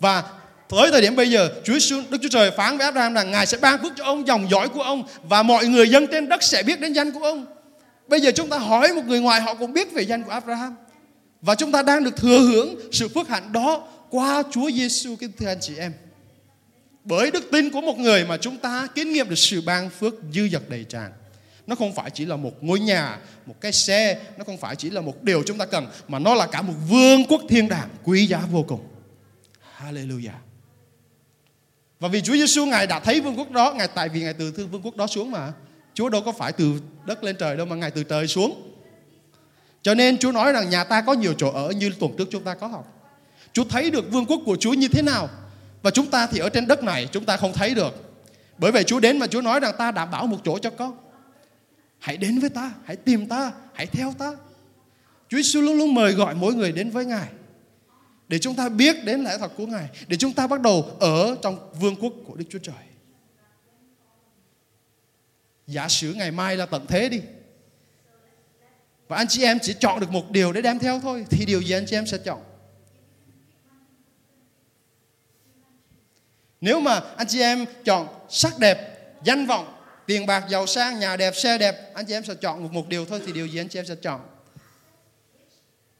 Và 0.00 0.22
tới 0.68 0.90
thời 0.90 1.00
điểm 1.00 1.16
bây 1.16 1.30
giờ, 1.30 1.48
Chúa 1.64 1.78
Đức 2.10 2.18
Chúa 2.22 2.28
Trời 2.28 2.50
phán 2.50 2.78
với 2.78 2.84
Abraham 2.84 3.14
rằng 3.14 3.30
Ngài 3.30 3.46
sẽ 3.46 3.58
ban 3.58 3.82
phước 3.82 3.92
cho 3.96 4.04
ông 4.04 4.26
dòng 4.26 4.50
dõi 4.50 4.68
của 4.68 4.82
ông 4.82 5.02
và 5.22 5.42
mọi 5.42 5.66
người 5.66 5.88
dân 5.88 6.06
trên 6.06 6.28
đất 6.28 6.42
sẽ 6.42 6.62
biết 6.62 6.80
đến 6.80 6.92
danh 6.92 7.12
của 7.12 7.22
ông. 7.22 7.46
Bây 8.08 8.20
giờ 8.20 8.30
chúng 8.34 8.48
ta 8.48 8.58
hỏi 8.58 8.92
một 8.92 9.02
người 9.06 9.20
ngoài 9.20 9.40
họ 9.40 9.54
cũng 9.54 9.72
biết 9.72 9.92
về 9.92 10.02
danh 10.02 10.22
của 10.22 10.30
Abraham. 10.30 10.76
Và 11.44 11.54
chúng 11.54 11.72
ta 11.72 11.82
đang 11.82 12.04
được 12.04 12.16
thừa 12.16 12.38
hưởng 12.38 12.80
sự 12.92 13.08
phước 13.08 13.28
hạnh 13.28 13.52
đó 13.52 13.88
qua 14.10 14.42
Chúa 14.50 14.70
Giêsu 14.70 15.16
kính 15.16 15.32
thưa 15.38 15.46
anh 15.46 15.58
chị 15.60 15.76
em. 15.78 15.92
Bởi 17.04 17.30
đức 17.30 17.44
tin 17.52 17.70
của 17.70 17.80
một 17.80 17.98
người 17.98 18.24
mà 18.24 18.36
chúng 18.36 18.56
ta 18.56 18.88
kinh 18.94 19.12
nghiệm 19.12 19.28
được 19.28 19.38
sự 19.38 19.60
ban 19.60 19.90
phước 19.90 20.14
dư 20.32 20.48
dật 20.48 20.68
đầy 20.68 20.84
tràn. 20.84 21.12
Nó 21.66 21.74
không 21.74 21.94
phải 21.94 22.10
chỉ 22.10 22.24
là 22.24 22.36
một 22.36 22.64
ngôi 22.64 22.80
nhà, 22.80 23.18
một 23.46 23.54
cái 23.60 23.72
xe, 23.72 24.20
nó 24.38 24.44
không 24.44 24.58
phải 24.58 24.76
chỉ 24.76 24.90
là 24.90 25.00
một 25.00 25.22
điều 25.22 25.42
chúng 25.46 25.58
ta 25.58 25.64
cần, 25.64 25.86
mà 26.08 26.18
nó 26.18 26.34
là 26.34 26.46
cả 26.46 26.62
một 26.62 26.74
vương 26.88 27.24
quốc 27.24 27.40
thiên 27.48 27.68
đàng 27.68 27.88
quý 28.04 28.26
giá 28.26 28.38
vô 28.50 28.64
cùng. 28.68 28.80
Hallelujah. 29.78 30.38
Và 32.00 32.08
vì 32.08 32.20
Chúa 32.20 32.32
Giêsu 32.32 32.66
ngài 32.66 32.86
đã 32.86 33.00
thấy 33.00 33.20
vương 33.20 33.38
quốc 33.38 33.50
đó, 33.50 33.74
ngài 33.76 33.88
tại 33.88 34.08
vì 34.08 34.20
ngài 34.20 34.34
từ 34.34 34.52
thương 34.52 34.70
vương 34.70 34.82
quốc 34.82 34.96
đó 34.96 35.06
xuống 35.06 35.30
mà. 35.30 35.52
Chúa 35.94 36.08
đâu 36.08 36.22
có 36.22 36.32
phải 36.32 36.52
từ 36.52 36.80
đất 37.06 37.24
lên 37.24 37.36
trời 37.38 37.56
đâu 37.56 37.66
mà 37.66 37.76
ngài 37.76 37.90
từ 37.90 38.04
trời 38.04 38.28
xuống. 38.28 38.73
Cho 39.84 39.94
nên 39.94 40.18
Chúa 40.18 40.32
nói 40.32 40.52
rằng 40.52 40.70
nhà 40.70 40.84
ta 40.84 41.00
có 41.00 41.12
nhiều 41.12 41.34
chỗ 41.38 41.50
ở 41.50 41.70
như 41.70 41.90
tuần 42.00 42.12
trước 42.18 42.28
chúng 42.30 42.44
ta 42.44 42.54
có 42.54 42.66
học. 42.66 43.12
Chúa 43.52 43.64
thấy 43.64 43.90
được 43.90 44.12
vương 44.12 44.26
quốc 44.26 44.40
của 44.46 44.56
Chúa 44.60 44.72
như 44.72 44.88
thế 44.88 45.02
nào 45.02 45.28
và 45.82 45.90
chúng 45.90 46.10
ta 46.10 46.26
thì 46.26 46.38
ở 46.38 46.48
trên 46.48 46.66
đất 46.66 46.82
này 46.82 47.08
chúng 47.12 47.24
ta 47.24 47.36
không 47.36 47.52
thấy 47.52 47.74
được. 47.74 47.94
Bởi 48.58 48.72
vậy 48.72 48.84
Chúa 48.84 49.00
đến 49.00 49.18
mà 49.18 49.26
Chúa 49.26 49.40
nói 49.40 49.60
rằng 49.60 49.74
ta 49.78 49.90
đảm 49.90 50.10
bảo 50.10 50.26
một 50.26 50.38
chỗ 50.44 50.58
cho 50.58 50.70
con. 50.70 50.96
Hãy 51.98 52.16
đến 52.16 52.38
với 52.38 52.50
ta, 52.50 52.72
hãy 52.84 52.96
tìm 52.96 53.26
ta, 53.26 53.52
hãy 53.72 53.86
theo 53.86 54.14
ta. 54.18 54.32
Chúa 55.28 55.36
Giêsu 55.36 55.60
luôn 55.60 55.78
luôn 55.78 55.94
mời 55.94 56.12
gọi 56.12 56.34
mỗi 56.34 56.54
người 56.54 56.72
đến 56.72 56.90
với 56.90 57.06
Ngài. 57.06 57.28
Để 58.28 58.38
chúng 58.38 58.54
ta 58.54 58.68
biết 58.68 59.04
đến 59.04 59.24
lẽ 59.24 59.38
thật 59.38 59.52
của 59.56 59.66
Ngài. 59.66 59.88
Để 60.06 60.16
chúng 60.16 60.32
ta 60.32 60.46
bắt 60.46 60.60
đầu 60.60 60.96
ở 61.00 61.36
trong 61.42 61.72
vương 61.80 61.96
quốc 61.96 62.12
của 62.26 62.34
Đức 62.34 62.44
Chúa 62.50 62.58
Trời. 62.58 62.84
Giả 65.66 65.88
sử 65.88 66.14
ngày 66.14 66.30
mai 66.30 66.56
là 66.56 66.66
tận 66.66 66.86
thế 66.88 67.08
đi. 67.08 67.20
Và 69.08 69.16
anh 69.16 69.26
chị 69.28 69.42
em 69.42 69.58
chỉ 69.62 69.74
chọn 69.80 70.00
được 70.00 70.10
một 70.10 70.30
điều 70.30 70.52
để 70.52 70.62
đem 70.62 70.78
theo 70.78 71.00
thôi. 71.00 71.26
Thì 71.30 71.44
điều 71.44 71.60
gì 71.62 71.74
anh 71.74 71.84
chị 71.86 71.96
em 71.96 72.06
sẽ 72.06 72.18
chọn? 72.18 72.42
Nếu 76.60 76.80
mà 76.80 77.00
anh 77.16 77.26
chị 77.26 77.40
em 77.40 77.64
chọn 77.84 78.08
sắc 78.28 78.58
đẹp, 78.58 78.78
danh 79.22 79.46
vọng, 79.46 79.74
tiền 80.06 80.26
bạc, 80.26 80.44
giàu 80.48 80.66
sang, 80.66 80.98
nhà 80.98 81.16
đẹp, 81.16 81.34
xe 81.36 81.58
đẹp, 81.58 81.94
anh 81.94 82.06
chị 82.06 82.14
em 82.14 82.24
sẽ 82.24 82.34
chọn 82.34 82.62
một, 82.62 82.72
một 82.72 82.88
điều 82.88 83.06
thôi 83.06 83.22
thì 83.26 83.32
điều 83.32 83.46
gì 83.46 83.60
anh 83.60 83.68
chị 83.68 83.78
em 83.78 83.86
sẽ 83.86 83.94
chọn? 83.94 84.20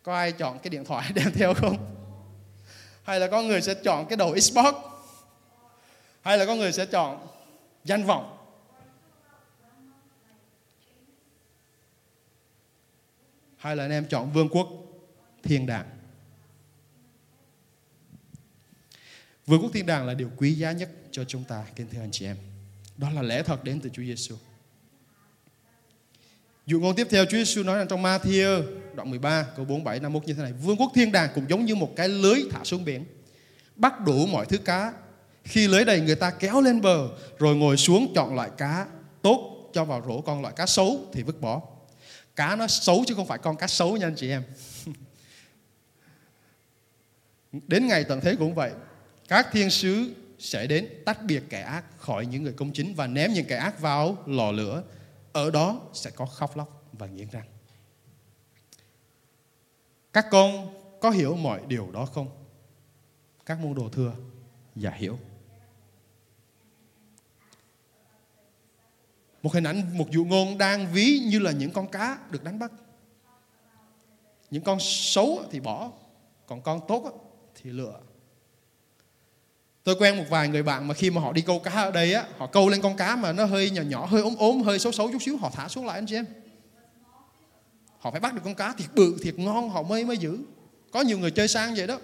Có 0.02 0.14
ai 0.14 0.32
chọn 0.32 0.58
cái 0.58 0.70
điện 0.70 0.84
thoại 0.84 1.10
đem 1.14 1.32
theo 1.34 1.54
không? 1.54 1.76
Hay 3.02 3.20
là 3.20 3.26
có 3.26 3.42
người 3.42 3.62
sẽ 3.62 3.74
chọn 3.74 4.06
cái 4.06 4.16
đầu 4.16 4.38
Xbox? 4.38 4.74
Hay 6.20 6.38
là 6.38 6.46
có 6.46 6.54
người 6.54 6.72
sẽ 6.72 6.86
chọn 6.86 7.26
danh 7.84 8.04
vọng? 8.04 8.33
Hay 13.64 13.76
là 13.76 13.84
anh 13.84 13.90
em 13.90 14.04
chọn 14.04 14.32
vương 14.32 14.48
quốc 14.48 14.68
thiên 15.42 15.66
đàng? 15.66 15.86
Vương 19.46 19.62
quốc 19.62 19.70
thiên 19.74 19.86
đàng 19.86 20.06
là 20.06 20.14
điều 20.14 20.30
quý 20.36 20.52
giá 20.52 20.72
nhất 20.72 20.90
cho 21.10 21.24
chúng 21.24 21.44
ta, 21.44 21.64
kính 21.76 21.86
thưa 21.92 22.00
anh 22.00 22.10
chị 22.10 22.26
em. 22.26 22.36
Đó 22.96 23.10
là 23.10 23.22
lẽ 23.22 23.42
thật 23.42 23.64
đến 23.64 23.80
từ 23.80 23.90
Chúa 23.92 24.02
Giêsu. 24.02 24.36
Dụ 26.66 26.80
ngôn 26.80 26.96
tiếp 26.96 27.06
theo 27.10 27.24
Chúa 27.24 27.36
Giêsu 27.36 27.62
nói 27.62 27.78
rằng 27.78 27.88
trong 27.88 28.02
Matthew 28.02 28.62
đoạn 28.94 29.10
13 29.10 29.46
câu 29.56 29.64
47 29.64 30.00
51 30.00 30.26
như 30.26 30.34
thế 30.34 30.42
này, 30.42 30.52
vương 30.52 30.76
quốc 30.76 30.92
thiên 30.94 31.12
đàng 31.12 31.30
cũng 31.34 31.44
giống 31.48 31.64
như 31.64 31.74
một 31.74 31.92
cái 31.96 32.08
lưới 32.08 32.40
thả 32.50 32.64
xuống 32.64 32.84
biển, 32.84 33.04
bắt 33.76 34.00
đủ 34.00 34.26
mọi 34.26 34.46
thứ 34.46 34.58
cá. 34.58 34.92
Khi 35.44 35.68
lưới 35.68 35.84
đầy 35.84 36.00
người 36.00 36.16
ta 36.16 36.30
kéo 36.30 36.60
lên 36.60 36.80
bờ 36.80 37.08
rồi 37.38 37.56
ngồi 37.56 37.76
xuống 37.76 38.12
chọn 38.14 38.34
loại 38.34 38.50
cá 38.58 38.86
tốt 39.22 39.70
cho 39.72 39.84
vào 39.84 40.02
rổ 40.06 40.20
con 40.20 40.42
loại 40.42 40.54
cá 40.56 40.66
xấu 40.66 41.00
thì 41.12 41.22
vứt 41.22 41.40
bỏ. 41.40 41.73
Cá 42.36 42.56
nó 42.56 42.66
xấu 42.66 43.04
chứ 43.06 43.14
không 43.14 43.26
phải 43.26 43.38
con 43.38 43.56
cá 43.56 43.66
xấu 43.66 43.96
nha 43.96 44.06
anh 44.06 44.14
chị 44.16 44.30
em. 44.30 44.42
Đến 47.66 47.86
ngày 47.86 48.04
tận 48.04 48.20
thế 48.20 48.36
cũng 48.38 48.54
vậy 48.54 48.72
các 49.28 49.48
thiên 49.52 49.70
sứ 49.70 50.14
sẽ 50.38 50.66
đến 50.66 50.88
tách 51.06 51.24
biệt 51.24 51.42
kẻ 51.50 51.60
ác 51.60 51.84
khỏi 51.98 52.26
những 52.26 52.42
người 52.42 52.52
công 52.52 52.72
chính 52.72 52.94
và 52.94 53.06
ném 53.06 53.32
những 53.32 53.46
kẻ 53.46 53.56
ác 53.56 53.80
vào 53.80 54.16
lò 54.26 54.52
lửa. 54.52 54.82
Ở 55.32 55.50
đó 55.50 55.80
sẽ 55.92 56.10
có 56.10 56.26
khóc 56.26 56.56
lóc 56.56 56.84
và 56.92 57.06
nghiến 57.06 57.28
răng. 57.28 57.46
Các 60.12 60.26
con 60.30 60.74
có 61.00 61.10
hiểu 61.10 61.36
mọi 61.36 61.60
điều 61.68 61.90
đó 61.90 62.06
không? 62.06 62.28
Các 63.46 63.60
môn 63.60 63.74
đồ 63.74 63.88
thưa, 63.88 64.12
dạ 64.76 64.90
hiểu. 64.90 65.18
Một 69.44 69.52
hình 69.52 69.64
ảnh, 69.64 69.98
một 69.98 70.10
dụ 70.10 70.24
ngôn 70.24 70.58
đang 70.58 70.92
ví 70.92 71.18
như 71.26 71.38
là 71.38 71.50
những 71.50 71.70
con 71.70 71.88
cá 71.88 72.18
được 72.30 72.44
đánh 72.44 72.58
bắt. 72.58 72.72
Những 74.50 74.62
con 74.62 74.78
xấu 74.80 75.42
thì 75.50 75.60
bỏ, 75.60 75.90
còn 76.46 76.62
con 76.62 76.80
tốt 76.88 77.30
thì 77.54 77.70
lựa. 77.70 78.00
Tôi 79.82 79.96
quen 79.98 80.16
một 80.16 80.24
vài 80.30 80.48
người 80.48 80.62
bạn 80.62 80.88
mà 80.88 80.94
khi 80.94 81.10
mà 81.10 81.20
họ 81.20 81.32
đi 81.32 81.42
câu 81.42 81.58
cá 81.58 81.70
ở 81.70 81.90
đây 81.90 82.14
á, 82.14 82.26
họ 82.38 82.46
câu 82.46 82.68
lên 82.68 82.82
con 82.82 82.96
cá 82.96 83.16
mà 83.16 83.32
nó 83.32 83.44
hơi 83.44 83.70
nhỏ 83.70 83.82
nhỏ, 83.82 84.06
hơi 84.06 84.22
ốm 84.22 84.36
ốm, 84.38 84.62
hơi 84.62 84.78
xấu 84.78 84.92
xấu 84.92 85.12
chút 85.12 85.22
xíu, 85.22 85.36
họ 85.36 85.50
thả 85.50 85.68
xuống 85.68 85.86
lại 85.86 85.98
anh 85.98 86.06
chị 86.06 86.14
em. 86.14 86.26
Họ 87.98 88.10
phải 88.10 88.20
bắt 88.20 88.34
được 88.34 88.42
con 88.44 88.54
cá 88.54 88.72
thiệt 88.72 88.88
bự, 88.94 89.16
thiệt 89.22 89.38
ngon 89.38 89.70
họ 89.70 89.82
mới 89.82 90.04
mới 90.04 90.16
giữ. 90.16 90.38
Có 90.92 91.00
nhiều 91.00 91.18
người 91.18 91.30
chơi 91.30 91.48
sang 91.48 91.74
vậy 91.74 91.86
đó. 91.86 91.98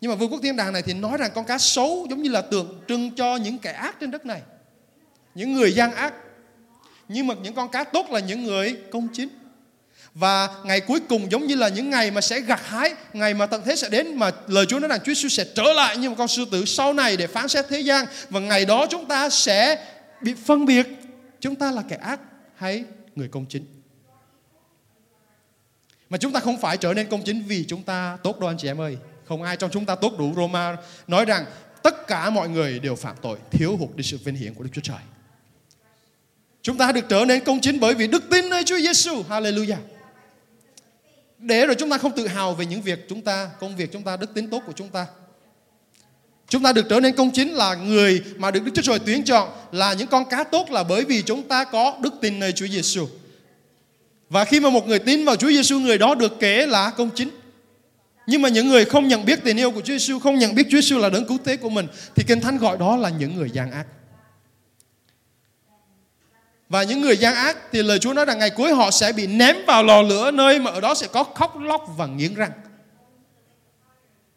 Nhưng 0.00 0.10
mà 0.10 0.16
vương 0.16 0.32
quốc 0.32 0.40
thiên 0.42 0.56
đàng 0.56 0.72
này 0.72 0.82
thì 0.82 0.94
nói 0.94 1.18
rằng 1.18 1.30
con 1.34 1.44
cá 1.44 1.58
xấu 1.58 2.06
giống 2.10 2.22
như 2.22 2.30
là 2.30 2.40
tượng 2.40 2.80
trưng 2.88 3.14
cho 3.14 3.36
những 3.36 3.58
kẻ 3.58 3.72
ác 3.72 3.96
trên 4.00 4.10
đất 4.10 4.26
này. 4.26 4.42
Những 5.34 5.52
người 5.52 5.72
gian 5.72 5.94
ác. 5.94 6.14
Nhưng 7.08 7.26
mà 7.26 7.34
những 7.42 7.54
con 7.54 7.68
cá 7.68 7.84
tốt 7.84 8.10
là 8.10 8.20
những 8.20 8.44
người 8.44 8.76
công 8.90 9.08
chính. 9.12 9.28
Và 10.14 10.48
ngày 10.64 10.80
cuối 10.80 11.00
cùng 11.08 11.30
giống 11.30 11.46
như 11.46 11.54
là 11.54 11.68
những 11.68 11.90
ngày 11.90 12.10
mà 12.10 12.20
sẽ 12.20 12.40
gặt 12.40 12.60
hái, 12.66 12.94
ngày 13.12 13.34
mà 13.34 13.46
tận 13.46 13.62
thế 13.64 13.76
sẽ 13.76 13.88
đến 13.88 14.16
mà 14.16 14.30
lời 14.46 14.66
Chúa 14.66 14.78
nói 14.78 14.88
rằng 14.88 14.98
Chúa 15.04 15.14
Giêsu 15.14 15.28
sẽ 15.28 15.44
trở 15.54 15.72
lại 15.72 15.96
như 15.96 16.10
một 16.10 16.16
con 16.18 16.28
sư 16.28 16.44
tử 16.50 16.64
sau 16.64 16.92
này 16.92 17.16
để 17.16 17.26
phán 17.26 17.48
xét 17.48 17.64
thế 17.68 17.80
gian 17.80 18.06
và 18.30 18.40
ngày 18.40 18.64
đó 18.64 18.86
chúng 18.90 19.06
ta 19.06 19.30
sẽ 19.30 19.86
bị 20.22 20.34
phân 20.44 20.66
biệt 20.66 20.86
chúng 21.40 21.54
ta 21.54 21.70
là 21.70 21.82
kẻ 21.88 21.96
ác 21.96 22.20
hay 22.56 22.84
người 23.16 23.28
công 23.28 23.46
chính. 23.48 23.64
Mà 26.10 26.18
chúng 26.18 26.32
ta 26.32 26.40
không 26.40 26.60
phải 26.60 26.76
trở 26.76 26.94
nên 26.94 27.08
công 27.08 27.22
chính 27.24 27.42
vì 27.42 27.64
chúng 27.68 27.82
ta 27.82 28.18
tốt 28.22 28.40
đâu 28.40 28.50
anh 28.50 28.56
chị 28.58 28.68
em 28.68 28.80
ơi. 28.80 28.96
Không 29.24 29.42
ai 29.42 29.56
trong 29.56 29.70
chúng 29.70 29.86
ta 29.86 29.94
tốt 29.94 30.18
đủ. 30.18 30.32
Roma 30.36 30.76
nói 31.06 31.24
rằng 31.24 31.44
tất 31.82 32.06
cả 32.06 32.30
mọi 32.30 32.48
người 32.48 32.78
đều 32.78 32.94
phạm 32.94 33.16
tội, 33.22 33.38
thiếu 33.50 33.76
hụt 33.76 33.96
đi 33.96 34.02
sự 34.02 34.18
vinh 34.24 34.34
hiển 34.34 34.54
của 34.54 34.64
Đức 34.64 34.70
Chúa 34.72 34.80
Trời. 34.84 34.98
Chúng 36.62 36.76
ta 36.76 36.92
được 36.92 37.04
trở 37.08 37.24
nên 37.24 37.44
công 37.44 37.60
chính 37.60 37.80
bởi 37.80 37.94
vì 37.94 38.06
đức 38.06 38.30
tin 38.30 38.48
nơi 38.48 38.64
Chúa 38.64 38.78
Giêsu. 38.78 39.22
Hallelujah. 39.28 39.76
Để 41.38 41.66
rồi 41.66 41.74
chúng 41.78 41.90
ta 41.90 41.98
không 41.98 42.12
tự 42.16 42.26
hào 42.26 42.54
về 42.54 42.66
những 42.66 42.82
việc 42.82 43.08
chúng 43.08 43.22
ta, 43.22 43.50
công 43.60 43.76
việc 43.76 43.92
chúng 43.92 44.02
ta, 44.02 44.16
đức 44.16 44.34
tính 44.34 44.50
tốt 44.50 44.62
của 44.66 44.72
chúng 44.76 44.88
ta. 44.88 45.06
Chúng 46.48 46.62
ta 46.62 46.72
được 46.72 46.86
trở 46.90 47.00
nên 47.00 47.14
công 47.14 47.30
chính 47.30 47.52
là 47.52 47.74
người 47.74 48.22
mà 48.36 48.50
được 48.50 48.64
Đức 48.64 48.70
Chúa 48.74 48.82
Trời 48.82 48.98
tuyển 49.06 49.24
chọn, 49.24 49.48
là 49.72 49.92
những 49.92 50.06
con 50.06 50.24
cá 50.30 50.44
tốt, 50.44 50.70
là 50.70 50.82
bởi 50.82 51.04
vì 51.04 51.22
chúng 51.22 51.42
ta 51.42 51.64
có 51.64 51.96
đức 52.02 52.14
tin 52.20 52.38
nơi 52.38 52.52
Chúa 52.52 52.66
Giêsu. 52.66 53.08
Và 54.28 54.44
khi 54.44 54.60
mà 54.60 54.70
một 54.70 54.86
người 54.86 54.98
tin 54.98 55.24
vào 55.24 55.36
Chúa 55.36 55.50
Giêsu, 55.50 55.78
người 55.78 55.98
đó 55.98 56.14
được 56.14 56.32
kể 56.40 56.66
là 56.66 56.90
công 56.90 57.10
chính. 57.14 57.30
Nhưng 58.26 58.42
mà 58.42 58.48
những 58.48 58.68
người 58.68 58.84
không 58.84 59.08
nhận 59.08 59.24
biết 59.24 59.38
tình 59.44 59.56
yêu 59.56 59.70
của 59.70 59.80
Chúa 59.80 59.92
Giêsu, 59.92 60.18
không 60.18 60.38
nhận 60.38 60.54
biết 60.54 60.66
Chúa 60.70 60.80
Giêsu 60.80 60.98
là 60.98 61.08
đấng 61.08 61.26
cứu 61.26 61.38
thế 61.44 61.56
của 61.56 61.70
mình, 61.70 61.86
thì 62.14 62.24
kinh 62.26 62.40
thánh 62.40 62.58
gọi 62.58 62.78
đó 62.78 62.96
là 62.96 63.08
những 63.08 63.36
người 63.36 63.50
gian 63.50 63.70
ác. 63.70 63.86
Và 66.72 66.82
những 66.82 67.00
người 67.00 67.16
gian 67.16 67.34
ác 67.34 67.56
thì 67.72 67.82
lời 67.82 67.98
Chúa 67.98 68.12
nói 68.12 68.24
rằng 68.24 68.38
ngày 68.38 68.50
cuối 68.50 68.72
họ 68.72 68.90
sẽ 68.90 69.12
bị 69.12 69.26
ném 69.26 69.56
vào 69.66 69.82
lò 69.84 70.02
lửa 70.02 70.30
nơi 70.30 70.58
mà 70.58 70.70
ở 70.70 70.80
đó 70.80 70.94
sẽ 70.94 71.06
có 71.12 71.24
khóc 71.24 71.60
lóc 71.60 71.84
và 71.96 72.06
nghiến 72.06 72.34
răng. 72.34 72.50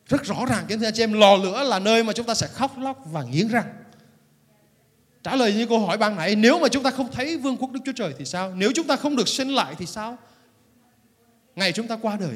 Rất 0.07 0.23
rõ 0.23 0.45
ràng 0.49 0.65
kính 0.67 0.79
thưa 0.79 0.88
anh 0.88 0.93
chị 0.93 1.03
em, 1.03 1.13
lò 1.13 1.36
lửa 1.36 1.63
là 1.63 1.79
nơi 1.79 2.03
mà 2.03 2.13
chúng 2.13 2.25
ta 2.25 2.33
sẽ 2.33 2.47
khóc 2.47 2.77
lóc 2.77 2.97
và 3.11 3.23
nghiến 3.23 3.47
răng. 3.47 3.65
Trả 5.23 5.36
lời 5.36 5.53
như 5.53 5.65
câu 5.65 5.79
hỏi 5.79 5.97
ban 5.97 6.15
nãy, 6.15 6.36
nếu 6.36 6.59
mà 6.59 6.67
chúng 6.67 6.83
ta 6.83 6.91
không 6.91 7.11
thấy 7.11 7.38
vương 7.38 7.57
quốc 7.57 7.71
Đức 7.71 7.79
Chúa 7.86 7.91
Trời 7.95 8.13
thì 8.17 8.25
sao? 8.25 8.53
Nếu 8.55 8.71
chúng 8.75 8.88
ta 8.88 8.95
không 8.95 9.15
được 9.15 9.27
sinh 9.27 9.49
lại 9.49 9.75
thì 9.77 9.86
sao? 9.86 10.17
Ngày 11.55 11.71
chúng 11.71 11.88
ta 11.88 11.97
qua 12.01 12.17
đời, 12.19 12.36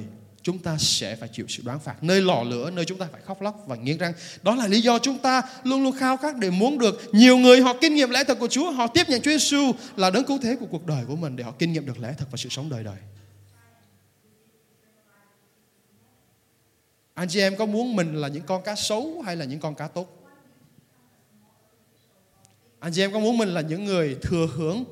chúng 0.49 0.59
ta 0.59 0.77
sẽ 0.77 1.15
phải 1.15 1.29
chịu 1.29 1.45
sự 1.49 1.63
đoán 1.65 1.79
phạt. 1.79 2.03
Nơi 2.03 2.21
lò 2.21 2.43
lửa, 2.43 2.71
nơi 2.71 2.85
chúng 2.85 2.97
ta 2.97 3.07
phải 3.11 3.21
khóc 3.21 3.41
lóc 3.41 3.63
và 3.67 3.75
nghiến 3.75 3.97
răng. 3.97 4.13
Đó 4.41 4.55
là 4.55 4.67
lý 4.67 4.81
do 4.81 4.99
chúng 4.99 5.17
ta 5.17 5.41
luôn 5.63 5.83
luôn 5.83 5.95
khao 5.97 6.17
khát 6.17 6.37
để 6.37 6.49
muốn 6.49 6.79
được 6.79 7.01
nhiều 7.11 7.37
người 7.37 7.61
họ 7.61 7.73
kinh 7.81 7.95
nghiệm 7.95 8.09
lẽ 8.09 8.23
thật 8.23 8.39
của 8.39 8.47
Chúa, 8.47 8.71
họ 8.71 8.87
tiếp 8.87 9.09
nhận 9.09 9.21
Chúa 9.21 9.31
Giêsu 9.31 9.71
là 9.95 10.09
đấng 10.09 10.23
cứu 10.23 10.39
thế 10.41 10.55
của 10.59 10.65
cuộc 10.65 10.85
đời 10.85 11.05
của 11.07 11.15
mình 11.15 11.35
để 11.35 11.43
họ 11.43 11.51
kinh 11.59 11.73
nghiệm 11.73 11.85
được 11.85 11.99
lẽ 11.99 12.13
thật 12.17 12.25
và 12.31 12.37
sự 12.37 12.49
sống 12.49 12.69
đời 12.69 12.83
đời. 12.83 12.97
Anh 17.13 17.27
chị 17.27 17.39
em 17.39 17.55
có 17.57 17.65
muốn 17.65 17.95
mình 17.95 18.15
là 18.15 18.27
những 18.27 18.43
con 18.43 18.63
cá 18.63 18.75
xấu 18.75 19.21
hay 19.25 19.35
là 19.35 19.45
những 19.45 19.59
con 19.59 19.75
cá 19.75 19.87
tốt? 19.87 20.29
Anh 22.79 22.93
chị 22.93 23.01
em 23.01 23.13
có 23.13 23.19
muốn 23.19 23.37
mình 23.37 23.49
là 23.49 23.61
những 23.61 23.85
người 23.85 24.17
thừa 24.21 24.47
hưởng 24.53 24.83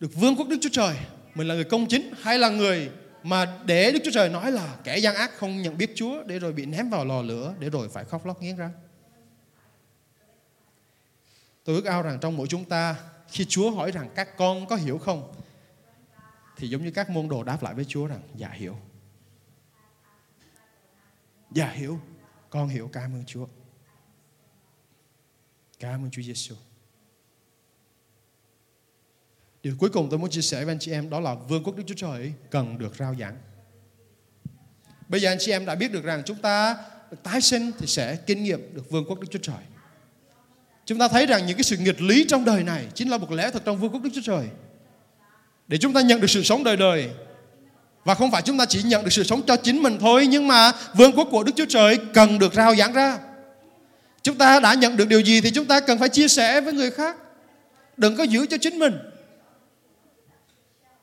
được 0.00 0.14
vương 0.14 0.36
quốc 0.36 0.48
Đức 0.48 0.56
Chúa 0.60 0.70
Trời, 0.72 0.96
mình 1.34 1.48
là 1.48 1.54
người 1.54 1.64
công 1.64 1.86
chính 1.86 2.10
hay 2.20 2.38
là 2.38 2.48
người 2.48 2.90
mà 3.22 3.58
để 3.64 3.92
Đức 3.92 3.98
Chúa 4.04 4.10
Trời 4.14 4.28
nói 4.28 4.52
là 4.52 4.76
kẻ 4.84 4.98
gian 4.98 5.14
ác 5.14 5.30
không 5.36 5.62
nhận 5.62 5.78
biết 5.78 5.92
Chúa 5.94 6.22
để 6.22 6.38
rồi 6.38 6.52
bị 6.52 6.66
ném 6.66 6.90
vào 6.90 7.04
lò 7.04 7.22
lửa 7.22 7.54
để 7.58 7.70
rồi 7.70 7.88
phải 7.88 8.04
khóc 8.04 8.26
lóc 8.26 8.42
nghiến 8.42 8.56
răng. 8.56 8.72
Tôi 11.64 11.76
ước 11.76 11.84
ao 11.84 12.02
rằng 12.02 12.18
trong 12.20 12.36
mỗi 12.36 12.46
chúng 12.46 12.64
ta 12.64 12.96
khi 13.28 13.44
Chúa 13.48 13.70
hỏi 13.70 13.90
rằng 13.90 14.10
các 14.14 14.36
con 14.36 14.66
có 14.66 14.76
hiểu 14.76 14.98
không 14.98 15.34
thì 16.56 16.68
giống 16.68 16.84
như 16.84 16.90
các 16.90 17.10
môn 17.10 17.28
đồ 17.28 17.44
đáp 17.44 17.62
lại 17.62 17.74
với 17.74 17.84
Chúa 17.84 18.06
rằng 18.06 18.20
dạ 18.34 18.48
hiểu. 18.48 18.76
Dạ 21.50 21.70
hiểu, 21.70 22.00
con 22.50 22.68
hiểu 22.68 22.90
cảm 22.92 23.14
ơn 23.14 23.24
Chúa. 23.26 23.46
Cảm 25.78 26.04
ơn 26.04 26.10
Chúa 26.10 26.22
Giêsu. 26.22 26.54
Điều 29.62 29.74
cuối 29.78 29.90
cùng 29.90 30.10
tôi 30.10 30.18
muốn 30.18 30.30
chia 30.30 30.40
sẻ 30.40 30.64
với 30.64 30.72
anh 30.72 30.78
chị 30.78 30.92
em 30.92 31.10
đó 31.10 31.20
là 31.20 31.34
vương 31.34 31.64
quốc 31.64 31.76
Đức 31.76 31.82
Chúa 31.86 31.94
Trời 31.94 32.32
cần 32.50 32.78
được 32.78 32.96
rao 32.98 33.14
giảng. 33.20 33.36
Bây 35.08 35.20
giờ 35.20 35.30
anh 35.30 35.38
chị 35.40 35.52
em 35.52 35.66
đã 35.66 35.74
biết 35.74 35.92
được 35.92 36.04
rằng 36.04 36.22
chúng 36.26 36.36
ta 36.36 36.76
tái 37.22 37.40
sinh 37.40 37.72
thì 37.78 37.86
sẽ 37.86 38.16
kinh 38.16 38.44
nghiệm 38.44 38.74
được 38.74 38.90
vương 38.90 39.04
quốc 39.04 39.20
Đức 39.20 39.26
Chúa 39.30 39.38
Trời. 39.38 39.64
Chúng 40.86 40.98
ta 40.98 41.08
thấy 41.08 41.26
rằng 41.26 41.46
những 41.46 41.56
cái 41.56 41.64
sự 41.64 41.76
nghịch 41.76 42.00
lý 42.00 42.24
trong 42.28 42.44
đời 42.44 42.64
này 42.64 42.86
chính 42.94 43.08
là 43.10 43.18
một 43.18 43.32
lẽ 43.32 43.50
thật 43.50 43.62
trong 43.64 43.78
vương 43.78 43.92
quốc 43.92 44.02
Đức 44.02 44.10
Chúa 44.14 44.20
Trời. 44.24 44.46
Để 45.68 45.78
chúng 45.78 45.92
ta 45.92 46.00
nhận 46.00 46.20
được 46.20 46.30
sự 46.30 46.42
sống 46.42 46.64
đời 46.64 46.76
đời. 46.76 47.10
Và 48.04 48.14
không 48.14 48.30
phải 48.30 48.42
chúng 48.42 48.58
ta 48.58 48.64
chỉ 48.66 48.82
nhận 48.82 49.04
được 49.04 49.12
sự 49.12 49.22
sống 49.22 49.42
cho 49.46 49.56
chính 49.56 49.82
mình 49.82 49.98
thôi, 50.00 50.26
nhưng 50.26 50.48
mà 50.48 50.72
vương 50.94 51.12
quốc 51.12 51.28
của 51.30 51.44
Đức 51.44 51.52
Chúa 51.56 51.66
Trời 51.68 51.98
cần 52.14 52.38
được 52.38 52.54
rao 52.54 52.74
giảng 52.74 52.92
ra. 52.92 53.18
Chúng 54.22 54.38
ta 54.38 54.60
đã 54.60 54.74
nhận 54.74 54.96
được 54.96 55.08
điều 55.08 55.20
gì 55.20 55.40
thì 55.40 55.50
chúng 55.50 55.66
ta 55.66 55.80
cần 55.80 55.98
phải 55.98 56.08
chia 56.08 56.28
sẻ 56.28 56.60
với 56.60 56.72
người 56.72 56.90
khác. 56.90 57.16
Đừng 57.96 58.16
có 58.16 58.24
giữ 58.24 58.46
cho 58.46 58.56
chính 58.60 58.78
mình. 58.78 58.98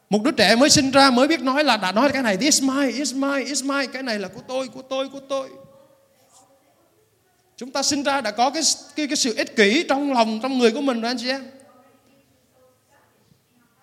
Một 0.10 0.24
đứa 0.24 0.32
trẻ 0.32 0.56
mới 0.56 0.70
sinh 0.70 0.92
ra 0.92 1.10
mới 1.10 1.28
biết 1.28 1.42
nói 1.42 1.64
là 1.64 1.78
đã 1.78 1.92
nói 1.92 2.10
cái 2.14 2.24
này 2.24 2.38
this 2.38 2.64
my, 2.64 2.92
is 2.92 3.14
my, 3.14 3.44
is 3.44 3.64
my, 3.64 3.88
cái 3.88 4.04
này 4.04 4.20
là 4.20 4.28
của 4.28 4.42
tôi, 4.48 4.68
của 4.68 4.82
tôi, 4.82 5.10
của 5.10 5.20
tôi. 5.30 5.50
Chúng 7.58 7.72
ta 7.72 7.84
sinh 7.84 8.04
ra 8.04 8.22
đã 8.22 8.32
có 8.32 8.50
cái 8.50 8.64
cái, 8.96 9.08
cái 9.08 9.16
sự 9.16 9.36
ích 9.36 9.56
kỷ 9.56 9.86
trong 9.90 10.14
lòng 10.14 10.40
trong 10.44 10.58
người 10.58 10.72
của 10.72 10.82
mình 10.82 11.02
rồi 11.02 11.12
anh 11.12 11.18
chị 11.18 11.30
em. 11.30 11.52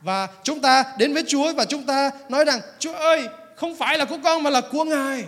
Và 0.00 0.28
chúng 0.42 0.60
ta 0.60 0.84
đến 0.98 1.14
với 1.14 1.24
Chúa 1.26 1.52
và 1.52 1.64
chúng 1.64 1.82
ta 1.82 2.10
nói 2.28 2.44
rằng 2.44 2.60
Chúa 2.78 2.92
ơi, 2.92 3.28
không 3.56 3.76
phải 3.76 3.98
là 3.98 4.04
của 4.04 4.18
con 4.24 4.42
mà 4.42 4.50
là 4.50 4.60
của 4.60 4.84
Ngài. 4.84 5.24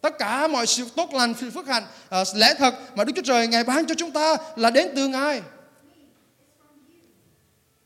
Tất 0.00 0.18
cả 0.18 0.48
mọi 0.48 0.66
sự 0.66 0.86
tốt 0.96 1.14
lành, 1.14 1.34
sự 1.40 1.50
phước 1.50 1.66
hạnh, 1.66 1.84
ờ, 2.08 2.24
lẽ 2.34 2.54
thật 2.58 2.74
mà 2.96 3.04
Đức 3.04 3.12
Chúa 3.16 3.22
Trời 3.22 3.46
Ngài 3.46 3.64
ban 3.64 3.86
cho 3.86 3.94
chúng 3.94 4.10
ta 4.10 4.36
là 4.56 4.70
đến 4.70 4.88
từ 4.96 5.08
Ngài. 5.08 5.42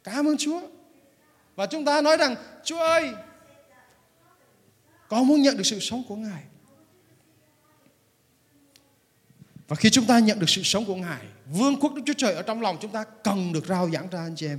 Cảm 0.05 0.29
ơn 0.29 0.37
Chúa. 0.39 0.61
Và 1.57 1.67
chúng 1.67 1.85
ta 1.85 2.01
nói 2.01 2.17
rằng 2.17 2.37
Chúa 2.65 2.79
ơi 2.79 3.13
Con 5.09 5.29
muốn 5.29 5.43
nhận 5.43 5.57
được 5.57 5.67
sự 5.67 5.81
sống 5.81 6.03
của 6.09 6.17
Ngài 6.17 6.43
Và 9.69 9.77
khi 9.77 9.91
chúng 9.91 10.07
ta 10.07 10.19
nhận 10.19 10.39
được 10.39 10.49
sự 10.49 10.63
sống 10.63 10.85
của 10.85 10.95
Ngài 10.95 11.21
Vương 11.53 11.77
quốc 11.81 11.95
Đức 11.95 12.03
Chúa 12.07 12.15
Trời 12.17 12.35
ở 12.35 12.43
trong 12.43 12.61
lòng 12.61 12.79
chúng 12.81 12.93
ta 12.93 13.05
cần 13.25 13.53
được 13.53 13.67
rao 13.67 13.91
giảng 13.91 14.09
ra 14.11 14.21
anh 14.21 14.37
chị 14.37 14.47
em 14.47 14.59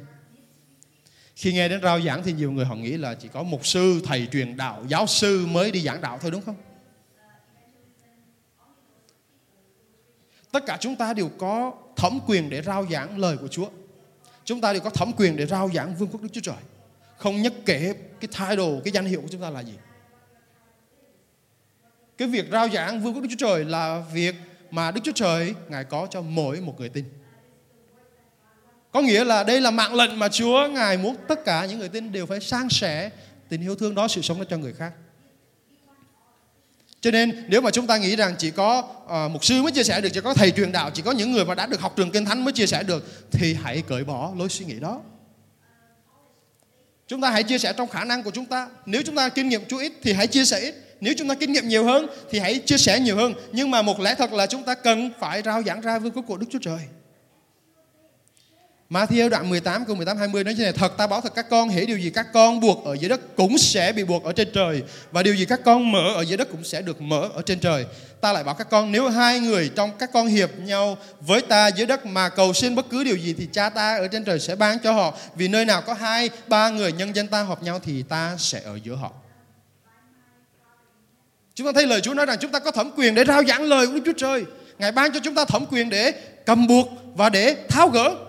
Khi 1.35 1.53
nghe 1.53 1.69
đến 1.69 1.81
rao 1.81 2.01
giảng 2.01 2.23
thì 2.23 2.33
nhiều 2.33 2.51
người 2.51 2.65
họ 2.65 2.75
nghĩ 2.75 2.97
là 2.97 3.13
chỉ 3.13 3.27
có 3.27 3.43
mục 3.43 3.65
sư, 3.65 4.01
thầy 4.05 4.27
truyền 4.31 4.57
đạo, 4.57 4.83
giáo 4.87 5.07
sư 5.07 5.45
mới 5.45 5.71
đi 5.71 5.81
giảng 5.81 6.01
đạo 6.01 6.19
thôi 6.21 6.31
đúng 6.31 6.41
không? 6.41 6.55
Tất 10.51 10.65
cả 10.65 10.77
chúng 10.81 10.95
ta 10.95 11.13
đều 11.13 11.29
có 11.37 11.73
thẩm 11.95 12.19
quyền 12.27 12.49
để 12.49 12.61
rao 12.61 12.85
giảng 12.91 13.17
lời 13.17 13.37
của 13.37 13.47
Chúa. 13.47 13.69
Chúng 14.45 14.61
ta 14.61 14.73
đều 14.73 14.81
có 14.81 14.89
thẩm 14.89 15.11
quyền 15.17 15.35
để 15.35 15.45
rao 15.45 15.69
giảng 15.73 15.95
vương 15.95 16.09
quốc 16.09 16.21
Đức 16.21 16.29
Chúa 16.33 16.41
Trời 16.41 16.55
không 17.17 17.41
nhất 17.41 17.53
kể 17.65 17.93
cái 18.19 18.29
thái 18.31 18.55
độ 18.55 18.81
cái 18.83 18.91
danh 18.91 19.05
hiệu 19.05 19.21
của 19.21 19.27
chúng 19.31 19.41
ta 19.41 19.49
là 19.49 19.59
gì. 19.59 19.73
Cái 22.17 22.27
việc 22.27 22.45
rao 22.51 22.69
giảng 22.69 23.01
vương 23.01 23.13
quốc 23.13 23.21
đức 23.21 23.29
chúa 23.29 23.47
trời 23.47 23.65
là 23.65 24.03
việc 24.13 24.35
mà 24.71 24.91
đức 24.91 25.01
chúa 25.03 25.11
trời 25.15 25.55
ngài 25.69 25.83
có 25.83 26.07
cho 26.11 26.21
mỗi 26.21 26.61
một 26.61 26.79
người 26.79 26.89
tin. 26.89 27.05
Có 28.91 29.01
nghĩa 29.01 29.23
là 29.23 29.43
đây 29.43 29.61
là 29.61 29.71
mạng 29.71 29.95
lệnh 29.95 30.19
mà 30.19 30.29
chúa 30.29 30.67
ngài 30.67 30.97
muốn 30.97 31.15
tất 31.27 31.45
cả 31.45 31.65
những 31.65 31.79
người 31.79 31.89
tin 31.89 32.11
đều 32.11 32.25
phải 32.25 32.39
san 32.39 32.69
sẻ 32.69 33.09
tình 33.49 33.61
yêu 33.61 33.75
thương 33.75 33.95
đó 33.95 34.07
sự 34.07 34.21
sống 34.21 34.39
đó 34.39 34.45
cho 34.49 34.57
người 34.57 34.73
khác. 34.73 34.93
Cho 37.01 37.11
nên 37.11 37.45
nếu 37.47 37.61
mà 37.61 37.71
chúng 37.71 37.87
ta 37.87 37.97
nghĩ 37.97 38.15
rằng 38.15 38.35
chỉ 38.37 38.51
có 38.51 38.79
uh, 39.05 39.31
mục 39.31 39.45
sư 39.45 39.61
mới 39.61 39.71
chia 39.71 39.83
sẻ 39.83 40.01
được, 40.01 40.09
chỉ 40.13 40.21
có 40.21 40.33
thầy 40.33 40.51
truyền 40.51 40.71
đạo, 40.71 40.91
chỉ 40.93 41.01
có 41.01 41.11
những 41.11 41.31
người 41.31 41.45
mà 41.45 41.55
đã 41.55 41.65
được 41.65 41.79
học 41.79 41.93
trường 41.95 42.11
kinh 42.11 42.25
thánh 42.25 42.45
mới 42.45 42.53
chia 42.53 42.67
sẻ 42.67 42.83
được 42.83 43.31
thì 43.31 43.53
hãy 43.53 43.83
cởi 43.87 44.03
bỏ 44.03 44.31
lối 44.37 44.49
suy 44.49 44.65
nghĩ 44.65 44.79
đó. 44.79 45.01
Chúng 47.07 47.21
ta 47.21 47.29
hãy 47.29 47.43
chia 47.43 47.57
sẻ 47.57 47.73
trong 47.77 47.89
khả 47.89 48.03
năng 48.03 48.23
của 48.23 48.31
chúng 48.31 48.45
ta. 48.45 48.67
Nếu 48.85 49.01
chúng 49.05 49.15
ta 49.15 49.29
kinh 49.29 49.49
nghiệm 49.49 49.65
chú 49.67 49.77
ít 49.77 49.93
thì 50.03 50.13
hãy 50.13 50.27
chia 50.27 50.45
sẻ 50.45 50.59
ít. 50.59 50.75
Nếu 51.01 51.13
chúng 51.17 51.27
ta 51.27 51.35
kinh 51.35 51.51
nghiệm 51.51 51.67
nhiều 51.67 51.83
hơn 51.83 52.07
thì 52.29 52.39
hãy 52.39 52.59
chia 52.59 52.77
sẻ 52.77 52.99
nhiều 52.99 53.15
hơn. 53.15 53.33
Nhưng 53.51 53.71
mà 53.71 53.81
một 53.81 53.99
lẽ 53.99 54.15
thật 54.15 54.33
là 54.33 54.45
chúng 54.45 54.63
ta 54.63 54.75
cần 54.75 55.11
phải 55.19 55.41
rao 55.41 55.63
giảng 55.63 55.81
ra 55.81 55.99
vương 55.99 56.11
quốc 56.11 56.25
của 56.27 56.37
Đức 56.37 56.47
Chúa 56.51 56.59
Trời. 56.61 56.79
Matthew 58.95 59.29
đoạn 59.29 59.49
18 59.49 59.85
câu 59.85 59.95
18 59.95 60.17
20 60.17 60.43
nói 60.43 60.53
như 60.53 60.63
này, 60.63 60.73
Thật 60.73 60.97
ta 60.97 61.07
bảo 61.07 61.21
thật 61.21 61.35
các 61.35 61.49
con 61.49 61.69
Hễ 61.69 61.85
điều 61.85 61.97
gì 61.97 62.09
các 62.09 62.27
con 62.33 62.59
buộc 62.59 62.85
ở 62.85 62.93
dưới 62.93 63.09
đất 63.09 63.35
Cũng 63.35 63.57
sẽ 63.57 63.91
bị 63.91 64.03
buộc 64.03 64.23
ở 64.23 64.33
trên 64.33 64.51
trời, 64.53 64.83
Và 65.11 65.23
điều 65.23 65.35
gì 65.35 65.45
các 65.45 65.59
con 65.65 65.91
mở 65.91 66.13
ở 66.15 66.21
dưới 66.21 66.37
đất 66.37 66.47
Cũng 66.51 66.63
sẽ 66.63 66.81
được 66.81 67.01
mở 67.01 67.29
ở 67.33 67.41
trên 67.41 67.59
trời. 67.59 67.85
Ta 68.21 68.33
lại 68.33 68.43
bảo 68.43 68.55
các 68.55 68.69
con, 68.69 68.91
Nếu 68.91 69.09
hai 69.09 69.39
người 69.39 69.71
trong 69.75 69.91
các 69.99 70.09
con 70.13 70.27
hiệp 70.27 70.49
nhau 70.59 70.97
Với 71.21 71.41
ta 71.41 71.67
dưới 71.67 71.85
đất 71.85 72.05
mà 72.05 72.29
cầu 72.29 72.53
xin 72.53 72.75
bất 72.75 72.89
cứ 72.89 73.03
điều 73.03 73.15
gì 73.15 73.33
Thì 73.33 73.47
cha 73.51 73.69
ta 73.69 73.97
ở 73.97 74.07
trên 74.07 74.23
trời 74.23 74.39
sẽ 74.39 74.55
ban 74.55 74.79
cho 74.79 74.91
họ, 74.91 75.17
Vì 75.35 75.47
nơi 75.47 75.65
nào 75.65 75.81
có 75.81 75.93
hai, 75.93 76.29
ba 76.47 76.69
người 76.69 76.91
nhân 76.91 77.15
dân 77.15 77.27
ta 77.27 77.41
họp 77.41 77.63
nhau 77.63 77.79
Thì 77.83 78.03
ta 78.03 78.35
sẽ 78.39 78.61
ở 78.65 78.79
giữa 78.83 78.95
họ. 78.95 79.11
Chúng 81.55 81.67
ta 81.67 81.71
thấy 81.75 81.87
lời 81.87 82.01
Chúa 82.01 82.13
nói 82.13 82.25
rằng 82.25 82.37
Chúng 82.41 82.51
ta 82.51 82.59
có 82.59 82.71
thẩm 82.71 82.91
quyền 82.97 83.15
để 83.15 83.23
rao 83.25 83.43
giảng 83.43 83.63
lời 83.63 83.87
của 83.87 83.93
Đức 83.93 84.01
Chúa 84.05 84.13
Trời. 84.17 84.43
Ngài 84.79 84.91
ban 84.91 85.13
cho 85.13 85.19
chúng 85.23 85.35
ta 85.35 85.45
thẩm 85.45 85.65
quyền 85.65 85.89
để 85.89 86.11
cầm 86.45 86.67
buộc 86.67 86.87
Và 87.15 87.29
để 87.29 87.55
tháo 87.69 87.89
gỡ. 87.89 88.24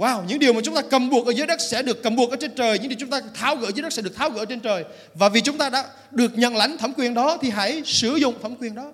Wow, 0.00 0.24
những 0.24 0.38
điều 0.38 0.52
mà 0.52 0.60
chúng 0.64 0.74
ta 0.74 0.82
cầm 0.90 1.10
buộc 1.10 1.26
ở 1.26 1.30
dưới 1.30 1.46
đất 1.46 1.60
sẽ 1.60 1.82
được 1.82 2.02
cầm 2.02 2.16
buộc 2.16 2.30
ở 2.30 2.36
trên 2.36 2.54
trời, 2.54 2.78
những 2.78 2.88
điều 2.88 2.98
chúng 3.00 3.10
ta 3.10 3.20
tháo 3.34 3.56
gỡ 3.56 3.70
dưới 3.74 3.82
đất 3.82 3.92
sẽ 3.92 4.02
được 4.02 4.16
tháo 4.16 4.30
gỡ 4.30 4.44
trên 4.44 4.60
trời. 4.60 4.84
Và 5.14 5.28
vì 5.28 5.40
chúng 5.40 5.58
ta 5.58 5.70
đã 5.70 5.84
được 6.10 6.38
nhận 6.38 6.56
lãnh 6.56 6.78
thẩm 6.78 6.92
quyền 6.96 7.14
đó 7.14 7.38
thì 7.42 7.50
hãy 7.50 7.82
sử 7.84 8.16
dụng 8.16 8.34
thẩm 8.42 8.56
quyền 8.56 8.74
đó. 8.74 8.92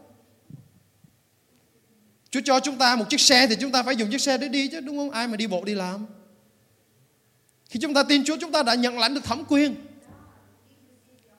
Chúa 2.30 2.40
cho 2.44 2.60
chúng 2.60 2.76
ta 2.76 2.96
một 2.96 3.04
chiếc 3.10 3.20
xe 3.20 3.46
thì 3.46 3.56
chúng 3.60 3.72
ta 3.72 3.82
phải 3.82 3.96
dùng 3.96 4.10
chiếc 4.10 4.20
xe 4.20 4.38
để 4.38 4.48
đi 4.48 4.68
chứ 4.68 4.80
đúng 4.80 4.96
không? 4.96 5.10
Ai 5.10 5.28
mà 5.28 5.36
đi 5.36 5.46
bộ 5.46 5.64
đi 5.64 5.74
làm. 5.74 6.06
Khi 7.70 7.80
chúng 7.82 7.94
ta 7.94 8.02
tin 8.02 8.24
Chúa 8.24 8.36
chúng 8.40 8.52
ta 8.52 8.62
đã 8.62 8.74
nhận 8.74 8.98
lãnh 8.98 9.14
được 9.14 9.24
thẩm 9.24 9.44
quyền. 9.48 9.74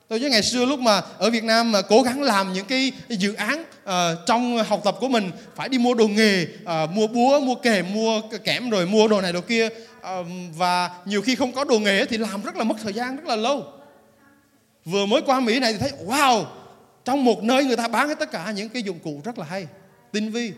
Tôi 0.08 0.20
nhớ 0.20 0.28
ngày 0.28 0.42
xưa 0.42 0.64
lúc 0.64 0.80
mà 0.80 1.02
ở 1.18 1.30
Việt 1.30 1.44
Nam 1.44 1.72
mà 1.72 1.82
cố 1.82 2.02
gắng 2.02 2.22
làm 2.22 2.52
những 2.52 2.66
cái 2.66 2.92
dự 3.08 3.34
án 3.34 3.64
uh, 3.84 3.92
trong 4.26 4.64
học 4.64 4.80
tập 4.84 4.96
của 5.00 5.08
mình 5.08 5.30
phải 5.56 5.68
đi 5.68 5.78
mua 5.78 5.94
đồ 5.94 6.08
nghề, 6.08 6.42
uh, 6.42 6.90
mua 6.90 7.06
búa, 7.06 7.40
mua 7.40 7.54
kềm, 7.54 7.92
mua 7.94 8.20
kẽm 8.44 8.70
rồi 8.70 8.86
mua 8.86 9.08
đồ 9.08 9.20
này 9.20 9.32
đồ 9.32 9.40
kia 9.40 9.66
uh, 9.66 10.26
và 10.56 10.90
nhiều 11.04 11.22
khi 11.22 11.34
không 11.34 11.52
có 11.52 11.64
đồ 11.64 11.78
nghề 11.78 12.04
thì 12.04 12.18
làm 12.18 12.42
rất 12.42 12.56
là 12.56 12.64
mất 12.64 12.74
thời 12.82 12.92
gian 12.92 13.16
rất 13.16 13.26
là 13.26 13.36
lâu. 13.36 13.72
Vừa 14.84 15.06
mới 15.06 15.22
qua 15.22 15.40
Mỹ 15.40 15.60
này 15.60 15.72
thì 15.72 15.78
thấy 15.78 15.92
wow, 16.06 16.44
trong 17.04 17.24
một 17.24 17.42
nơi 17.42 17.64
người 17.64 17.76
ta 17.76 17.88
bán 17.88 18.08
hết 18.08 18.18
tất 18.18 18.30
cả 18.30 18.50
những 18.50 18.68
cái 18.68 18.82
dụng 18.82 18.98
cụ 18.98 19.20
rất 19.24 19.38
là 19.38 19.44
hay, 19.44 19.66
tinh 20.12 20.30
vi. 20.30 20.52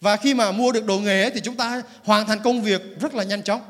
Và 0.00 0.16
khi 0.16 0.34
mà 0.34 0.52
mua 0.52 0.72
được 0.72 0.86
đồ 0.86 0.98
nghề 0.98 1.30
thì 1.30 1.40
chúng 1.40 1.56
ta 1.56 1.82
hoàn 2.04 2.26
thành 2.26 2.38
công 2.44 2.62
việc 2.62 2.82
rất 3.00 3.14
là 3.14 3.24
nhanh 3.24 3.42
chóng. 3.42 3.60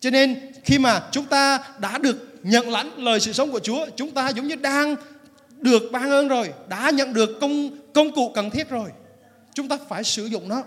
Cho 0.00 0.10
nên 0.10 0.52
khi 0.64 0.78
mà 0.78 1.02
chúng 1.12 1.26
ta 1.26 1.58
đã 1.78 1.98
được 1.98 2.29
nhận 2.42 2.68
lãnh 2.68 2.98
lời 2.98 3.20
sự 3.20 3.32
sống 3.32 3.52
của 3.52 3.60
Chúa, 3.60 3.86
chúng 3.96 4.10
ta 4.10 4.28
giống 4.28 4.48
như 4.48 4.56
đang 4.56 4.96
được 5.58 5.82
ban 5.92 6.10
ơn 6.10 6.28
rồi, 6.28 6.52
đã 6.68 6.90
nhận 6.90 7.14
được 7.14 7.30
công 7.40 7.70
công 7.94 8.12
cụ 8.12 8.32
cần 8.34 8.50
thiết 8.50 8.68
rồi. 8.68 8.90
Chúng 9.54 9.68
ta 9.68 9.78
phải 9.88 10.04
sử 10.04 10.26
dụng 10.26 10.48
nó. 10.48 10.62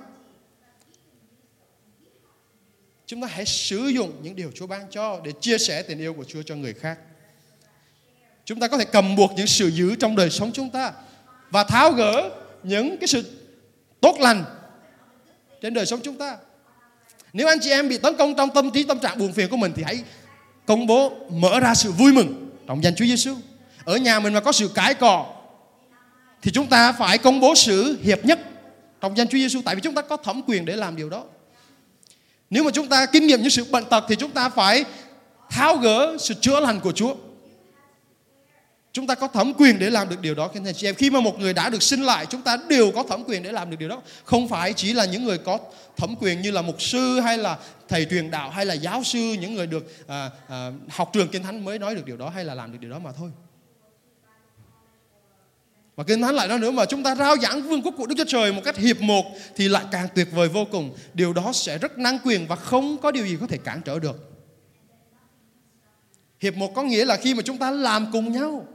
Chúng 3.05 3.21
ta 3.21 3.27
hãy 3.27 3.45
sử 3.45 3.87
dụng 3.87 4.19
những 4.21 4.35
điều 4.35 4.51
Chúa 4.55 4.67
ban 4.67 4.89
cho 4.89 5.21
để 5.23 5.31
chia 5.41 5.57
sẻ 5.57 5.81
tình 5.81 5.99
yêu 5.99 6.13
của 6.13 6.23
Chúa 6.23 6.41
cho 6.41 6.55
người 6.55 6.73
khác. 6.73 6.97
Chúng 8.45 8.59
ta 8.59 8.67
có 8.67 8.77
thể 8.77 8.85
cầm 8.85 9.15
buộc 9.15 9.31
những 9.35 9.47
sự 9.47 9.67
dữ 9.67 9.95
trong 9.95 10.15
đời 10.15 10.29
sống 10.29 10.51
chúng 10.53 10.69
ta 10.69 10.93
và 11.49 11.63
tháo 11.63 11.91
gỡ 11.91 12.29
những 12.63 12.97
cái 12.97 13.07
sự 13.07 13.23
tốt 14.01 14.15
lành 14.19 14.45
trên 15.61 15.73
đời 15.73 15.85
sống 15.85 15.99
chúng 16.03 16.17
ta. 16.17 16.37
Nếu 17.33 17.47
anh 17.47 17.59
chị 17.61 17.69
em 17.69 17.89
bị 17.89 17.97
tấn 17.97 18.17
công 18.17 18.35
trong 18.35 18.49
tâm 18.49 18.71
trí 18.71 18.83
tâm 18.83 18.99
trạng 18.99 19.17
buồn 19.17 19.33
phiền 19.33 19.49
của 19.49 19.57
mình 19.57 19.71
thì 19.75 19.83
hãy 19.83 20.03
công 20.65 20.87
bố, 20.87 21.13
mở 21.29 21.59
ra 21.59 21.75
sự 21.75 21.91
vui 21.91 22.13
mừng 22.13 22.49
trong 22.67 22.83
danh 22.83 22.95
Chúa 22.95 23.05
Giêsu. 23.05 23.35
Ở 23.85 23.97
nhà 23.97 24.19
mình 24.19 24.33
mà 24.33 24.39
có 24.39 24.51
sự 24.51 24.67
cãi 24.67 24.93
cọ, 24.93 25.25
thì 26.41 26.51
chúng 26.51 26.67
ta 26.67 26.91
phải 26.91 27.17
công 27.17 27.39
bố 27.39 27.55
sự 27.55 27.99
hiệp 28.03 28.25
nhất 28.25 28.39
trong 29.01 29.17
danh 29.17 29.27
Chúa 29.27 29.37
Giêsu, 29.37 29.61
tại 29.65 29.75
vì 29.75 29.81
chúng 29.81 29.95
ta 29.95 30.01
có 30.01 30.17
thẩm 30.17 30.41
quyền 30.47 30.65
để 30.65 30.75
làm 30.75 30.95
điều 30.95 31.09
đó. 31.09 31.23
Nếu 32.49 32.63
mà 32.63 32.71
chúng 32.71 32.87
ta 32.87 33.05
kinh 33.05 33.27
nghiệm 33.27 33.41
những 33.41 33.49
sự 33.49 33.63
bệnh 33.71 33.85
tật 33.85 34.05
thì 34.07 34.15
chúng 34.15 34.31
ta 34.31 34.49
phải 34.49 34.85
tháo 35.49 35.77
gỡ 35.77 36.17
sự 36.19 36.33
chữa 36.33 36.59
lành 36.59 36.79
của 36.79 36.91
Chúa. 36.91 37.15
Chúng 38.93 39.07
ta 39.07 39.15
có 39.15 39.27
thẩm 39.27 39.53
quyền 39.53 39.79
để 39.79 39.89
làm 39.89 40.09
được 40.09 40.21
điều 40.21 40.35
đó 40.35 40.49
anh 40.53 40.73
chị 40.73 40.87
em. 40.87 40.95
Khi 40.95 41.09
mà 41.09 41.19
một 41.19 41.39
người 41.39 41.53
đã 41.53 41.69
được 41.69 41.83
sinh 41.83 42.01
lại, 42.01 42.25
chúng 42.25 42.41
ta 42.41 42.57
đều 42.69 42.91
có 42.91 43.03
thẩm 43.03 43.23
quyền 43.23 43.43
để 43.43 43.51
làm 43.51 43.69
được 43.69 43.77
điều 43.79 43.89
đó. 43.89 44.01
Không 44.23 44.47
phải 44.47 44.73
chỉ 44.73 44.93
là 44.93 45.05
những 45.05 45.25
người 45.25 45.37
có 45.37 45.59
thẩm 45.97 46.15
quyền 46.19 46.41
như 46.41 46.51
là 46.51 46.61
mục 46.61 46.81
sư 46.81 47.19
hay 47.19 47.37
là 47.37 47.57
thầy 47.87 48.05
truyền 48.05 48.31
đạo 48.31 48.49
hay 48.49 48.65
là 48.65 48.73
giáo 48.73 49.03
sư, 49.03 49.19
những 49.19 49.55
người 49.55 49.67
được 49.67 50.07
à, 50.07 50.29
à, 50.47 50.71
học 50.89 51.09
trường 51.13 51.27
kinh 51.27 51.43
thánh 51.43 51.65
mới 51.65 51.79
nói 51.79 51.95
được 51.95 52.05
điều 52.05 52.17
đó 52.17 52.29
hay 52.29 52.45
là 52.45 52.55
làm 52.55 52.71
được 52.71 52.77
điều 52.81 52.91
đó 52.91 52.99
mà 52.99 53.11
thôi. 53.11 53.31
Và 55.95 56.03
Kinh 56.03 56.21
Thánh 56.21 56.35
lại 56.35 56.47
nói 56.47 56.59
nữa 56.59 56.71
mà 56.71 56.85
chúng 56.85 57.03
ta 57.03 57.15
rao 57.15 57.37
giảng 57.37 57.61
vương 57.61 57.81
quốc 57.81 57.93
của 57.97 58.05
Đức 58.05 58.15
Chúa 58.17 58.23
Trời 58.27 58.53
một 58.53 58.61
cách 58.65 58.77
hiệp 58.77 59.01
một 59.01 59.25
thì 59.55 59.67
lại 59.67 59.85
càng 59.91 60.07
tuyệt 60.15 60.27
vời 60.31 60.49
vô 60.49 60.65
cùng. 60.71 60.95
Điều 61.13 61.33
đó 61.33 61.51
sẽ 61.53 61.77
rất 61.77 61.97
năng 61.97 62.19
quyền 62.23 62.47
và 62.47 62.55
không 62.55 62.97
có 62.97 63.11
điều 63.11 63.25
gì 63.25 63.37
có 63.41 63.47
thể 63.47 63.57
cản 63.57 63.81
trở 63.81 63.99
được. 63.99 64.29
Hiệp 66.39 66.55
một 66.55 66.75
có 66.75 66.83
nghĩa 66.83 67.05
là 67.05 67.17
khi 67.17 67.33
mà 67.33 67.41
chúng 67.41 67.57
ta 67.57 67.71
làm 67.71 68.11
cùng 68.11 68.31
nhau. 68.31 68.65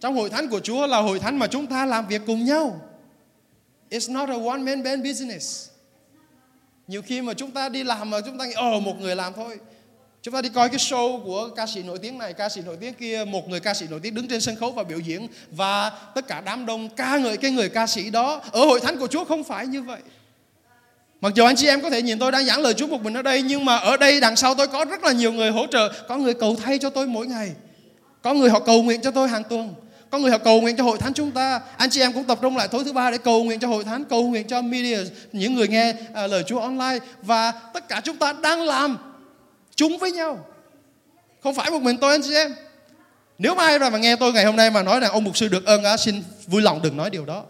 Trong 0.00 0.16
hội 0.16 0.30
thánh 0.30 0.48
của 0.48 0.60
Chúa 0.60 0.86
là 0.86 0.98
hội 0.98 1.18
thánh 1.18 1.38
mà 1.38 1.46
chúng 1.46 1.66
ta 1.66 1.86
làm 1.86 2.08
việc 2.08 2.22
cùng 2.26 2.44
nhau. 2.44 2.80
It's 3.90 4.12
not 4.12 4.28
a 4.28 4.50
one 4.50 4.58
man 4.58 4.82
band 4.82 5.04
business. 5.04 5.68
Nhiều 6.86 7.02
khi 7.02 7.22
mà 7.22 7.34
chúng 7.34 7.50
ta 7.50 7.68
đi 7.68 7.84
làm 7.84 8.10
mà 8.10 8.20
chúng 8.20 8.38
ta 8.38 8.46
nghĩ, 8.46 8.52
ờ 8.56 8.80
một 8.80 9.00
người 9.00 9.16
làm 9.16 9.32
thôi. 9.36 9.58
Chúng 10.22 10.34
ta 10.34 10.42
đi 10.42 10.48
coi 10.48 10.68
cái 10.68 10.78
show 10.78 11.24
của 11.24 11.48
ca 11.56 11.66
sĩ 11.66 11.82
nổi 11.82 11.98
tiếng 11.98 12.18
này, 12.18 12.32
ca 12.32 12.48
sĩ 12.48 12.60
nổi 12.60 12.76
tiếng 12.80 12.94
kia, 12.94 13.24
một 13.24 13.48
người 13.48 13.60
ca 13.60 13.74
sĩ 13.74 13.86
nổi 13.90 14.00
tiếng 14.02 14.14
đứng 14.14 14.28
trên 14.28 14.40
sân 14.40 14.56
khấu 14.56 14.70
và 14.70 14.82
biểu 14.82 14.98
diễn 14.98 15.28
và 15.50 15.90
tất 16.14 16.26
cả 16.28 16.40
đám 16.40 16.66
đông 16.66 16.88
ca 16.88 17.18
ngợi 17.18 17.36
cái 17.36 17.50
người 17.50 17.68
ca 17.68 17.86
sĩ 17.86 18.10
đó. 18.10 18.42
Ở 18.52 18.64
hội 18.64 18.80
thánh 18.80 18.98
của 18.98 19.06
Chúa 19.06 19.24
không 19.24 19.44
phải 19.44 19.66
như 19.66 19.82
vậy. 19.82 20.00
Mặc 21.20 21.32
dù 21.34 21.44
anh 21.44 21.56
chị 21.56 21.66
em 21.66 21.80
có 21.80 21.90
thể 21.90 22.02
nhìn 22.02 22.18
tôi 22.18 22.32
đang 22.32 22.44
giảng 22.44 22.60
lời 22.60 22.74
Chúa 22.74 22.86
một 22.86 23.02
mình 23.02 23.14
ở 23.14 23.22
đây 23.22 23.42
nhưng 23.42 23.64
mà 23.64 23.76
ở 23.76 23.96
đây 23.96 24.20
đằng 24.20 24.36
sau 24.36 24.54
tôi 24.54 24.68
có 24.68 24.84
rất 24.84 25.04
là 25.04 25.12
nhiều 25.12 25.32
người 25.32 25.50
hỗ 25.50 25.66
trợ, 25.66 25.92
có 26.08 26.16
người 26.16 26.34
cầu 26.34 26.56
thay 26.56 26.78
cho 26.78 26.90
tôi 26.90 27.06
mỗi 27.06 27.26
ngày. 27.26 27.52
Có 28.22 28.34
người 28.34 28.50
họ 28.50 28.60
cầu 28.60 28.82
nguyện 28.82 29.00
cho 29.02 29.10
tôi 29.10 29.28
hàng 29.28 29.44
tuần. 29.44 29.74
Có 30.10 30.18
người 30.18 30.30
họ 30.30 30.38
cầu 30.38 30.60
nguyện 30.60 30.76
cho 30.76 30.84
hội 30.84 30.98
thánh 30.98 31.14
chúng 31.14 31.30
ta. 31.30 31.60
Anh 31.76 31.90
chị 31.90 32.00
em 32.00 32.12
cũng 32.12 32.24
tập 32.24 32.38
trung 32.42 32.56
lại 32.56 32.68
tối 32.68 32.84
thứ 32.84 32.92
ba 32.92 33.10
để 33.10 33.18
cầu 33.18 33.44
nguyện 33.44 33.60
cho 33.60 33.68
hội 33.68 33.84
thánh, 33.84 34.04
cầu 34.04 34.28
nguyện 34.28 34.46
cho 34.46 34.62
media, 34.62 34.98
những 35.32 35.54
người 35.54 35.68
nghe 35.68 35.90
uh, 35.90 36.30
lời 36.30 36.42
Chúa 36.46 36.60
online. 36.60 36.98
Và 37.22 37.52
tất 37.52 37.88
cả 37.88 38.00
chúng 38.04 38.16
ta 38.16 38.32
đang 38.32 38.62
làm 38.62 38.98
chung 39.74 39.98
với 39.98 40.12
nhau. 40.12 40.46
Không 41.42 41.54
phải 41.54 41.70
một 41.70 41.82
mình 41.82 41.96
tôi 42.00 42.12
anh 42.12 42.22
chị 42.22 42.34
em. 42.34 42.54
Nếu 43.38 43.54
mà 43.54 43.64
ai 43.64 43.78
mà 43.78 43.98
nghe 43.98 44.16
tôi 44.16 44.32
ngày 44.32 44.44
hôm 44.44 44.56
nay 44.56 44.70
mà 44.70 44.82
nói 44.82 45.00
rằng 45.00 45.12
ông 45.12 45.24
mục 45.24 45.36
sư 45.36 45.48
được 45.48 45.64
ơn 45.64 45.84
á 45.84 45.96
xin 45.96 46.22
vui 46.46 46.62
lòng 46.62 46.82
đừng 46.82 46.96
nói 46.96 47.10
điều 47.10 47.24
đó. 47.24 47.44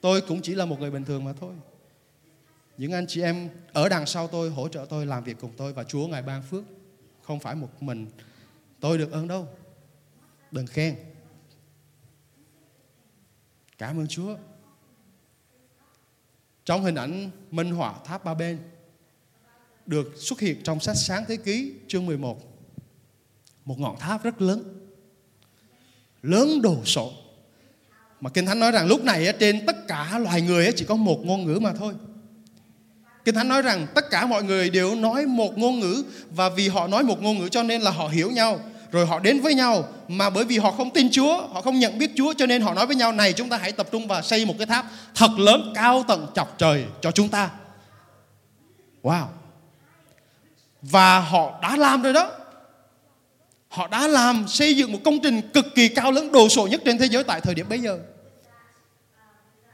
Tôi 0.00 0.20
cũng 0.20 0.42
chỉ 0.42 0.54
là 0.54 0.64
một 0.64 0.80
người 0.80 0.90
bình 0.90 1.04
thường 1.04 1.24
mà 1.24 1.32
thôi. 1.40 1.52
Những 2.78 2.92
anh 2.92 3.06
chị 3.06 3.22
em 3.22 3.48
ở 3.72 3.88
đằng 3.88 4.06
sau 4.06 4.28
tôi 4.28 4.50
hỗ 4.50 4.68
trợ 4.68 4.86
tôi 4.88 5.06
làm 5.06 5.24
việc 5.24 5.36
cùng 5.40 5.50
tôi 5.56 5.72
và 5.72 5.84
Chúa 5.84 6.06
ngài 6.06 6.22
ban 6.22 6.42
phước. 6.50 6.62
Không 7.22 7.40
phải 7.40 7.54
một 7.54 7.68
mình 7.80 8.06
tôi 8.80 8.98
được 8.98 9.12
ơn 9.12 9.28
đâu 9.28 9.48
đừng 10.50 10.66
khen 10.66 10.96
cảm 13.78 13.98
ơn 13.98 14.06
Chúa 14.06 14.36
trong 16.64 16.84
hình 16.84 16.94
ảnh 16.94 17.30
minh 17.50 17.70
họa 17.70 17.94
tháp 18.04 18.24
ba 18.24 18.34
bên 18.34 18.58
được 19.86 20.12
xuất 20.16 20.40
hiện 20.40 20.62
trong 20.62 20.80
sách 20.80 20.96
Sáng 20.96 21.24
Thế 21.28 21.36
Ký, 21.36 21.72
chương 21.88 22.06
11. 22.06 22.40
Một 23.64 23.78
ngọn 23.78 23.98
tháp 23.98 24.24
rất 24.24 24.42
lớn. 24.42 24.88
Lớn 26.22 26.62
đồ 26.62 26.84
sộ. 26.84 27.12
Mà 28.20 28.30
Kinh 28.30 28.46
Thánh 28.46 28.60
nói 28.60 28.72
rằng 28.72 28.86
lúc 28.86 29.04
này 29.04 29.34
trên 29.40 29.66
tất 29.66 29.76
cả 29.88 30.18
loài 30.18 30.42
người 30.42 30.72
chỉ 30.76 30.84
có 30.84 30.96
một 30.96 31.20
ngôn 31.24 31.44
ngữ 31.44 31.58
mà 31.58 31.72
thôi. 31.72 31.94
Kinh 33.24 33.34
Thánh 33.34 33.48
nói 33.48 33.62
rằng 33.62 33.86
tất 33.94 34.10
cả 34.10 34.26
mọi 34.26 34.42
người 34.42 34.70
đều 34.70 34.94
nói 34.94 35.26
một 35.26 35.58
ngôn 35.58 35.80
ngữ, 35.80 36.04
và 36.30 36.48
vì 36.48 36.68
họ 36.68 36.86
nói 36.86 37.04
một 37.04 37.22
ngôn 37.22 37.38
ngữ 37.38 37.48
cho 37.48 37.62
nên 37.62 37.82
là 37.82 37.90
họ 37.90 38.08
hiểu 38.08 38.30
nhau 38.30 38.60
rồi 38.92 39.06
họ 39.06 39.18
đến 39.18 39.40
với 39.40 39.54
nhau 39.54 39.84
mà 40.08 40.30
bởi 40.30 40.44
vì 40.44 40.58
họ 40.58 40.70
không 40.70 40.90
tin 40.90 41.10
Chúa, 41.10 41.46
họ 41.52 41.60
không 41.60 41.78
nhận 41.78 41.98
biết 41.98 42.10
Chúa 42.16 42.34
cho 42.34 42.46
nên 42.46 42.62
họ 42.62 42.74
nói 42.74 42.86
với 42.86 42.96
nhau 42.96 43.12
này 43.12 43.32
chúng 43.32 43.48
ta 43.48 43.56
hãy 43.56 43.72
tập 43.72 43.88
trung 43.92 44.08
và 44.08 44.22
xây 44.22 44.44
một 44.44 44.54
cái 44.58 44.66
tháp 44.66 44.86
thật 45.14 45.30
lớn 45.38 45.72
cao 45.74 46.04
tận 46.08 46.26
chọc 46.34 46.58
trời 46.58 46.84
cho 47.00 47.10
chúng 47.10 47.28
ta. 47.28 47.50
Wow, 49.02 49.26
và 50.82 51.20
họ 51.20 51.58
đã 51.62 51.76
làm 51.76 52.02
rồi 52.02 52.12
đó 52.12 52.30
họ 53.68 53.88
đã 53.88 54.08
làm 54.08 54.48
xây 54.48 54.76
dựng 54.76 54.92
một 54.92 54.98
công 55.04 55.18
trình 55.22 55.40
cực 55.54 55.66
kỳ 55.74 55.88
cao 55.88 56.12
lớn 56.12 56.32
đồ 56.32 56.48
sộ 56.48 56.66
nhất 56.66 56.80
trên 56.84 56.98
thế 56.98 57.06
giới 57.06 57.24
tại 57.24 57.40
thời 57.40 57.54
điểm 57.54 57.68
bấy 57.68 57.78
giờ 57.78 57.98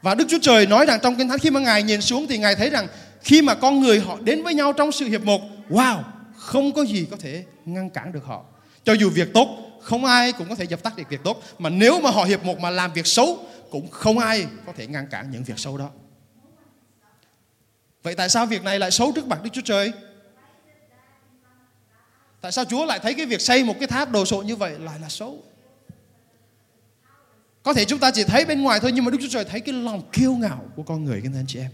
và 0.03 0.15
Đức 0.15 0.25
Chúa 0.29 0.39
Trời 0.43 0.67
nói 0.67 0.87
rằng 0.87 0.99
trong 1.03 1.17
Kinh 1.17 1.29
Thánh 1.29 1.39
khi 1.39 1.51
mà 1.51 1.61
Ngài 1.61 1.83
nhìn 1.83 2.01
xuống 2.01 2.27
thì 2.29 2.39
Ngài 2.39 2.55
thấy 2.55 2.71
rằng 2.71 2.87
khi 3.23 3.43
mà 3.43 3.55
con 3.55 3.81
người 3.81 4.01
họ 4.01 4.19
đến 4.21 4.43
với 4.43 4.55
nhau 4.55 4.73
trong 4.73 4.93
sự 4.93 5.07
hiệp 5.07 5.25
một, 5.25 5.41
wow, 5.71 6.03
không 6.37 6.73
có 6.73 6.85
gì 6.85 7.07
có 7.11 7.17
thể 7.21 7.45
ngăn 7.65 7.91
cản 7.91 8.13
được 8.13 8.25
họ. 8.25 8.45
Cho 8.85 8.93
dù 8.93 9.11
việc 9.11 9.29
tốt, 9.35 9.59
không 9.83 10.05
ai 10.05 10.33
cũng 10.33 10.49
có 10.49 10.55
thể 10.55 10.65
dập 10.65 10.83
tắt 10.83 10.97
được 10.97 11.09
việc 11.09 11.21
tốt. 11.25 11.43
Mà 11.59 11.71
nếu 11.71 12.01
mà 12.01 12.11
họ 12.11 12.25
hiệp 12.25 12.45
một 12.45 12.59
mà 12.59 12.71
làm 12.71 12.93
việc 12.93 13.07
xấu, 13.07 13.47
cũng 13.71 13.91
không 13.91 14.19
ai 14.19 14.47
có 14.67 14.73
thể 14.77 14.87
ngăn 14.87 15.07
cản 15.07 15.31
những 15.31 15.45
việc 15.45 15.59
xấu 15.59 15.79
đó. 15.79 15.91
Vậy 18.03 18.15
tại 18.15 18.29
sao 18.29 18.47
việc 18.47 18.63
này 18.63 18.79
lại 18.79 18.91
xấu 18.91 19.13
trước 19.13 19.27
mặt 19.27 19.43
Đức 19.43 19.51
Chúa 19.53 19.63
Trời? 19.65 19.93
Tại 22.41 22.53
sao 22.53 22.65
Chúa 22.65 22.85
lại 22.85 22.99
thấy 23.03 23.15
cái 23.15 23.27
việc 23.27 23.41
xây 23.41 23.65
một 23.65 23.75
cái 23.79 23.89
tháp 23.89 24.11
đồ 24.11 24.25
sộ 24.25 24.43
như 24.43 24.57
vậy 24.57 24.79
lại 24.79 24.99
là 25.01 25.09
xấu? 25.09 25.45
Có 27.63 27.75
thể 27.75 27.85
chúng 27.85 27.99
ta 27.99 28.11
chỉ 28.11 28.25
thấy 28.25 28.45
bên 28.45 28.63
ngoài 28.63 28.81
thôi 28.81 28.93
nhưng 28.95 29.05
mà 29.05 29.11
Đức 29.11 29.19
Chúa 29.21 29.29
Trời 29.31 29.45
thấy 29.45 29.61
cái 29.61 29.75
lòng 29.75 30.03
kiêu 30.13 30.35
ngạo 30.35 30.65
của 30.77 30.83
con 30.83 31.05
người 31.05 31.21
các 31.25 31.31
anh 31.35 31.45
chị 31.49 31.59
em. 31.59 31.71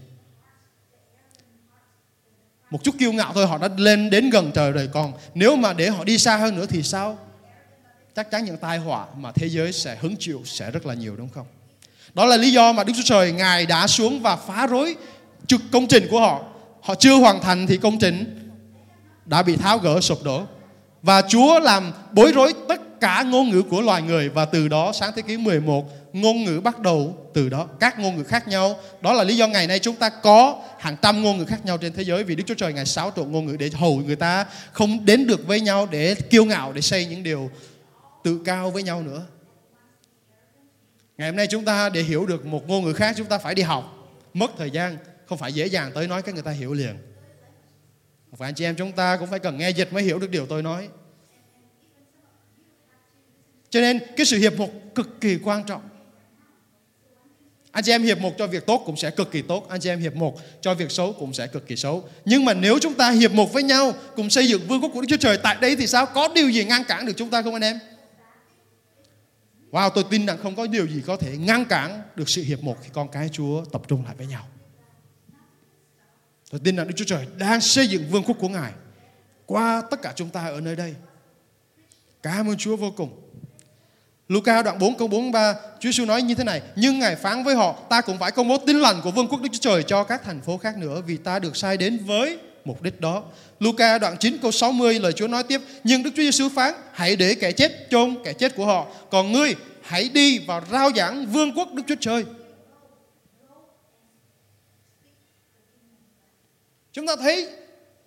Một 2.69 2.83
chút 2.83 2.95
kiêu 2.99 3.11
ngạo 3.11 3.33
thôi, 3.33 3.47
họ 3.47 3.57
đã 3.57 3.69
lên 3.77 4.09
đến 4.09 4.29
gần 4.29 4.51
trời 4.53 4.71
rồi 4.71 4.89
còn 4.93 5.13
nếu 5.33 5.55
mà 5.55 5.73
để 5.73 5.89
họ 5.89 6.03
đi 6.03 6.17
xa 6.17 6.37
hơn 6.37 6.55
nữa 6.55 6.65
thì 6.69 6.83
sao? 6.83 7.17
Chắc 8.15 8.31
chắn 8.31 8.45
những 8.45 8.57
tai 8.57 8.77
họa 8.77 9.05
mà 9.17 9.31
thế 9.31 9.49
giới 9.49 9.73
sẽ 9.73 9.97
hứng 10.01 10.15
chịu 10.19 10.41
sẽ 10.45 10.71
rất 10.71 10.85
là 10.85 10.93
nhiều, 10.93 11.15
đúng 11.15 11.29
không? 11.29 11.45
Đó 12.13 12.25
là 12.25 12.37
lý 12.37 12.51
do 12.51 12.71
mà 12.71 12.83
Đức 12.83 12.93
Chúa 12.95 13.03
Trời, 13.05 13.31
Ngài 13.31 13.65
đã 13.65 13.87
xuống 13.87 14.21
và 14.21 14.35
phá 14.35 14.67
rối 14.67 14.95
trực 15.47 15.61
công 15.71 15.87
trình 15.87 16.07
của 16.11 16.19
họ. 16.19 16.41
Họ 16.81 16.95
chưa 16.95 17.15
hoàn 17.15 17.41
thành 17.41 17.67
thì 17.67 17.77
công 17.77 17.99
trình 17.99 18.49
đã 19.25 19.43
bị 19.43 19.55
tháo 19.55 19.77
gỡ, 19.77 20.01
sụp 20.01 20.23
đổ. 20.23 20.43
Và 21.01 21.21
Chúa 21.21 21.59
làm 21.59 21.91
bối 22.11 22.31
rối 22.35 22.53
tất 22.67 22.81
cả 22.99 23.23
ngôn 23.23 23.49
ngữ 23.49 23.61
của 23.61 23.81
loài 23.81 24.01
người 24.01 24.29
và 24.29 24.45
từ 24.45 24.67
đó, 24.67 24.91
sáng 24.93 25.11
thế 25.15 25.21
kỷ 25.21 25.37
11 25.37 25.85
ngôn 26.13 26.43
ngữ 26.43 26.59
bắt 26.59 26.79
đầu 26.79 27.29
từ 27.33 27.49
đó. 27.49 27.67
Các 27.79 27.99
ngôn 27.99 28.17
ngữ 28.17 28.23
khác 28.23 28.47
nhau. 28.47 28.79
Đó 29.01 29.13
là 29.13 29.23
lý 29.23 29.37
do 29.37 29.47
ngày 29.47 29.67
nay 29.67 29.79
chúng 29.79 29.95
ta 29.95 30.09
có 30.09 30.63
hàng 30.79 30.95
trăm 31.01 31.23
ngôn 31.23 31.37
ngữ 31.37 31.45
khác 31.45 31.65
nhau 31.65 31.77
trên 31.77 31.93
thế 31.93 32.03
giới 32.03 32.23
vì 32.23 32.35
Đức 32.35 32.43
Chúa 32.47 32.53
Trời 32.53 32.73
ngài 32.73 32.85
xáo 32.85 33.11
trộn 33.15 33.31
ngôn 33.31 33.45
ngữ 33.45 33.57
để 33.57 33.69
hầu 33.73 33.95
người 33.97 34.15
ta 34.15 34.45
không 34.71 35.05
đến 35.05 35.27
được 35.27 35.47
với 35.47 35.61
nhau, 35.61 35.87
để 35.91 36.15
kiêu 36.15 36.45
ngạo, 36.45 36.73
để 36.73 36.81
xây 36.81 37.05
những 37.05 37.23
điều 37.23 37.51
tự 38.23 38.41
cao 38.45 38.71
với 38.71 38.83
nhau 38.83 39.01
nữa. 39.01 39.25
Ngày 41.17 41.27
hôm 41.27 41.35
nay 41.35 41.47
chúng 41.47 41.65
ta 41.65 41.89
để 41.89 42.01
hiểu 42.01 42.25
được 42.25 42.45
một 42.45 42.67
ngôn 42.67 42.85
ngữ 42.85 42.93
khác, 42.93 43.15
chúng 43.17 43.27
ta 43.27 43.37
phải 43.37 43.55
đi 43.55 43.61
học. 43.61 43.95
Mất 44.33 44.51
thời 44.57 44.71
gian, 44.71 44.97
không 45.25 45.37
phải 45.37 45.53
dễ 45.53 45.65
dàng 45.65 45.91
tới 45.95 46.07
nói 46.07 46.21
cái 46.21 46.33
người 46.33 46.43
ta 46.43 46.51
hiểu 46.51 46.73
liền. 46.73 46.97
Và 48.31 48.47
anh 48.47 48.53
chị 48.53 48.65
em 48.65 48.75
chúng 48.75 48.91
ta 48.91 49.17
cũng 49.17 49.29
phải 49.29 49.39
cần 49.39 49.57
nghe 49.57 49.69
dịch 49.69 49.93
mới 49.93 50.03
hiểu 50.03 50.19
được 50.19 50.29
điều 50.29 50.45
tôi 50.45 50.63
nói. 50.63 50.89
Cho 53.69 53.81
nên 53.81 53.99
cái 54.17 54.25
sự 54.25 54.37
hiệp 54.37 54.57
một 54.57 54.69
cực 54.95 55.21
kỳ 55.21 55.37
quan 55.43 55.63
trọng. 55.63 55.88
Anh 57.71 57.83
chị 57.83 57.91
em 57.91 58.03
hiệp 58.03 58.19
một 58.19 58.33
cho 58.37 58.47
việc 58.47 58.65
tốt 58.65 58.83
cũng 58.85 58.97
sẽ 58.97 59.11
cực 59.11 59.31
kỳ 59.31 59.41
tốt. 59.41 59.69
Anh 59.69 59.79
chị 59.79 59.89
em 59.89 59.99
hiệp 59.99 60.15
một 60.15 60.39
cho 60.61 60.73
việc 60.73 60.91
xấu 60.91 61.13
cũng 61.13 61.33
sẽ 61.33 61.47
cực 61.47 61.67
kỳ 61.67 61.75
xấu. 61.75 62.09
Nhưng 62.25 62.45
mà 62.45 62.53
nếu 62.53 62.79
chúng 62.81 62.93
ta 62.93 63.11
hiệp 63.11 63.31
một 63.31 63.53
với 63.53 63.63
nhau 63.63 63.93
cùng 64.15 64.29
xây 64.29 64.47
dựng 64.47 64.67
vương 64.67 64.81
quốc 64.81 64.91
của 64.93 65.01
Đức 65.01 65.07
Chúa 65.09 65.17
Trời 65.17 65.37
tại 65.43 65.57
đây 65.61 65.75
thì 65.75 65.87
sao? 65.87 66.05
Có 66.05 66.29
điều 66.35 66.49
gì 66.49 66.65
ngăn 66.65 66.83
cản 66.83 67.05
được 67.05 67.13
chúng 67.17 67.29
ta 67.29 67.41
không 67.41 67.53
anh 67.53 67.63
em? 67.63 67.79
Wow, 69.71 69.89
tôi 69.89 70.03
tin 70.09 70.25
rằng 70.25 70.37
không 70.37 70.55
có 70.55 70.67
điều 70.67 70.87
gì 70.87 71.01
có 71.05 71.17
thể 71.17 71.37
ngăn 71.37 71.65
cản 71.65 72.01
được 72.15 72.29
sự 72.29 72.43
hiệp 72.43 72.63
một 72.63 72.77
khi 72.81 72.89
con 72.93 73.07
cái 73.07 73.29
Chúa 73.31 73.65
tập 73.65 73.81
trung 73.87 74.05
lại 74.05 74.15
với 74.17 74.27
nhau. 74.27 74.47
Tôi 76.51 76.61
tin 76.63 76.75
rằng 76.75 76.87
Đức 76.87 76.93
Chúa 76.97 77.05
Trời 77.05 77.27
đang 77.37 77.61
xây 77.61 77.87
dựng 77.87 78.09
vương 78.09 78.23
quốc 78.23 78.37
của 78.39 78.49
Ngài 78.49 78.71
qua 79.45 79.83
tất 79.91 80.01
cả 80.01 80.13
chúng 80.15 80.29
ta 80.29 80.45
ở 80.45 80.61
nơi 80.61 80.75
đây. 80.75 80.95
Cảm 82.23 82.49
ơn 82.49 82.57
Chúa 82.57 82.75
vô 82.75 82.91
cùng. 82.97 83.28
Luca 84.29 84.61
đoạn 84.61 84.79
4 84.79 84.97
câu 84.97 85.07
43 85.07 85.53
Chúa 85.53 85.89
Giêsu 85.89 86.05
nói 86.05 86.21
như 86.21 86.35
thế 86.35 86.43
này 86.43 86.61
Nhưng 86.75 86.99
Ngài 86.99 87.15
phán 87.15 87.43
với 87.43 87.55
họ 87.55 87.75
Ta 87.89 88.01
cũng 88.01 88.17
phải 88.19 88.31
công 88.31 88.47
bố 88.47 88.57
tin 88.57 88.79
lành 88.79 89.01
của 89.03 89.11
vương 89.11 89.27
quốc 89.27 89.41
Đức 89.41 89.49
Chúa 89.51 89.59
Trời 89.61 89.83
Cho 89.83 90.03
các 90.03 90.21
thành 90.23 90.41
phố 90.41 90.57
khác 90.57 90.77
nữa 90.77 91.01
Vì 91.07 91.17
ta 91.17 91.39
được 91.39 91.57
sai 91.57 91.77
đến 91.77 91.99
với 92.05 92.37
mục 92.65 92.81
đích 92.81 93.01
đó. 93.01 93.23
Luca 93.59 93.97
đoạn 93.97 94.17
9 94.17 94.37
câu 94.41 94.51
60 94.51 94.99
lời 94.99 95.13
Chúa 95.13 95.27
nói 95.27 95.43
tiếp, 95.43 95.61
nhưng 95.83 96.03
Đức 96.03 96.11
Chúa 96.15 96.21
Giêsu 96.21 96.49
phán, 96.49 96.73
hãy 96.91 97.15
để 97.15 97.35
kẻ 97.35 97.51
chết 97.51 97.87
chôn 97.89 98.17
kẻ 98.23 98.33
chết 98.33 98.55
của 98.55 98.65
họ, 98.65 98.87
còn 99.09 99.31
ngươi 99.31 99.55
hãy 99.81 100.09
đi 100.09 100.39
và 100.39 100.61
rao 100.71 100.89
giảng 100.95 101.25
vương 101.25 101.51
quốc 101.57 101.73
Đức 101.73 101.83
Chúa 101.87 101.95
Trời. 101.99 102.25
Chúng 106.93 107.07
ta 107.07 107.15
thấy 107.15 107.49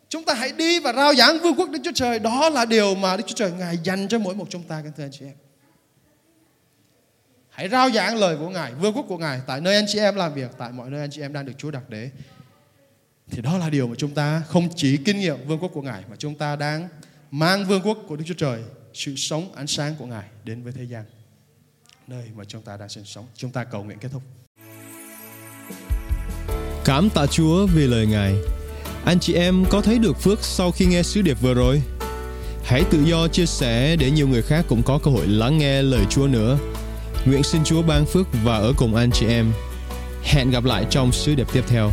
chúng 0.09 0.25
ta 0.25 0.35
hãy 0.35 0.53
đi 0.53 0.81
và 0.81 0.93
rao 0.93 1.15
giảng 1.15 1.39
vương 1.39 1.55
quốc 1.55 1.71
Đức 1.71 1.79
Chúa 1.85 1.93
Trời, 1.95 2.19
đó 2.19 2.49
là 2.49 2.65
điều 2.65 2.95
mà 2.95 3.17
Đức 3.17 3.25
Chúa 3.27 3.37
Trời 3.37 3.53
Ngài 3.59 3.79
dành 3.85 4.09
cho 4.09 4.19
mỗi 4.19 4.35
một 4.35 4.47
chúng 4.51 4.63
ta 4.63 4.81
các 4.85 4.93
thưa 4.97 5.05
anh 5.05 5.11
chị 5.13 5.25
em. 5.25 5.52
Hãy 7.63 7.69
rao 7.69 7.91
giảng 7.91 8.17
lời 8.17 8.37
của 8.37 8.49
Ngài, 8.49 8.75
vương 8.75 8.97
quốc 8.97 9.05
của 9.09 9.19
Ngài 9.19 9.41
tại 9.47 9.61
nơi 9.61 9.75
anh 9.75 9.85
chị 9.89 9.99
em 9.99 10.15
làm 10.15 10.35
việc, 10.35 10.51
tại 10.59 10.73
mọi 10.73 10.91
nơi 10.91 11.01
anh 11.01 11.11
chị 11.11 11.21
em 11.21 11.33
đang 11.33 11.47
được 11.47 11.53
Chúa 11.59 11.71
đặt 11.71 11.83
để. 11.89 12.11
Thì 13.31 13.43
đó 13.43 13.59
là 13.59 13.71
điều 13.71 13.87
mà 13.87 13.95
chúng 13.99 14.11
ta 14.11 14.43
không 14.49 14.69
chỉ 14.77 14.97
kinh 14.97 15.21
nghiệm 15.21 15.37
vương 15.47 15.59
quốc 15.59 15.71
của 15.75 15.83
Ngài 15.83 16.03
mà 16.11 16.17
chúng 16.19 16.35
ta 16.35 16.57
đang 16.57 16.89
mang 17.31 17.65
vương 17.65 17.83
quốc 17.83 17.99
của 18.09 18.17
Đức 18.17 18.25
Chúa 18.27 18.35
Trời, 18.35 18.63
sự 18.95 19.17
sống 19.17 19.53
ánh 19.55 19.67
sáng 19.67 19.95
của 19.99 20.07
Ngài 20.07 20.25
đến 20.45 20.63
với 20.63 20.73
thế 20.73 20.83
gian. 20.83 21.05
Nơi 22.07 22.25
mà 22.37 22.45
chúng 22.45 22.63
ta 22.63 22.77
đang 22.77 22.89
sinh 22.89 23.05
sống. 23.05 23.27
Chúng 23.37 23.51
ta 23.51 23.65
cầu 23.65 23.85
nguyện 23.85 23.99
kết 23.99 24.09
thúc. 24.13 24.23
Cảm 26.85 27.11
tạ 27.11 27.27
Chúa 27.27 27.67
vì 27.67 27.87
lời 27.87 28.07
Ngài. 28.07 28.35
Anh 29.05 29.19
chị 29.21 29.35
em 29.35 29.65
có 29.71 29.81
thấy 29.81 29.99
được 29.99 30.21
phước 30.21 30.45
sau 30.45 30.71
khi 30.71 30.87
nghe 30.87 31.03
sứ 31.03 31.23
điệp 31.23 31.41
vừa 31.41 31.55
rồi? 31.55 31.83
Hãy 32.65 32.85
tự 32.91 33.03
do 33.05 33.29
chia 33.29 33.47
sẻ 33.47 33.97
để 33.97 34.11
nhiều 34.11 34.29
người 34.29 34.43
khác 34.43 34.65
cũng 34.69 34.83
có 34.83 34.99
cơ 35.03 35.11
hội 35.11 35.27
lắng 35.27 35.59
nghe 35.59 35.83
lời 35.83 36.05
Chúa 36.11 36.27
nữa. 36.27 36.59
Nguyện 37.27 37.43
xin 37.43 37.65
Chúa 37.65 37.83
ban 37.83 38.05
phước 38.07 38.27
và 38.45 38.57
ở 38.57 38.73
cùng 38.77 38.95
anh 38.95 39.11
chị 39.11 39.27
em. 39.27 39.53
Hẹn 40.23 40.51
gặp 40.51 40.65
lại 40.65 40.87
trong 40.91 41.13
sứ 41.13 41.35
điệp 41.35 41.47
tiếp 41.53 41.65
theo. 41.69 41.91